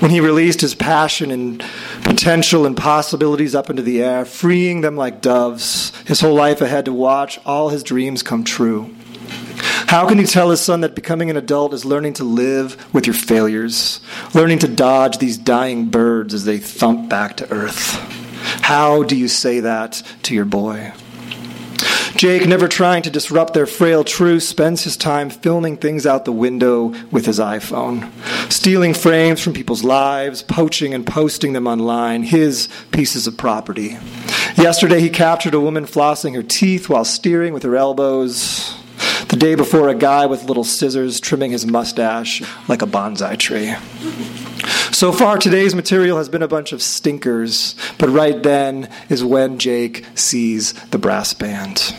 when 0.01 0.11
he 0.11 0.21
released 0.21 0.61
his 0.61 0.75
passion 0.75 1.31
and 1.31 1.65
potential 2.03 2.67
and 2.67 2.77
possibilities 2.77 3.55
up 3.55 3.71
into 3.71 3.83
the 3.83 4.03
air, 4.03 4.25
freeing 4.25 4.81
them 4.81 4.97
like 4.97 5.23
doves, 5.23 5.93
his 6.07 6.21
whole 6.21 6.35
life 6.35 6.61
ahead 6.61 6.85
to 6.85 6.93
watch 6.93 7.39
all 7.45 7.69
his 7.69 7.83
dreams 7.83 8.23
come 8.23 8.45
true. 8.45 8.95
How 9.89 10.09
can 10.09 10.19
he 10.19 10.25
tell 10.25 10.51
his 10.51 10.61
son 10.61 10.81
that 10.81 10.95
becoming 10.95 11.31
an 11.31 11.37
adult 11.37 11.73
is 11.73 11.85
learning 11.85 12.15
to 12.15 12.25
live 12.25 12.93
with 12.93 13.07
your 13.07 13.15
failures, 13.15 14.01
learning 14.35 14.59
to 14.61 14.69
dodge 14.69 15.19
these 15.19 15.39
dying 15.39 15.87
birds 15.87 16.35
as 16.35 16.45
they 16.45 16.59
thump 16.59 17.09
back 17.09 17.37
to 17.39 17.51
earth? 17.51 18.16
How 18.67 19.05
do 19.05 19.15
you 19.15 19.29
say 19.29 19.61
that 19.61 20.03
to 20.25 20.35
your 20.35 20.45
boy? 20.45 20.93
Jake, 22.17 22.49
never 22.49 22.67
trying 22.67 23.03
to 23.03 23.11
disrupt 23.11 23.55
their 23.55 23.65
frail 23.65 24.03
truce, 24.03 24.49
spends 24.49 24.83
his 24.83 24.97
time 24.97 25.31
filming 25.31 25.77
things 25.77 26.05
out 26.05 26.25
the 26.25 26.33
window 26.33 26.93
with 27.13 27.27
his 27.27 27.39
iPhone, 27.39 28.11
stealing 28.51 28.93
frames 28.93 29.41
from 29.41 29.53
people's 29.53 29.85
lives, 29.85 30.43
poaching 30.43 30.95
and 30.95 31.07
posting 31.07 31.53
them 31.53 31.69
online, 31.69 32.25
his 32.25 32.69
pieces 32.91 33.29
of 33.29 33.37
property. 33.37 33.99
Yesterday, 34.57 34.99
he 34.99 35.11
captured 35.11 35.55
a 35.55 35.61
woman 35.61 35.85
flossing 35.85 36.35
her 36.35 36.43
teeth 36.43 36.89
while 36.89 37.05
steering 37.05 37.55
with 37.55 37.63
her 37.63 37.77
elbows. 37.77 38.75
The 39.29 39.37
day 39.37 39.55
before, 39.55 39.89
a 39.89 39.95
guy 39.95 40.27
with 40.27 40.43
little 40.43 40.65
scissors 40.65 41.21
trimming 41.21 41.53
his 41.53 41.65
mustache 41.65 42.43
like 42.67 42.83
a 42.83 42.87
bonsai 42.87 43.39
tree. 43.39 43.77
So 44.97 45.13
far, 45.13 45.37
today's 45.37 45.75
material 45.75 46.17
has 46.17 46.31
been 46.31 46.41
a 46.41 46.49
bunch 46.49 46.73
of 46.73 46.81
stinkers, 46.81 47.75
but 47.99 48.09
right 48.09 48.43
then 48.43 48.89
is 49.11 49.23
when 49.23 49.59
Jake 49.59 50.07
sees 50.15 50.73
the 50.87 50.97
brass 50.97 51.35
band. 51.35 51.95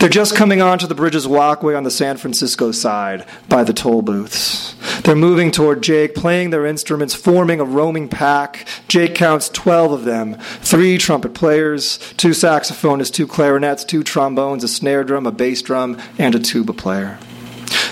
They're 0.00 0.08
just 0.08 0.34
coming 0.34 0.60
onto 0.60 0.88
the 0.88 0.96
bridge's 0.96 1.28
walkway 1.28 1.74
on 1.74 1.84
the 1.84 1.92
San 1.92 2.16
Francisco 2.16 2.72
side 2.72 3.24
by 3.48 3.62
the 3.62 3.72
toll 3.72 4.02
booths. 4.02 4.74
They're 5.04 5.14
moving 5.14 5.52
toward 5.52 5.84
Jake, 5.84 6.16
playing 6.16 6.50
their 6.50 6.66
instruments, 6.66 7.14
forming 7.14 7.60
a 7.60 7.64
roaming 7.64 8.08
pack. 8.08 8.66
Jake 8.88 9.14
counts 9.14 9.48
12 9.48 9.92
of 9.92 10.04
them 10.04 10.34
three 10.62 10.98
trumpet 10.98 11.32
players, 11.32 11.98
two 12.16 12.30
saxophonists, 12.30 13.12
two 13.12 13.28
clarinets, 13.28 13.84
two 13.84 14.02
trombones, 14.02 14.64
a 14.64 14.68
snare 14.68 15.04
drum, 15.04 15.26
a 15.26 15.32
bass 15.32 15.62
drum, 15.62 15.96
and 16.18 16.34
a 16.34 16.40
tuba 16.40 16.72
player. 16.72 17.20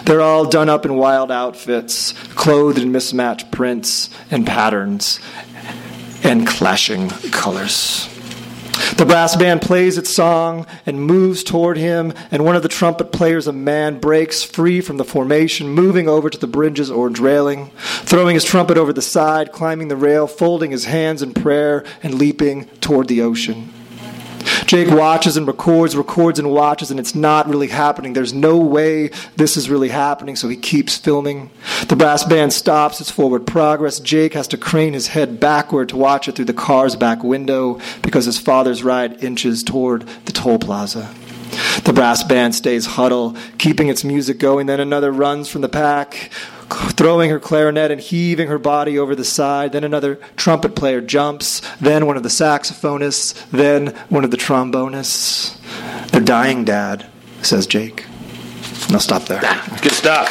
They're 0.05 0.21
all 0.21 0.45
done 0.45 0.69
up 0.69 0.85
in 0.85 0.97
wild 0.97 1.31
outfits, 1.31 2.13
clothed 2.35 2.79
in 2.79 2.93
mismatched 2.93 3.51
prints 3.51 4.11
and 4.31 4.47
patterns 4.47 5.21
and 6.25 6.47
clashing 6.47 7.09
colors. 7.31 8.09
The 8.97 9.07
brass 9.07 9.37
band 9.37 9.63
plays 9.63 9.97
its 9.99 10.15
song 10.15 10.67
and 10.87 11.01
moves 11.01 11.43
toward 11.45 11.77
him, 11.77 12.13
and 12.31 12.45
one 12.45 12.57
of 12.57 12.63
the 12.63 12.69
trumpet 12.69 13.13
players, 13.13 13.47
a 13.47 13.53
man, 13.53 14.01
breaks 14.01 14.43
free 14.43 14.81
from 14.81 14.97
the 14.97 15.05
formation, 15.05 15.69
moving 15.69 16.09
over 16.09 16.29
to 16.29 16.39
the 16.39 16.47
bridge's 16.47 16.91
orange 16.91 17.19
railing, 17.19 17.71
throwing 17.77 18.35
his 18.35 18.45
trumpet 18.45 18.77
over 18.77 18.93
the 18.93 19.03
side, 19.03 19.53
climbing 19.53 19.89
the 19.89 19.97
rail, 19.97 20.27
folding 20.27 20.71
his 20.73 20.85
hands 20.85 21.23
in 21.23 21.33
prayer, 21.33 21.85
and 22.03 22.15
leaping 22.15 22.67
toward 22.81 23.09
the 23.09 23.23
ocean. 23.23 23.73
Jake 24.67 24.91
watches 24.91 25.37
and 25.37 25.47
records, 25.47 25.97
records 25.97 26.39
and 26.39 26.51
watches, 26.51 26.91
and 26.91 26.99
it's 26.99 27.15
not 27.15 27.49
really 27.49 27.69
happening. 27.69 28.13
There's 28.13 28.33
no 28.33 28.59
way 28.59 29.11
this 29.37 29.57
is 29.57 29.69
really 29.69 29.89
happening, 29.89 30.37
so 30.37 30.49
he 30.49 30.57
keeps 30.57 30.97
filming. 30.97 31.51
The 31.89 31.97
brass 31.97 32.25
band 32.25 32.53
stops 32.53 33.01
its 33.01 33.11
forward 33.11 33.47
progress. 33.47 34.01
Jake 34.01 34.35
has 34.35 34.49
to 34.49 34.57
crane 34.57 34.93
his 34.93 35.09
head 35.09 35.41
backward 35.41 35.89
to 35.91 35.97
watch 35.97 36.29
it 36.29 36.37
through 36.37 36.47
the 36.47 36.55
car's 36.55 36.97
back 36.97 37.23
window 37.23 37.81
because 38.03 38.25
his 38.25 38.39
father's 38.39 38.83
ride 38.83 39.23
inches 39.23 39.63
toward 39.63 40.03
the 40.25 40.33
toll 40.33 40.59
plaza. 40.59 41.15
The 41.85 41.93
brass 41.93 42.25
band 42.25 42.55
stays 42.55 42.87
huddle, 42.87 43.37
keeping 43.59 43.89
its 43.89 44.05
music 44.05 44.39
going. 44.39 44.67
Then 44.67 44.81
another 44.81 45.13
runs 45.13 45.49
from 45.49 45.61
the 45.61 45.69
pack, 45.69 46.31
throwing 46.73 47.31
her 47.31 47.41
clarinet 47.41 47.91
and 47.91 48.01
heaving 48.01 48.49
her 48.49 48.59
body 48.59 48.99
over 48.99 49.15
the 49.15 49.25
side. 49.25 49.73
Then 49.73 49.85
another 49.85 50.17
trumpet 50.37 50.75
player 50.75 51.01
jumps. 51.01 51.61
Then 51.81 52.07
one 52.07 52.17
of 52.17 52.23
the 52.23 52.29
saxophonists. 52.29 53.51
Then 53.51 53.89
one 54.09 54.25
of 54.25 54.31
the 54.31 54.37
trombonists. 54.37 55.59
They're 56.11 56.21
dying, 56.21 56.65
Dad, 56.65 57.07
says 57.43 57.67
Jake. 57.67 58.07
No, 58.91 58.99
stop 58.99 59.25
there. 59.25 59.41
Good 59.81 59.93
stuff. 59.93 60.29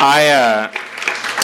I, 0.00 0.28
uh, 0.28 0.77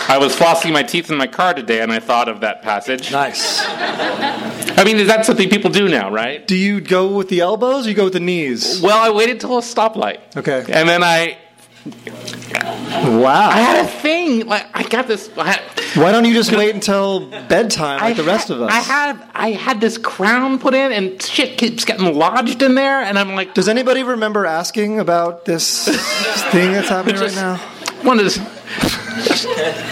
I 0.07 0.19
was 0.19 0.37
flossing 0.37 0.73
my 0.73 0.83
teeth 0.83 1.11
in 1.11 1.17
my 1.17 1.27
car 1.27 1.55
today, 1.55 1.81
and 1.81 1.91
I 1.93 1.99
thought 2.01 2.29
of 2.29 2.41
that 2.41 2.63
passage. 2.63 3.11
Nice. 3.11 3.63
I 3.67 4.83
mean, 4.85 4.97
is 4.99 5.09
that 5.09 5.25
something 5.25 5.49
people 5.49 5.71
do 5.71 5.89
now, 5.89 6.11
right? 6.13 6.47
Do 6.47 6.57
you 6.57 6.81
go 6.81 7.17
with 7.17 7.29
the 7.29 7.41
elbows 7.41 7.87
or 7.87 7.91
you 7.91 7.95
go 7.97 8.05
with 8.05 8.13
the 8.13 8.21
knees? 8.21 8.81
Well, 8.83 8.99
I 8.99 9.11
waited 9.11 9.41
till 9.41 9.57
a 9.59 9.63
stoplight. 9.63 10.19
Okay. 10.37 10.65
And 10.71 10.89
then 10.89 11.03
I 11.03 11.39
Wow. 11.87 13.51
I 13.51 13.59
had 13.61 13.85
a 13.85 13.89
thing. 13.89 14.47
Like 14.47 14.67
I 14.75 14.85
got 14.85 15.07
this. 15.07 15.29
I 15.37 15.53
had, 15.53 15.61
Why 16.03 16.13
don't 16.13 16.25
you 16.25 16.33
just 16.33 16.51
wait 16.53 16.75
until 16.75 17.29
bedtime 17.49 18.01
like 18.01 18.13
I 18.13 18.13
the 18.15 18.23
rest 18.25 18.49
had- 18.49 18.57
of 18.57 18.63
us? 18.63 18.73
I 18.73 18.81
had 18.81 19.29
I 19.35 19.51
had 19.53 19.81
this 19.81 19.99
crown 19.99 20.59
put 20.59 20.73
in, 20.75 20.93
and 20.93 21.21
shit 21.21 21.59
keeps 21.59 21.85
getting 21.85 22.15
lodged 22.15 22.63
in 22.63 22.75
there, 22.75 23.01
and 23.03 23.19
I'm 23.19 23.35
like, 23.35 23.53
Does 23.55 23.69
anybody 23.69 24.03
remember 24.03 24.47
asking 24.47 24.99
about 25.01 25.45
this 25.45 25.85
thing 26.53 26.73
that's 26.73 26.89
happening 26.89 27.21
right 27.21 27.35
now? 27.35 27.57
one 28.03 28.19
is 28.21 28.39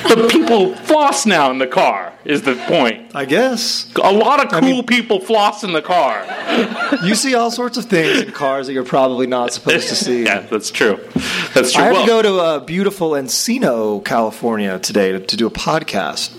the 0.09 0.29
people 0.31 0.75
floss 0.77 1.27
now 1.27 1.51
in 1.51 1.59
the 1.59 1.67
car. 1.67 2.13
Is 2.25 2.43
the 2.43 2.55
point? 2.55 3.11
I 3.15 3.25
guess. 3.25 3.91
A 4.03 4.13
lot 4.13 4.45
of 4.45 4.51
cool 4.53 4.61
mean- 4.61 4.87
people 4.87 5.19
floss 5.21 5.65
in 5.65 5.73
the 5.73 5.83
car. 5.83 6.25
You 7.03 7.15
see 7.15 7.35
all 7.35 7.51
sorts 7.51 7.79
of 7.79 7.87
things 7.87 8.21
in 8.21 8.31
cars 8.33 8.67
that 8.67 8.75
you're 8.75 8.85
probably 8.85 9.27
not 9.27 9.53
supposed 9.53 9.89
to 9.89 9.95
see. 9.95 10.25
Yeah, 10.33 10.41
that's 10.41 10.71
true. 10.71 10.99
That's 11.55 11.73
true. 11.73 11.83
I 11.83 11.87
had 11.87 11.93
Well, 11.95 12.03
to 12.03 12.07
go 12.07 12.23
to 12.23 12.35
uh, 12.37 12.59
beautiful 12.61 13.13
Encino, 13.13 14.05
California 14.05 14.79
today 14.79 15.13
to, 15.13 15.19
to 15.21 15.37
do 15.37 15.47
a 15.47 15.51
podcast. 15.51 16.31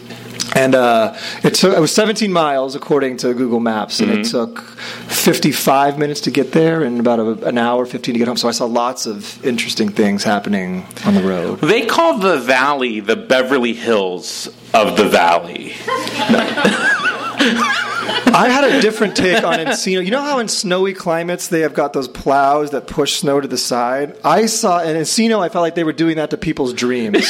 And 0.55 0.75
uh, 0.75 1.15
it 1.43 1.55
took 1.55 1.75
it 1.75 1.79
was 1.79 1.93
17 1.93 2.31
miles 2.31 2.75
according 2.75 3.17
to 3.17 3.33
Google 3.33 3.59
Maps, 3.59 3.99
and 3.99 4.11
Mm-hmm. 4.11 4.21
it 4.21 4.25
took 4.29 4.59
55 4.61 5.97
minutes 5.97 6.21
to 6.21 6.31
get 6.31 6.51
there, 6.51 6.83
and 6.83 6.99
about 6.99 7.19
a, 7.19 7.47
an 7.47 7.57
hour 7.57 7.85
15 7.85 8.13
to 8.13 8.19
get 8.19 8.27
home. 8.27 8.37
So 8.37 8.47
I 8.47 8.51
saw 8.51 8.65
lots 8.65 9.05
of 9.05 9.43
interesting 9.45 9.89
things 9.89 10.23
happening 10.23 10.85
on 11.05 11.15
the 11.15 11.23
road. 11.23 11.59
They 11.61 11.85
call 11.85 12.19
the 12.19 12.37
valley 12.37 12.99
the 12.99 13.15
Beverly 13.15 13.73
Hills 13.73 14.47
of 14.73 14.97
the 14.97 15.05
valley. 15.07 15.73
I 18.35 18.49
had 18.49 18.63
a 18.63 18.81
different 18.81 19.15
take 19.15 19.43
on 19.43 19.59
Encino. 19.59 20.03
You 20.03 20.11
know 20.11 20.21
how 20.21 20.39
in 20.39 20.47
snowy 20.47 20.93
climates 20.93 21.47
they 21.47 21.61
have 21.61 21.73
got 21.73 21.93
those 21.93 22.07
plows 22.07 22.71
that 22.71 22.87
push 22.87 23.15
snow 23.15 23.39
to 23.39 23.47
the 23.47 23.57
side? 23.57 24.17
I 24.23 24.47
saw 24.47 24.81
in 24.81 24.95
Encino, 24.95 25.39
I 25.39 25.49
felt 25.49 25.61
like 25.61 25.75
they 25.75 25.83
were 25.83 25.93
doing 25.93 26.17
that 26.17 26.31
to 26.31 26.37
people's 26.37 26.73
dreams. 26.73 27.27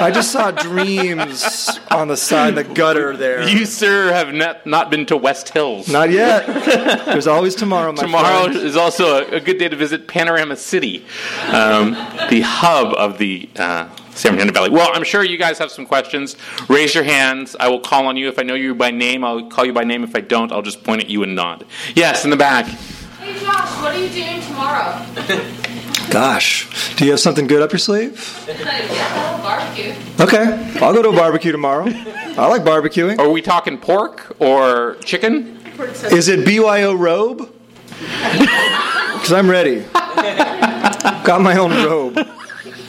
I 0.00 0.10
just 0.14 0.30
saw 0.30 0.50
dreams 0.52 1.68
on 1.90 2.08
the 2.08 2.16
side, 2.16 2.54
the 2.54 2.64
gutter 2.64 3.16
there. 3.16 3.48
You, 3.48 3.66
sir, 3.66 4.12
have 4.12 4.32
not, 4.32 4.64
not 4.66 4.90
been 4.90 5.06
to 5.06 5.16
West 5.16 5.48
Hills. 5.50 5.88
Not 5.88 6.10
yet. 6.10 6.46
There's 7.06 7.26
always 7.26 7.54
tomorrow, 7.54 7.92
my 7.92 8.02
Tomorrow 8.02 8.44
friend. 8.44 8.56
is 8.56 8.76
also 8.76 9.24
a, 9.24 9.36
a 9.36 9.40
good 9.40 9.58
day 9.58 9.68
to 9.68 9.76
visit 9.76 10.06
Panorama 10.06 10.56
City, 10.56 11.04
um, 11.48 11.92
the 12.30 12.42
hub 12.44 12.94
of 12.94 13.18
the 13.18 13.48
uh, 13.56 13.88
San 14.18 14.32
Fernando 14.32 14.52
Valley. 14.52 14.70
Well, 14.70 14.90
I'm 14.92 15.04
sure 15.04 15.22
you 15.22 15.38
guys 15.38 15.58
have 15.58 15.70
some 15.70 15.86
questions. 15.86 16.34
Raise 16.68 16.92
your 16.92 17.04
hands. 17.04 17.54
I 17.60 17.68
will 17.68 17.78
call 17.78 18.06
on 18.06 18.16
you. 18.16 18.28
If 18.28 18.38
I 18.40 18.42
know 18.42 18.54
you 18.54 18.74
by 18.74 18.90
name, 18.90 19.22
I'll 19.22 19.48
call 19.48 19.64
you 19.64 19.72
by 19.72 19.84
name. 19.84 20.02
If 20.02 20.16
I 20.16 20.20
don't, 20.20 20.50
I'll 20.50 20.62
just 20.62 20.82
point 20.82 21.02
at 21.02 21.08
you 21.08 21.22
and 21.22 21.36
nod. 21.36 21.64
Yes, 21.94 22.24
in 22.24 22.30
the 22.30 22.36
back. 22.36 22.66
Hey 22.66 23.38
Josh, 23.38 23.80
what 23.80 23.94
are 23.94 23.98
you 23.98 24.08
doing 24.08 24.42
tomorrow? 24.42 25.06
Gosh, 26.10 26.96
do 26.96 27.04
you 27.04 27.12
have 27.12 27.20
something 27.20 27.46
good 27.46 27.62
up 27.62 27.70
your 27.70 27.78
sleeve? 27.78 28.44
yeah, 28.48 29.40
barbecue. 29.42 29.94
Okay, 30.18 30.78
I'll 30.80 30.92
go 30.94 31.02
to 31.02 31.10
a 31.10 31.12
barbecue 31.12 31.52
tomorrow. 31.52 31.84
I 31.86 32.46
like 32.48 32.62
barbecuing. 32.62 33.18
Are 33.20 33.30
we 33.30 33.40
talking 33.40 33.78
pork 33.78 34.34
or 34.40 34.96
chicken? 35.04 35.60
Is 36.10 36.28
it 36.28 36.44
BYO 36.44 36.94
robe? 36.94 37.54
Because 39.18 39.32
I'm 39.32 39.50
ready. 39.50 39.80
Got 41.24 41.42
my 41.42 41.58
own 41.58 41.70
robe. 41.84 42.16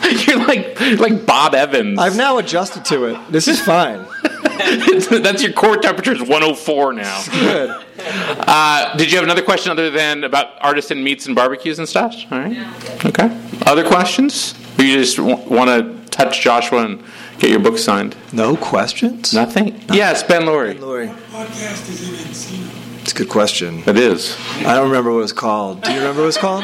You're 0.28 0.46
like 0.46 0.80
like 1.00 1.26
Bob 1.26 1.54
Evans. 1.56 2.00
I've 2.00 2.16
now 2.18 2.38
adjusted 2.38 2.86
to 2.86 3.06
it. 3.06 3.32
This 3.32 3.48
is 3.48 3.60
fine. 3.62 4.06
That's 4.44 5.42
your 5.44 5.54
core 5.54 5.78
temperature 5.78 6.12
is 6.14 6.20
104 6.22 6.94
now. 6.94 7.24
Good. 7.32 7.86
Uh, 8.00 8.96
did 8.98 9.12
you 9.12 9.18
have 9.18 9.24
another 9.24 9.42
question 9.42 9.72
other 9.72 9.90
than 9.90 10.24
about 10.24 10.48
artisan 10.62 11.04
meats 11.04 11.26
and 11.28 11.36
barbecues 11.36 11.80
and 11.80 11.88
stuff? 11.88 12.16
All 12.32 12.40
right. 12.40 13.06
Okay. 13.06 13.38
Other 13.66 13.86
questions? 13.88 14.54
Or 14.78 14.84
you 14.84 14.98
just 14.98 15.18
w- 15.18 15.38
want 15.50 15.70
to 15.70 16.10
touch 16.10 16.42
Joshua 16.42 16.86
and 16.86 17.04
get 17.40 17.50
your 17.50 17.60
book 17.60 17.78
signed? 17.78 18.16
No 18.34 18.56
questions? 18.58 19.34
Nothing. 19.34 19.82
Yes, 19.92 20.24
Ben 20.24 20.46
Laurie. 20.46 20.76
Lori. 20.76 21.08
podcast 21.08 21.90
is 21.90 22.08
in 22.10 22.16
Encino? 22.16 23.02
It's 23.02 23.12
a 23.12 23.16
good 23.16 23.30
question. 23.30 23.84
It 23.88 23.98
is. 23.98 24.38
I 24.60 24.76
don't 24.76 24.88
remember 24.88 25.12
what 25.12 25.18
it 25.20 25.22
was 25.22 25.34
called. 25.34 25.82
Do 25.84 25.92
you 25.92 26.00
remember 26.00 26.20
what 26.22 26.26
it 26.26 26.28
was 26.28 26.38
called? 26.38 26.64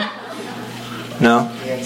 No. 1.21 1.51
You're 1.65 1.77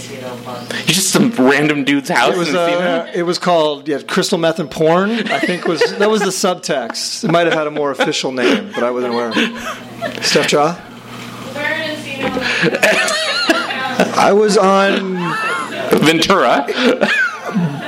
just 0.85 1.11
some 1.11 1.31
random 1.31 1.83
dude's 1.83 2.09
house. 2.09 2.33
It 2.33 2.37
was 2.37 2.49
in 2.49 2.55
Encino? 2.55 3.07
uh, 3.07 3.11
it 3.13 3.23
was 3.23 3.37
called 3.37 3.87
yeah, 3.87 3.99
crystal 4.01 4.37
meth 4.37 4.59
and 4.59 4.69
porn. 4.71 5.11
I 5.11 5.39
think 5.39 5.65
was 5.65 5.81
that 5.99 6.09
was 6.09 6.21
the 6.21 6.27
subtext. 6.27 7.23
It 7.23 7.31
might 7.31 7.45
have 7.45 7.53
had 7.53 7.67
a 7.67 7.71
more 7.71 7.91
official 7.91 8.31
name, 8.31 8.71
but 8.73 8.83
I 8.83 8.91
wasn't 8.91 9.13
aware. 9.13 9.29
of 9.29 9.35
it. 9.37 10.23
Steph 10.23 10.47
Jaw. 10.47 10.73
Where 11.53 11.73
in 11.83 11.97
Encino? 11.97 12.29
I 14.17 14.33
was 14.33 14.57
on 14.57 15.15
Ventura. 15.99 16.65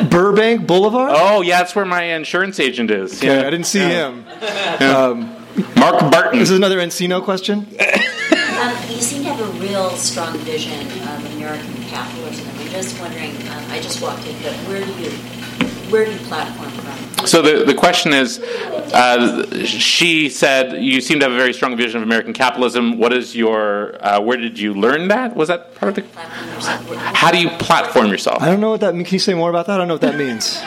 Burbank 0.10 0.66
Boulevard. 0.68 1.12
Oh, 1.14 1.42
yeah, 1.42 1.60
that's 1.60 1.76
where 1.76 1.86
my 1.86 2.04
insurance 2.04 2.60
agent 2.60 2.90
is. 2.92 3.18
Okay, 3.20 3.40
I 3.40 3.50
didn't 3.50 3.68
see 3.68 3.80
him. 3.80 4.26
Mark 5.78 6.00
Barton. 6.12 6.40
This 6.40 6.50
is 6.50 6.58
another 6.58 6.80
Encino 6.80 7.22
question. 7.24 7.60
Um, 7.60 8.76
you 8.90 9.00
seem 9.02 9.24
to 9.24 9.34
have 9.34 9.40
a 9.40 9.60
real 9.60 9.90
strong 9.92 10.38
vision 10.40 10.80
of 10.82 10.96
American 10.98 11.21
capitalism. 12.82 13.02
I'm 13.02 13.32
just 13.32 13.42
wondering. 13.42 13.48
Um, 13.52 13.72
I 13.72 13.80
just 13.82 14.02
walked 14.02 14.26
in, 14.28 14.36
but 14.42 14.54
where 14.68 14.84
do 14.84 14.92
you 15.02 15.10
where 15.92 16.06
do 16.06 16.12
you 16.12 16.20
platform 16.20 16.70
from? 16.70 17.28
So 17.28 17.42
the, 17.42 17.66
the 17.66 17.76
question 17.76 18.14
is, 18.14 18.40
uh, 18.40 19.64
she 19.66 20.30
said 20.30 20.82
you 20.82 21.02
seem 21.02 21.20
to 21.20 21.26
have 21.26 21.34
a 21.34 21.38
very 21.38 21.54
strong 21.54 21.78
vision 21.78 21.98
of 21.98 22.04
American 22.04 22.34
capitalism. 22.34 22.98
What 22.98 23.14
is 23.14 23.36
your? 23.36 24.04
Uh, 24.04 24.22
where 24.22 24.38
did 24.38 24.58
you 24.58 24.74
learn 24.74 25.10
that? 25.10 25.36
Was 25.36 25.50
that 25.50 25.76
part 25.76 25.90
of 25.90 25.96
the? 25.96 26.02
Platform 26.02 26.98
How 26.98 27.32
do 27.32 27.40
you 27.40 27.50
platform 27.50 28.08
yourself? 28.08 28.42
I 28.42 28.48
don't 28.48 28.62
know 28.62 28.72
what 28.72 28.82
that 28.82 28.96
means. 28.96 29.08
Can 29.10 29.16
you 29.16 29.20
say 29.20 29.34
more 29.34 29.50
about 29.50 29.68
that? 29.68 29.74
I 29.74 29.78
don't 29.78 29.88
know 29.88 29.96
what 29.96 30.02
that 30.02 30.16
means. 30.16 30.62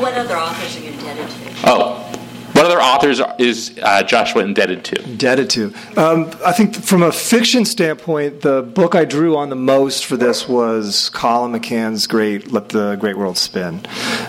What 0.00 0.14
other 0.14 0.36
authors 0.36 0.76
are 0.76 0.80
you 0.80 0.90
indebted 0.90 1.28
to? 1.28 1.36
Oh, 1.64 2.15
what 2.56 2.64
other 2.64 2.80
authors 2.80 3.20
is 3.38 3.78
uh, 3.82 4.02
Joshua 4.02 4.42
indebted 4.42 4.84
to? 4.86 5.02
Indebted 5.04 5.50
to. 5.50 5.74
Um, 5.96 6.30
I 6.44 6.52
think 6.52 6.74
from 6.74 7.02
a 7.02 7.12
fiction 7.12 7.64
standpoint, 7.66 8.40
the 8.40 8.62
book 8.62 8.94
I 8.94 9.04
drew 9.04 9.36
on 9.36 9.50
the 9.50 9.56
most 9.56 10.06
for 10.06 10.16
this 10.16 10.48
was 10.48 11.10
Colum 11.10 11.52
McCann's 11.52 12.06
great 12.06 12.50
"Let 12.50 12.70
the 12.70 12.96
Great 12.96 13.18
World 13.18 13.36
Spin." 13.36 13.86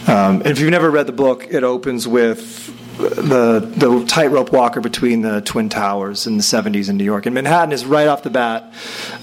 Um, 0.08 0.42
and 0.42 0.48
if 0.48 0.60
you've 0.60 0.72
never 0.72 0.92
read 0.92 1.08
the 1.08 1.14
book, 1.14 1.48
it 1.50 1.64
opens 1.64 2.08
with 2.08 2.68
the 2.98 3.60
the 3.60 4.06
tightrope 4.06 4.52
walker 4.52 4.82
between 4.82 5.22
the 5.22 5.42
twin 5.42 5.70
towers 5.70 6.28
in 6.28 6.38
the 6.38 6.44
70s 6.44 6.90
in 6.90 6.98
New 6.98 7.04
York. 7.04 7.26
And 7.26 7.36
Manhattan 7.36 7.72
is 7.72 7.86
right 7.86 8.08
off 8.08 8.24
the 8.24 8.30
bat 8.30 8.74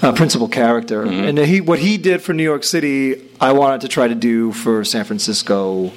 a 0.01 0.13
principal 0.13 0.47
character. 0.47 1.03
And 1.03 1.37
he 1.37 1.61
what 1.61 1.79
he 1.79 1.97
did 1.97 2.21
for 2.21 2.33
New 2.33 2.43
York 2.43 2.63
City, 2.63 3.21
I 3.39 3.51
wanted 3.51 3.81
to 3.81 3.87
try 3.87 4.07
to 4.07 4.15
do 4.15 4.51
for 4.51 4.83
San 4.83 5.05
Francisco 5.05 5.91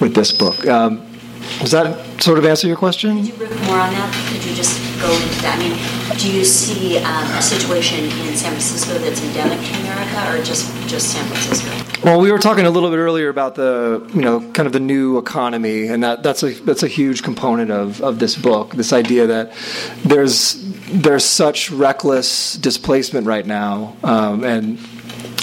with 0.00 0.14
this 0.14 0.32
book. 0.32 0.66
Um, 0.66 1.06
does 1.58 1.72
that 1.72 2.22
sort 2.22 2.38
of 2.38 2.44
answer 2.44 2.66
your 2.66 2.76
question? 2.76 3.16
Could 3.18 3.26
you 3.26 3.34
riff 3.34 3.66
more 3.66 3.80
on 3.80 3.92
that? 3.92 4.32
Could 4.32 4.44
you 4.44 4.54
just 4.54 4.78
go 5.00 5.12
into 5.12 5.42
that? 5.42 5.58
I 5.58 5.62
mean, 5.62 6.18
do 6.18 6.30
you 6.30 6.44
see 6.44 6.98
um, 6.98 7.24
a 7.32 7.42
situation 7.42 8.04
in 8.04 8.36
San 8.36 8.52
Francisco 8.52 8.98
that's 8.98 9.22
endemic 9.22 9.58
to 9.58 9.80
America, 9.80 10.38
or 10.38 10.42
just 10.42 10.70
just 10.88 11.12
San 11.12 11.24
Francisco? 11.26 11.70
Well, 12.04 12.20
we 12.20 12.32
were 12.32 12.38
talking 12.38 12.64
a 12.64 12.70
little 12.70 12.90
bit 12.90 12.96
earlier 12.96 13.28
about 13.28 13.56
the, 13.56 14.08
you 14.14 14.22
know, 14.22 14.40
kind 14.52 14.66
of 14.66 14.72
the 14.72 14.80
new 14.80 15.18
economy, 15.18 15.86
and 15.88 16.02
that, 16.02 16.22
that's 16.22 16.42
a 16.42 16.52
that's 16.60 16.82
a 16.82 16.88
huge 16.88 17.22
component 17.22 17.70
of, 17.70 18.00
of 18.02 18.18
this 18.18 18.36
book. 18.36 18.74
This 18.74 18.92
idea 18.92 19.26
that 19.26 19.52
there's 20.04 20.54
there's 20.90 21.24
such 21.24 21.70
reckless 21.70 22.54
displacement 22.54 23.26
right 23.26 23.46
now, 23.46 23.96
um, 24.02 24.44
and 24.44 24.78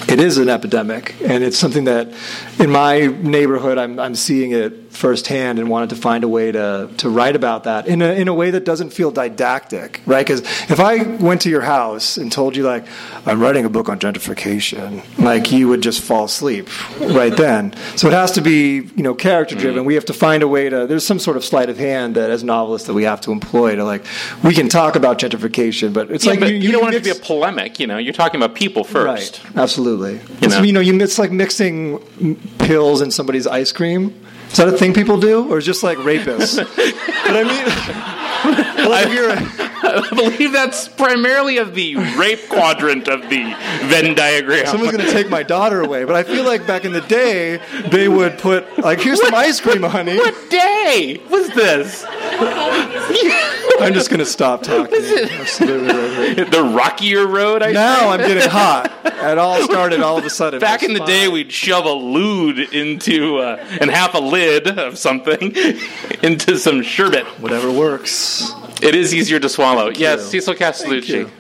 it 0.10 0.20
is 0.20 0.38
an 0.38 0.50
epidemic, 0.50 1.16
and 1.22 1.44
it's 1.44 1.58
something 1.58 1.86
that 1.86 2.14
in 2.60 2.70
my 2.70 3.08
neighborhood 3.08 3.78
I'm, 3.78 4.00
I'm 4.00 4.16
seeing 4.16 4.52
it 4.52 4.92
firsthand 4.92 5.60
and 5.60 5.70
wanted 5.70 5.90
to 5.92 5.96
find 5.96 6.24
a 6.24 6.28
way 6.28 6.52
to, 6.52 6.90
to 6.98 7.10
write 7.10 7.36
about 7.36 7.66
that 7.66 7.88
in 7.88 8.02
a, 8.02 8.14
in 8.14 8.28
a 8.28 8.34
way 8.34 8.50
that 8.50 8.66
doesn't 8.66 8.90
feel 8.90 9.12
didactic, 9.12 10.02
right? 10.08 10.26
Because 10.26 10.42
if 10.72 10.80
I 10.80 11.04
went 11.04 11.42
to 11.42 11.50
your 11.50 11.62
house 11.62 12.18
and 12.18 12.32
told 12.32 12.56
you, 12.56 12.64
like, 12.64 12.86
I'm 13.26 13.40
writing 13.40 13.66
a 13.66 13.70
book 13.70 13.90
on 13.90 14.00
gentrification, 14.00 15.04
like, 15.20 15.52
you 15.52 15.68
would 15.68 15.82
just 15.82 16.02
fall 16.02 16.26
asleep 16.26 16.68
right 17.00 17.36
then. 17.36 17.76
So 17.96 18.08
it 18.08 18.14
has 18.14 18.32
to 18.34 18.42
be, 18.42 18.90
you 18.96 19.04
know, 19.04 19.14
character 19.14 19.56
driven. 19.56 19.82
Mm-hmm. 19.82 19.88
We 19.88 19.94
have 19.94 20.06
to 20.06 20.14
find 20.14 20.42
a 20.42 20.48
way 20.48 20.68
to, 20.68 20.88
there's 20.88 21.06
some 21.06 21.20
sort 21.20 21.38
of 21.38 21.46
sleight 21.46 21.70
of 21.70 21.78
hand 21.78 22.16
that 22.16 22.32
as 22.32 22.44
novelists 22.44 22.88
that 22.88 22.96
we 22.96 23.04
have 23.04 23.22
to 23.22 23.32
employ 23.32 23.76
to, 23.76 23.84
like, 23.84 24.04
we 24.44 24.54
can 24.56 24.68
talk 24.68 24.96
about 24.96 25.20
gentrification, 25.20 25.94
but 25.94 26.10
it's 26.10 26.26
Yeah, 26.26 26.32
like 26.32 26.40
but 26.40 26.54
you, 26.54 26.72
don't 26.72 26.82
want 26.82 26.96
it 26.96 27.04
to 27.04 27.04
be 27.04 27.12
a 27.12 27.22
polemic. 27.22 27.80
You 27.80 27.86
know, 27.86 27.98
you're 27.98 28.14
talking 28.14 28.42
about 28.42 28.56
people 28.56 28.84
first. 28.84 29.44
Right. 29.44 29.58
Absolutely. 29.58 29.97
It's, 30.42 30.56
know? 30.56 30.64
you 30.64 30.74
know, 30.74 30.80
you, 30.80 31.00
it's 31.02 31.20
like 31.20 31.32
mixing 31.32 32.36
pills 32.60 33.02
in 33.02 33.12
somebody's 33.12 33.48
ice 33.48 33.72
cream. 33.72 34.24
Is 34.50 34.58
that 34.58 34.70
a 34.70 34.78
thing 34.78 34.94
people 34.94 35.20
do, 35.20 35.52
or 35.52 35.58
is 35.58 35.66
it 35.66 35.68
just 35.68 35.84
like 35.84 35.98
rapists? 35.98 36.58
but 37.26 37.36
I 37.36 37.44
mean, 37.44 38.90
like 38.90 39.08
if 39.08 39.14
you're 39.14 39.68
I 39.84 40.10
believe 40.10 40.52
that's 40.52 40.88
primarily 40.88 41.58
of 41.58 41.74
the 41.74 41.96
rape 42.18 42.50
quadrant 42.50 43.08
of 43.08 43.22
the 43.30 43.56
Venn 43.84 44.16
diagram. 44.16 44.66
Someone's 44.66 44.92
going 44.92 45.06
to 45.06 45.12
take 45.12 45.30
my 45.30 45.44
daughter 45.44 45.82
away. 45.82 46.04
But 46.04 46.16
I 46.16 46.24
feel 46.24 46.46
like 46.46 46.66
back 46.66 46.86
in 46.86 46.92
the 46.92 47.02
day, 47.02 47.62
they 47.90 48.08
would 48.08 48.38
put, 48.38 48.78
like, 48.80 49.00
here's 49.00 49.22
some 49.22 49.34
ice 49.34 49.60
cream, 49.60 49.84
honey. 49.84 50.18
what 50.18 50.50
day 50.50 51.22
was 51.30 51.50
this? 51.50 52.04
I'm 53.80 53.94
just 53.94 54.10
going 54.10 54.20
to 54.20 54.26
stop 54.26 54.64
talking. 54.64 54.94
Absolutely 54.94 55.88
right. 55.94 56.36
the 56.52 56.64
rockier 56.64 57.26
road. 57.28 57.62
I 57.64 57.72
Now 57.72 58.10
I'm 58.10 58.20
getting 58.20 58.50
hot. 58.50 58.92
It 59.06 59.38
all 59.38 59.62
started 59.64 60.02
all 60.02 60.18
of 60.18 60.26
a 60.26 60.30
sudden. 60.30 60.60
Back 60.60 60.84
in 60.84 60.94
the 60.94 61.00
was 61.00 61.10
day, 61.10 61.28
we'd 61.28 61.52
shove 61.52 61.86
a 61.86 61.92
lewd 61.94 62.60
into 62.60 63.38
uh, 63.38 63.58
and 63.82 63.90
half 63.90 64.14
a 64.14 64.20
lid 64.20 64.68
of 64.68 64.98
something 64.98 65.56
into 66.24 66.58
some 66.58 66.82
sherbet. 66.82 67.26
Whatever 67.42 67.72
works. 67.72 68.52
It 68.82 68.96
is 68.96 69.14
easier 69.14 69.40
to 69.40 69.50
swallow. 69.50 69.90
yes, 69.90 70.22
you. 70.34 70.42
Cecil 70.42 70.54
Castellucci. 70.56 71.26
Um, 71.26 71.32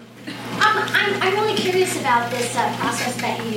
I'm, 0.59 1.21
I'm 1.21 1.33
really 1.35 1.55
curious 1.55 1.99
about 1.99 2.31
this 2.31 2.55
uh, 2.55 2.75
process 2.77 3.15
that 3.21 3.45
you 3.45 3.51
use 3.51 3.56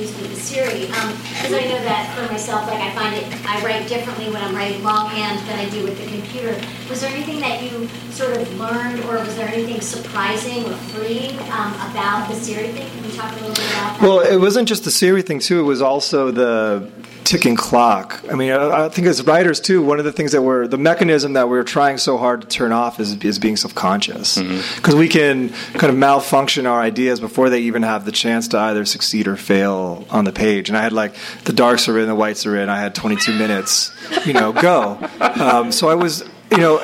Siri, 0.51 0.87
because 0.87 1.53
I 1.53 1.63
know 1.63 1.79
that 1.87 2.13
for 2.13 2.29
myself, 2.29 2.67
like 2.67 2.81
I 2.81 2.91
find 2.93 3.15
it, 3.15 3.25
I 3.45 3.63
write 3.63 3.87
differently 3.87 4.25
when 4.25 4.43
I'm 4.43 4.53
writing 4.53 4.83
longhand 4.83 5.39
than 5.47 5.57
I 5.57 5.69
do 5.69 5.81
with 5.83 5.97
the 5.97 6.11
computer. 6.11 6.59
Was 6.89 6.99
there 6.99 7.09
anything 7.09 7.39
that 7.39 7.63
you 7.63 7.87
sort 8.11 8.35
of 8.35 8.59
learned, 8.59 8.99
or 9.05 9.19
was 9.19 9.33
there 9.37 9.47
anything 9.47 9.79
surprising 9.79 10.65
or 10.65 10.73
freeing 10.91 11.39
um, 11.51 11.73
about 11.89 12.27
the 12.29 12.35
Siri 12.35 12.67
thing? 12.67 12.89
Can 12.89 13.05
you 13.05 13.11
talk 13.11 13.31
a 13.31 13.35
little 13.35 13.55
bit 13.55 13.71
about 13.71 13.97
that? 13.97 14.01
Well, 14.01 14.19
it 14.19 14.41
wasn't 14.41 14.67
just 14.67 14.83
the 14.83 14.91
Siri 14.91 15.21
thing 15.21 15.39
too. 15.39 15.61
It 15.61 15.63
was 15.63 15.81
also 15.81 16.31
the 16.31 16.91
ticking 17.23 17.55
clock. 17.55 18.23
I 18.29 18.35
mean, 18.35 18.51
I, 18.51 18.85
I 18.85 18.89
think 18.89 19.07
as 19.07 19.23
writers 19.25 19.59
too, 19.59 19.83
one 19.83 19.99
of 19.99 20.05
the 20.05 20.11
things 20.11 20.31
that 20.31 20.41
we're 20.41 20.67
the 20.67 20.77
mechanism 20.77 21.33
that 21.33 21.49
we're 21.49 21.63
trying 21.63 21.97
so 21.97 22.17
hard 22.17 22.41
to 22.41 22.47
turn 22.47 22.71
off 22.71 22.99
is 22.99 23.15
is 23.23 23.39
being 23.39 23.57
self-conscious 23.57 24.37
because 24.75 24.95
we 24.95 25.07
can 25.07 25.49
kind 25.49 25.91
of 25.91 25.95
malfunction 25.95 26.65
our 26.65 26.81
ideas 26.81 27.19
before 27.19 27.49
they 27.49 27.61
even 27.61 27.83
have 27.83 28.05
the 28.05 28.11
chance 28.11 28.47
to 28.49 28.57
either 28.57 28.85
succeed 28.85 29.27
or 29.27 29.35
fail 29.35 30.05
on 30.09 30.25
the 30.25 30.31
page. 30.31 30.69
And 30.69 30.77
I 30.77 30.83
had 30.83 30.93
like 30.93 31.15
the 31.45 31.53
darks 31.53 31.87
are 31.87 31.99
in, 31.99 32.07
the 32.07 32.15
whites 32.15 32.45
are 32.45 32.57
in. 32.57 32.69
I 32.69 32.79
had 32.79 32.95
22 32.95 33.37
minutes, 33.37 33.91
you 34.25 34.33
know, 34.33 34.53
go. 34.53 34.97
Um, 35.19 35.71
so 35.71 35.89
I 35.89 35.95
was 35.95 36.23
you 36.51 36.57
know, 36.57 36.79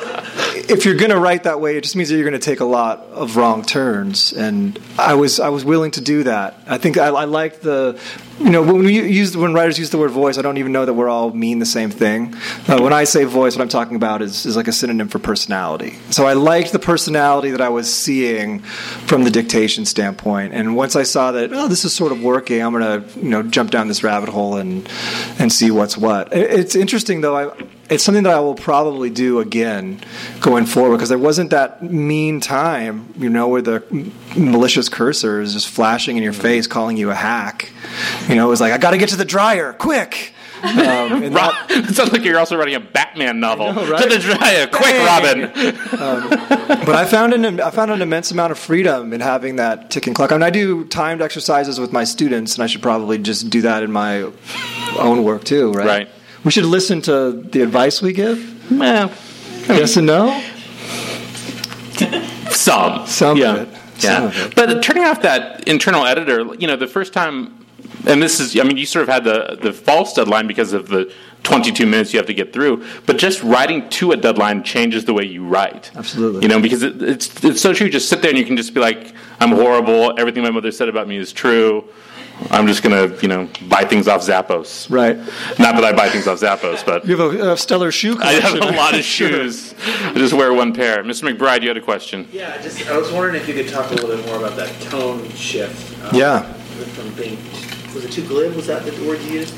if 0.68 0.84
you're 0.84 0.94
going 0.96 1.10
to 1.10 1.18
write 1.18 1.44
that 1.44 1.60
way, 1.60 1.76
it 1.76 1.82
just 1.82 1.96
means 1.96 2.08
that 2.10 2.16
you're 2.16 2.28
going 2.28 2.38
to 2.40 2.44
take 2.44 2.60
a 2.60 2.64
lot 2.64 3.00
of 3.12 3.36
wrong 3.36 3.62
turns. 3.64 4.32
And 4.32 4.78
I 4.98 5.14
was 5.14 5.40
I 5.40 5.48
was 5.48 5.64
willing 5.64 5.90
to 5.92 6.00
do 6.00 6.24
that. 6.24 6.60
I 6.66 6.78
think 6.78 6.98
I, 6.98 7.06
I 7.08 7.24
like 7.24 7.60
the, 7.60 7.98
you 8.38 8.50
know, 8.50 8.62
when 8.62 8.84
we 8.84 9.00
use 9.08 9.36
when 9.36 9.54
writers 9.54 9.78
use 9.78 9.90
the 9.90 9.98
word 9.98 10.10
voice, 10.10 10.38
I 10.38 10.42
don't 10.42 10.58
even 10.58 10.72
know 10.72 10.84
that 10.84 10.94
we're 10.94 11.08
all 11.08 11.30
mean 11.32 11.58
the 11.58 11.66
same 11.66 11.90
thing. 11.90 12.34
Uh, 12.68 12.78
when 12.80 12.92
I 12.92 13.04
say 13.04 13.24
voice, 13.24 13.56
what 13.56 13.62
I'm 13.62 13.68
talking 13.68 13.96
about 13.96 14.22
is 14.22 14.46
is 14.46 14.56
like 14.56 14.68
a 14.68 14.72
synonym 14.72 15.08
for 15.08 15.18
personality. 15.18 15.96
So 16.10 16.26
I 16.26 16.34
liked 16.34 16.72
the 16.72 16.78
personality 16.78 17.50
that 17.52 17.60
I 17.60 17.68
was 17.70 17.92
seeing 17.92 18.60
from 18.60 19.24
the 19.24 19.30
dictation 19.30 19.84
standpoint. 19.86 20.54
And 20.54 20.76
once 20.76 20.96
I 20.96 21.02
saw 21.04 21.32
that, 21.32 21.52
oh, 21.52 21.68
this 21.68 21.84
is 21.84 21.94
sort 21.94 22.12
of 22.12 22.22
working, 22.22 22.60
I'm 22.62 22.72
going 22.72 23.02
to 23.02 23.18
you 23.20 23.30
know 23.30 23.42
jump 23.42 23.70
down 23.70 23.88
this 23.88 24.02
rabbit 24.04 24.28
hole 24.28 24.56
and 24.56 24.88
and 25.38 25.52
see 25.52 25.70
what's 25.70 25.96
what. 25.96 26.32
It- 26.32 26.50
It's 26.58 26.74
interesting 26.76 27.20
though. 27.22 27.36
I 27.36 27.52
it's 27.90 28.04
something 28.04 28.24
that 28.24 28.32
I 28.34 28.40
will 28.40 28.54
probably 28.54 29.10
do 29.10 29.40
again 29.40 30.00
going 30.40 30.66
forward 30.66 30.96
because 30.96 31.08
there 31.08 31.18
wasn't 31.18 31.50
that 31.50 31.82
mean 31.82 32.40
time, 32.40 33.12
you 33.16 33.28
know, 33.30 33.48
where 33.48 33.62
the 33.62 33.82
malicious 34.36 34.88
cursor 34.88 35.40
is 35.40 35.54
just 35.54 35.68
flashing 35.68 36.16
in 36.16 36.22
your 36.22 36.32
face, 36.32 36.66
calling 36.66 36.96
you 36.96 37.10
a 37.10 37.14
hack. 37.14 37.72
You 38.28 38.34
know, 38.36 38.46
it 38.46 38.50
was 38.50 38.60
like, 38.60 38.72
I 38.72 38.78
got 38.78 38.90
to 38.90 38.98
get 38.98 39.08
to 39.10 39.16
the 39.16 39.24
dryer, 39.24 39.72
quick. 39.72 40.34
Um, 40.62 41.32
that- 41.32 41.66
it 41.70 41.94
sounds 41.94 42.12
like 42.12 42.24
you're 42.24 42.38
also 42.38 42.56
writing 42.56 42.74
a 42.74 42.80
Batman 42.80 43.38
novel. 43.38 43.72
know, 43.72 43.88
right? 43.90 44.02
To 44.02 44.08
the 44.08 44.18
dryer, 44.18 44.66
quick! 44.66 45.06
Robin. 45.06 45.52
but 46.84 46.94
I 46.96 47.04
found 47.04 47.32
an 47.32 47.60
I 47.60 47.70
found 47.70 47.92
an 47.92 48.02
immense 48.02 48.32
amount 48.32 48.50
of 48.50 48.58
freedom 48.58 49.12
in 49.12 49.20
having 49.20 49.56
that 49.56 49.90
ticking 49.90 50.14
clock. 50.14 50.32
I 50.32 50.34
mean, 50.34 50.42
I 50.42 50.50
do 50.50 50.84
timed 50.86 51.22
exercises 51.22 51.78
with 51.78 51.92
my 51.92 52.02
students, 52.02 52.56
and 52.56 52.64
I 52.64 52.66
should 52.66 52.82
probably 52.82 53.18
just 53.18 53.50
do 53.50 53.62
that 53.62 53.84
in 53.84 53.92
my 53.92 54.30
own 54.98 55.22
work 55.22 55.44
too, 55.44 55.70
right? 55.72 55.86
Right. 55.86 56.08
We 56.44 56.50
should 56.50 56.64
listen 56.64 57.02
to 57.02 57.32
the 57.32 57.62
advice 57.62 58.00
we 58.02 58.12
give. 58.12 58.70
Well, 58.70 59.10
Yes 59.68 59.96
and 59.98 60.06
no. 60.06 60.42
some, 62.50 63.06
Some 63.06 63.36
yeah. 63.36 63.54
of 63.56 63.72
it. 63.72 63.78
Yeah, 64.02 64.24
of 64.26 64.36
it. 64.46 64.54
but 64.54 64.82
turning 64.82 65.04
off 65.04 65.22
that 65.22 65.66
internal 65.68 66.06
editor, 66.06 66.54
you 66.54 66.66
know, 66.66 66.76
the 66.76 66.86
first 66.86 67.12
time, 67.12 67.66
and 68.06 68.22
this 68.22 68.38
is, 68.40 68.58
I 68.58 68.62
mean, 68.62 68.76
you 68.76 68.86
sort 68.86 69.02
of 69.02 69.08
had 69.08 69.24
the 69.24 69.58
the 69.60 69.72
false 69.72 70.14
deadline 70.14 70.46
because 70.46 70.72
of 70.72 70.88
the 70.88 71.12
22 71.42 71.84
minutes 71.84 72.12
you 72.12 72.18
have 72.18 72.26
to 72.26 72.34
get 72.34 72.52
through, 72.52 72.84
but 73.06 73.18
just 73.18 73.42
writing 73.42 73.88
to 73.90 74.12
a 74.12 74.16
deadline 74.16 74.62
changes 74.62 75.04
the 75.04 75.12
way 75.14 75.24
you 75.24 75.44
write. 75.44 75.90
Absolutely. 75.96 76.42
You 76.42 76.48
know, 76.48 76.60
because 76.60 76.82
it, 76.84 77.02
it's 77.02 77.44
it's 77.44 77.60
so 77.60 77.72
true. 77.74 77.86
You 77.86 77.92
just 77.92 78.08
sit 78.08 78.22
there 78.22 78.30
and 78.30 78.38
you 78.38 78.44
can 78.46 78.56
just 78.56 78.72
be 78.72 78.80
like, 78.80 79.12
I'm 79.40 79.50
horrible. 79.50 80.14
Everything 80.18 80.44
my 80.44 80.50
mother 80.50 80.70
said 80.70 80.88
about 80.88 81.08
me 81.08 81.16
is 81.16 81.32
true. 81.32 81.84
I'm 82.50 82.66
just 82.66 82.82
gonna, 82.82 83.14
you 83.20 83.28
know, 83.28 83.48
buy 83.68 83.84
things 83.84 84.08
off 84.08 84.22
Zappos. 84.22 84.90
Right. 84.90 85.16
Not 85.58 85.74
that 85.74 85.84
I 85.84 85.92
buy 85.92 86.08
things 86.08 86.26
off 86.26 86.40
Zappos, 86.40 86.84
but 86.84 87.04
You 87.06 87.16
have 87.16 87.34
a, 87.34 87.52
a 87.52 87.56
stellar 87.56 87.90
shoe 87.90 88.16
Collection. 88.16 88.44
I 88.44 88.64
have 88.66 88.74
a 88.74 88.76
lot 88.76 88.96
of 88.96 89.04
shoes. 89.04 89.74
I 89.78 90.14
just 90.14 90.34
wear 90.34 90.52
one 90.52 90.72
pair. 90.72 91.02
Mr. 91.02 91.28
McBride, 91.30 91.62
you 91.62 91.68
had 91.68 91.76
a 91.76 91.82
question. 91.82 92.28
Yeah, 92.32 92.56
I 92.58 92.62
just 92.62 92.88
I 92.88 92.96
was 92.96 93.10
wondering 93.10 93.36
if 93.36 93.48
you 93.48 93.54
could 93.54 93.68
talk 93.68 93.90
a 93.90 93.94
little 93.94 94.16
bit 94.16 94.24
more 94.26 94.38
about 94.38 94.56
that 94.56 94.80
tone 94.82 95.28
shift. 95.30 96.02
um, 96.04 96.14
Yeah. 96.14 96.52
From 96.94 97.12
being 97.14 97.36
was 97.94 98.04
it 98.04 98.12
too 98.12 98.26
glib? 98.26 98.54
Was 98.54 98.66
that 98.66 98.84
the 98.84 99.08
word 99.08 99.20
you 99.22 99.40
used? 99.40 99.54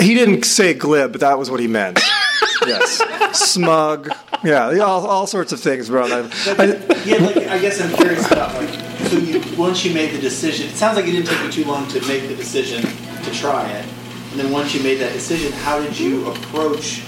He 0.00 0.14
didn't 0.14 0.44
say 0.44 0.74
glib, 0.74 1.12
but 1.12 1.20
that 1.20 1.38
was 1.38 1.50
what 1.50 1.60
he 1.60 1.68
meant. 1.68 2.00
yes. 2.66 3.00
Smug. 3.38 4.10
Yeah, 4.42 4.72
yeah, 4.72 4.82
all, 4.82 5.06
all 5.06 5.26
sorts 5.26 5.52
of 5.52 5.60
things 5.60 5.88
bro. 5.88 6.04
on. 6.04 6.10
I, 6.12 6.64
Yeah, 7.04 7.16
like, 7.18 7.36
I 7.36 7.58
guess 7.58 7.80
I'm 7.80 7.94
curious 7.94 8.26
about 8.30 8.54
like 8.54 8.68
so 9.06 9.18
you 9.18 9.40
once 9.56 9.84
you 9.84 9.92
made 9.94 10.12
the 10.12 10.20
decision. 10.20 10.68
It 10.68 10.76
sounds 10.76 10.96
like 10.96 11.06
it 11.06 11.12
didn't 11.12 11.28
take 11.28 11.42
you 11.42 11.50
too 11.50 11.64
long 11.64 11.86
to 11.88 12.00
make 12.06 12.28
the 12.28 12.36
decision 12.36 12.82
to 12.82 13.30
try 13.32 13.68
it, 13.70 13.86
and 14.30 14.40
then 14.40 14.52
once 14.52 14.74
you 14.74 14.82
made 14.82 14.96
that 14.96 15.12
decision, 15.12 15.52
how 15.52 15.80
did 15.80 15.98
you 15.98 16.26
approach 16.30 17.02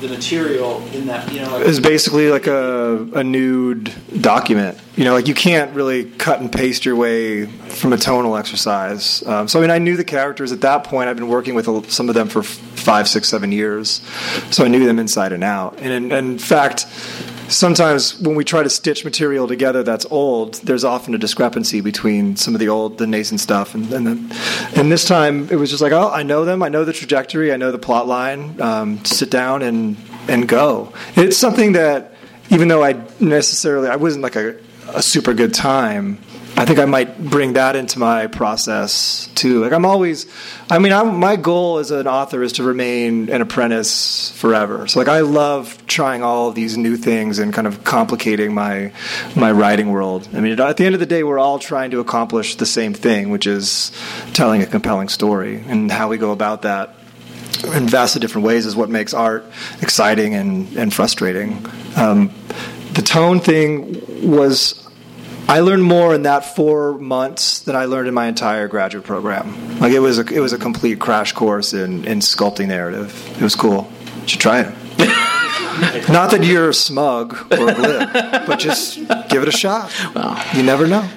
the 0.00 0.08
material 0.08 0.82
in 0.92 1.06
that? 1.06 1.30
You 1.32 1.40
know, 1.40 1.52
like 1.52 1.62
it 1.62 1.66
was 1.66 1.80
basically 1.80 2.30
like 2.30 2.46
a, 2.46 3.06
a 3.14 3.22
nude 3.22 3.92
document. 4.20 4.78
You 4.96 5.04
know, 5.04 5.12
like 5.12 5.28
you 5.28 5.34
can't 5.34 5.74
really 5.74 6.04
cut 6.04 6.40
and 6.40 6.52
paste 6.52 6.84
your 6.84 6.96
way 6.96 7.46
from 7.46 7.92
a 7.92 7.96
tonal 7.96 8.36
exercise. 8.36 9.26
Um, 9.26 9.48
so, 9.48 9.58
I 9.58 9.62
mean, 9.62 9.70
I 9.70 9.78
knew 9.78 9.96
the 9.96 10.04
characters 10.04 10.52
at 10.52 10.60
that 10.62 10.84
point. 10.84 11.08
I've 11.08 11.16
been 11.16 11.28
working 11.28 11.54
with 11.54 11.90
some 11.90 12.08
of 12.08 12.14
them 12.14 12.28
for 12.28 12.42
five, 12.42 13.08
six, 13.08 13.28
seven 13.28 13.52
years. 13.52 14.02
So 14.50 14.64
I 14.64 14.68
knew 14.68 14.84
them 14.84 14.98
inside 14.98 15.32
and 15.32 15.44
out. 15.44 15.78
And 15.78 15.92
in, 15.92 16.12
and 16.12 16.32
in 16.32 16.38
fact, 16.38 16.86
sometimes 17.50 18.18
when 18.18 18.34
we 18.34 18.44
try 18.44 18.62
to 18.62 18.70
stitch 18.70 19.04
material 19.04 19.46
together 19.46 19.82
that's 19.82 20.06
old, 20.10 20.54
there's 20.54 20.84
often 20.84 21.14
a 21.14 21.18
discrepancy 21.18 21.80
between 21.80 22.36
some 22.36 22.54
of 22.54 22.60
the 22.60 22.68
old, 22.68 22.98
the 22.98 23.06
nascent 23.06 23.40
stuff, 23.40 23.74
and 23.74 23.92
and, 23.92 24.06
then, 24.06 24.30
and 24.76 24.90
this 24.90 25.06
time 25.06 25.48
it 25.50 25.56
was 25.56 25.70
just 25.70 25.82
like, 25.82 25.92
oh, 25.92 26.10
I 26.10 26.22
know 26.22 26.44
them, 26.44 26.62
I 26.62 26.68
know 26.68 26.84
the 26.84 26.92
trajectory, 26.92 27.52
I 27.52 27.56
know 27.56 27.72
the 27.72 27.78
plot 27.78 28.06
line. 28.06 28.60
Um, 28.60 29.04
sit 29.04 29.30
down 29.30 29.62
and 29.62 29.96
and 30.28 30.48
go. 30.48 30.92
It's 31.16 31.36
something 31.36 31.72
that 31.72 32.14
even 32.50 32.68
though 32.68 32.82
I 32.82 33.02
necessarily 33.18 33.88
I 33.88 33.96
wasn't 33.96 34.22
like 34.22 34.36
a, 34.36 34.56
a 34.88 35.02
super 35.02 35.34
good 35.34 35.54
time. 35.54 36.18
I 36.60 36.66
think 36.66 36.78
I 36.78 36.84
might 36.84 37.18
bring 37.18 37.54
that 37.54 37.74
into 37.74 37.98
my 37.98 38.26
process 38.26 39.30
too. 39.34 39.62
Like 39.62 39.72
I'm 39.72 39.86
always, 39.86 40.26
I 40.68 40.78
mean, 40.78 40.92
I'm, 40.92 41.16
my 41.16 41.36
goal 41.36 41.78
as 41.78 41.90
an 41.90 42.06
author 42.06 42.42
is 42.42 42.52
to 42.54 42.62
remain 42.62 43.30
an 43.30 43.40
apprentice 43.40 44.30
forever. 44.32 44.86
So 44.86 44.98
like 44.98 45.08
I 45.08 45.20
love 45.20 45.82
trying 45.86 46.22
all 46.22 46.50
of 46.50 46.54
these 46.54 46.76
new 46.76 46.98
things 46.98 47.38
and 47.38 47.54
kind 47.54 47.66
of 47.66 47.82
complicating 47.82 48.52
my 48.52 48.92
my 49.34 49.50
writing 49.50 49.90
world. 49.90 50.28
I 50.34 50.40
mean, 50.40 50.60
at 50.60 50.76
the 50.76 50.84
end 50.84 50.94
of 50.94 51.00
the 51.00 51.06
day, 51.06 51.22
we're 51.22 51.38
all 51.38 51.58
trying 51.58 51.92
to 51.92 52.00
accomplish 52.00 52.56
the 52.56 52.66
same 52.66 52.92
thing, 52.92 53.30
which 53.30 53.46
is 53.46 53.90
telling 54.34 54.60
a 54.60 54.66
compelling 54.66 55.08
story, 55.08 55.64
and 55.66 55.90
how 55.90 56.10
we 56.10 56.18
go 56.18 56.30
about 56.30 56.60
that 56.62 56.94
in 57.72 57.88
vastly 57.88 58.20
different 58.20 58.46
ways 58.46 58.66
is 58.66 58.76
what 58.76 58.90
makes 58.90 59.14
art 59.14 59.46
exciting 59.80 60.34
and, 60.34 60.76
and 60.76 60.92
frustrating. 60.92 61.64
Um, 61.96 62.30
the 62.92 63.02
tone 63.02 63.40
thing 63.40 64.28
was, 64.30 64.89
I 65.50 65.58
learned 65.60 65.82
more 65.82 66.14
in 66.14 66.22
that 66.22 66.44
four 66.54 66.96
months 66.96 67.58
than 67.58 67.74
I 67.74 67.86
learned 67.86 68.06
in 68.06 68.14
my 68.14 68.26
entire 68.26 68.68
graduate 68.68 69.04
program. 69.04 69.80
Like 69.80 69.90
it 69.92 69.98
was 69.98 70.16
a, 70.20 70.24
it 70.32 70.38
was 70.38 70.52
a 70.52 70.58
complete 70.58 71.00
crash 71.00 71.32
course 71.32 71.74
in, 71.74 72.04
in 72.04 72.20
sculpting 72.20 72.68
narrative. 72.68 73.12
It 73.34 73.42
was 73.42 73.56
cool. 73.56 73.90
You 74.22 74.28
should 74.28 74.40
try 74.40 74.60
it. 74.60 74.68
Not 76.08 76.30
that 76.30 76.44
you're 76.44 76.72
smug 76.72 77.32
or 77.52 77.74
glib, 77.74 78.12
but 78.46 78.60
just 78.60 78.94
give 79.28 79.42
it 79.42 79.48
a 79.48 79.50
shot. 79.50 79.92
You 80.54 80.62
never 80.62 80.86
know. 80.86 81.08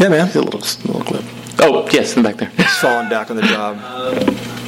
Yeah, 0.00 0.08
man. 0.08 0.28
A 0.34 0.40
little, 0.40 0.58
little 0.58 1.02
clip. 1.04 1.24
Oh, 1.60 1.86
yes, 1.92 2.16
in 2.16 2.24
the 2.24 2.28
back 2.28 2.38
there. 2.38 2.48
He's 2.48 2.76
falling 2.78 3.08
back 3.08 3.30
on 3.30 3.36
the 3.36 3.42
job. 3.54 3.78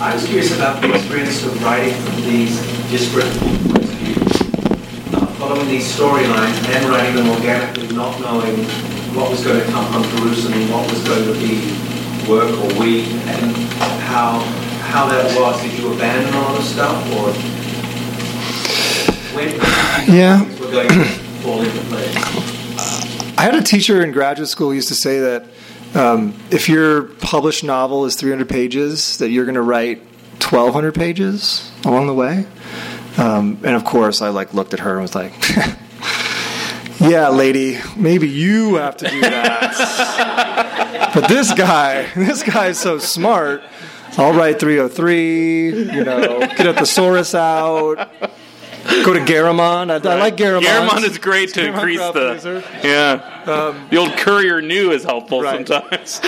I 0.00 0.14
was 0.14 0.24
curious 0.26 0.54
about 0.54 0.80
the 0.80 0.94
experience 0.94 1.44
of 1.44 1.60
writing 1.64 1.94
from 1.94 2.22
these 2.22 2.56
disparate 2.88 3.26
points 3.40 3.90
of 3.90 3.96
view, 3.98 5.18
uh, 5.18 5.26
following 5.40 5.66
these 5.66 5.92
storylines 5.92 6.54
and 6.58 6.66
then 6.66 6.88
writing 6.88 7.16
them 7.16 7.30
organically, 7.30 7.88
not 7.96 8.20
knowing 8.20 8.64
what 9.14 9.30
was 9.30 9.44
going 9.44 9.60
to 9.64 9.70
come 9.70 9.92
from 9.92 10.02
Jerusalem, 10.18 10.70
what 10.70 10.90
was 10.90 11.02
going 11.04 11.24
to 11.24 11.34
be 11.34 11.60
work 12.28 12.50
or 12.50 12.80
we, 12.80 13.04
and 13.26 13.56
how 14.02 14.38
how 14.90 15.06
that 15.08 15.36
was. 15.38 15.60
Did 15.62 15.78
you 15.78 15.92
abandon 15.92 16.34
all 16.34 16.54
the 16.54 16.62
stuff, 16.62 16.96
or 17.12 17.32
when 19.34 19.48
Yeah. 20.14 20.42
were 20.60 20.70
going 20.70 20.88
to 20.88 21.04
fall 21.42 21.60
into 21.62 21.80
place? 21.86 23.38
I 23.38 23.42
had 23.44 23.54
a 23.54 23.62
teacher 23.62 24.02
in 24.04 24.12
graduate 24.12 24.48
school 24.48 24.68
who 24.68 24.74
used 24.74 24.88
to 24.88 24.94
say 24.94 25.18
that 25.20 25.46
um, 25.94 26.34
if 26.50 26.68
your 26.68 27.02
published 27.02 27.64
novel 27.64 28.04
is 28.04 28.14
300 28.16 28.48
pages, 28.48 29.18
that 29.18 29.30
you're 29.30 29.44
going 29.44 29.56
to 29.56 29.62
write 29.62 29.98
1,200 30.40 30.94
pages 30.94 31.70
along 31.84 32.06
the 32.06 32.14
way. 32.14 32.46
Um, 33.18 33.58
and 33.64 33.74
of 33.76 33.84
course, 33.84 34.22
I 34.22 34.28
like 34.28 34.54
looked 34.54 34.72
at 34.74 34.80
her 34.80 34.92
and 34.92 35.02
was 35.02 35.14
like, 35.14 35.32
"Yeah, 37.02 37.28
lady, 37.28 37.78
maybe 37.96 38.28
you 38.28 38.76
have 38.76 38.96
to 38.98 39.08
do 39.10 39.20
that." 39.20 41.10
but 41.14 41.28
this 41.28 41.52
guy, 41.54 42.06
this 42.14 42.42
guy 42.42 42.68
is 42.68 42.78
so 42.78 42.98
smart. 42.98 43.62
I'll 44.18 44.32
write 44.34 44.60
303. 44.60 45.68
You 45.94 46.04
know, 46.04 46.40
get 46.40 46.66
a 46.66 46.74
thesaurus 46.74 47.34
out. 47.34 47.96
Go 49.04 49.12
to 49.14 49.20
Garamond. 49.20 49.90
I, 49.90 50.12
I 50.14 50.18
like 50.18 50.36
Garamond. 50.36 50.62
Garamond 50.64 51.04
is 51.04 51.16
great 51.18 51.54
to 51.54 51.60
Garamond 51.60 51.74
increase 51.74 51.98
the. 52.00 52.12
pleaser. 52.12 52.64
Yeah. 52.82 53.42
Um, 53.46 53.88
the 53.90 53.96
old 53.96 54.12
Courier 54.16 54.60
New 54.60 54.90
is 54.90 55.04
helpful 55.04 55.40
Right. 55.40 55.66
sometimes. 55.66 56.20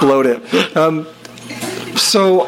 bloat 0.00 0.26
it. 0.26 0.76
Um, 0.76 1.06
so 1.96 2.46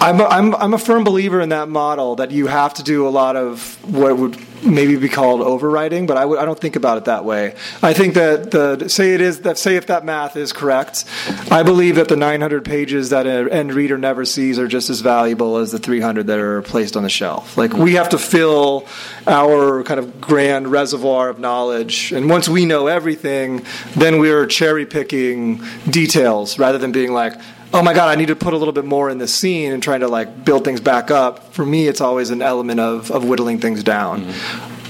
I'm 0.00 0.20
a, 0.20 0.24
I'm 0.24 0.54
I'm 0.56 0.74
a 0.74 0.78
firm 0.78 1.04
believer 1.04 1.40
in 1.40 1.50
that 1.50 1.68
model 1.68 2.16
that 2.16 2.30
you 2.30 2.46
have 2.46 2.74
to 2.74 2.82
do 2.82 3.06
a 3.06 3.10
lot 3.10 3.36
of 3.36 3.78
what 3.90 4.16
would 4.16 4.36
maybe 4.64 4.96
be 4.96 5.08
called 5.08 5.40
overwriting, 5.40 6.06
but 6.06 6.16
I 6.16 6.24
I 6.24 6.44
don't 6.44 6.58
think 6.58 6.76
about 6.76 6.98
it 6.98 7.04
that 7.06 7.24
way. 7.24 7.54
I 7.82 7.92
think 7.92 8.14
that 8.14 8.50
the 8.50 8.88
say 8.88 9.14
it 9.14 9.20
is 9.20 9.40
that 9.40 9.58
say 9.58 9.76
if 9.76 9.86
that 9.86 10.04
math 10.04 10.36
is 10.36 10.52
correct, 10.52 11.04
I 11.50 11.62
believe 11.62 11.96
that 11.96 12.08
the 12.08 12.16
900 12.16 12.64
pages 12.64 13.10
that 13.10 13.26
an 13.26 13.48
end 13.50 13.72
reader 13.72 13.96
never 13.96 14.24
sees 14.24 14.58
are 14.58 14.68
just 14.68 14.90
as 14.90 15.00
valuable 15.00 15.56
as 15.58 15.72
the 15.72 15.78
300 15.78 16.26
that 16.26 16.38
are 16.38 16.62
placed 16.62 16.96
on 16.96 17.02
the 17.02 17.10
shelf. 17.10 17.56
Like 17.56 17.72
we 17.72 17.94
have 17.94 18.10
to 18.10 18.18
fill 18.18 18.86
our 19.26 19.82
kind 19.84 20.00
of 20.00 20.20
grand 20.20 20.68
reservoir 20.68 21.28
of 21.28 21.38
knowledge, 21.38 22.12
and 22.12 22.28
once 22.28 22.48
we 22.48 22.66
know 22.66 22.88
everything, 22.88 23.64
then 23.96 24.18
we're 24.18 24.46
cherry 24.46 24.86
picking 24.86 25.62
details 25.88 26.58
rather 26.58 26.78
than 26.78 26.92
being 26.92 27.12
like 27.12 27.34
oh 27.74 27.82
my 27.82 27.92
god, 27.92 28.08
I 28.08 28.14
need 28.14 28.28
to 28.28 28.36
put 28.36 28.54
a 28.54 28.56
little 28.56 28.72
bit 28.72 28.84
more 28.84 29.10
in 29.10 29.18
this 29.18 29.34
scene 29.34 29.72
and 29.72 29.82
trying 29.82 30.00
to 30.00 30.08
like 30.08 30.44
build 30.44 30.64
things 30.64 30.80
back 30.80 31.10
up. 31.10 31.52
For 31.52 31.66
me, 31.66 31.86
it's 31.88 32.00
always 32.00 32.30
an 32.30 32.40
element 32.40 32.80
of, 32.80 33.10
of 33.10 33.24
whittling 33.24 33.58
things 33.60 33.82
down. 33.82 34.32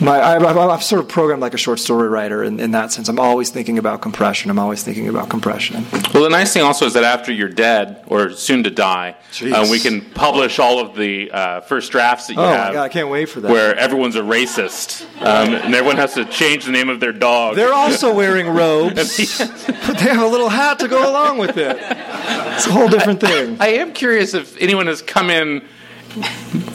My, 0.01 0.19
I, 0.19 0.35
I've, 0.37 0.57
I've 0.57 0.83
sort 0.83 1.01
of 1.03 1.09
programmed 1.09 1.41
like 1.41 1.55
a 1.55 1.57
short 1.57 1.79
story 1.79 2.09
writer 2.09 2.43
in, 2.43 2.59
in 2.59 2.73
that 2.73 2.91
sense. 2.91 3.09
I'm 3.09 3.21
always 3.21 3.51
thinking 3.51 3.79
about 3.79 4.03
compression. 4.03 4.51
I'm 4.51 4.59
always 4.59 4.83
thinking 4.83 5.09
about 5.09 5.29
compression. 5.29 5.87
Well, 6.13 6.25
the 6.25 6.31
nice 6.31 6.53
thing 6.53 6.63
also 6.63 6.85
is 6.87 6.95
that 6.95 7.05
after 7.05 7.31
you're 7.33 7.49
dead 7.49 8.03
or 8.09 8.31
soon 8.31 8.65
to 8.65 8.71
die, 8.71 9.15
uh, 9.41 9.69
we 9.71 9.79
can 9.79 10.01
publish 10.01 10.59
all 10.59 10.81
of 10.81 10.97
the 10.97 11.31
uh, 11.31 11.61
first 11.61 11.93
drafts 11.93 12.27
that 12.27 12.35
you 12.35 12.41
Oh 12.41 12.47
have. 12.49 12.73
god, 12.73 12.83
I 12.83 12.89
can't 12.89 13.09
wait 13.09 13.27
for 13.29 13.41
that. 13.43 13.51
Where 13.53 13.77
everyone's 13.77 14.17
a 14.17 14.23
racist, 14.23 15.05
um, 15.21 15.55
and 15.55 15.73
everyone 15.73 15.97
has 15.97 16.15
to 16.15 16.25
change 16.25 16.65
the 16.65 16.73
name 16.73 16.89
of 16.89 16.99
their 16.99 17.13
dog. 17.13 17.55
They're 17.55 17.73
also 17.73 18.13
wearing 18.13 18.49
robes, 18.49 19.39
but 19.39 19.97
they 19.99 20.09
have 20.11 20.23
a 20.23 20.27
little 20.27 20.49
hat 20.49 20.81
to 20.81 20.89
go 20.89 21.09
along 21.09 21.39
with 21.39 21.57
it. 21.57 21.79
It's 22.27 22.67
a 22.67 22.73
whole 22.73 22.89
different 22.89 23.21
thing. 23.21 23.57
I 23.61 23.69
am 23.69 23.93
curious 23.93 24.35
if 24.35 24.57
anyone 24.61 24.87
has 24.87 25.03
come 25.03 25.31
in 25.31 25.65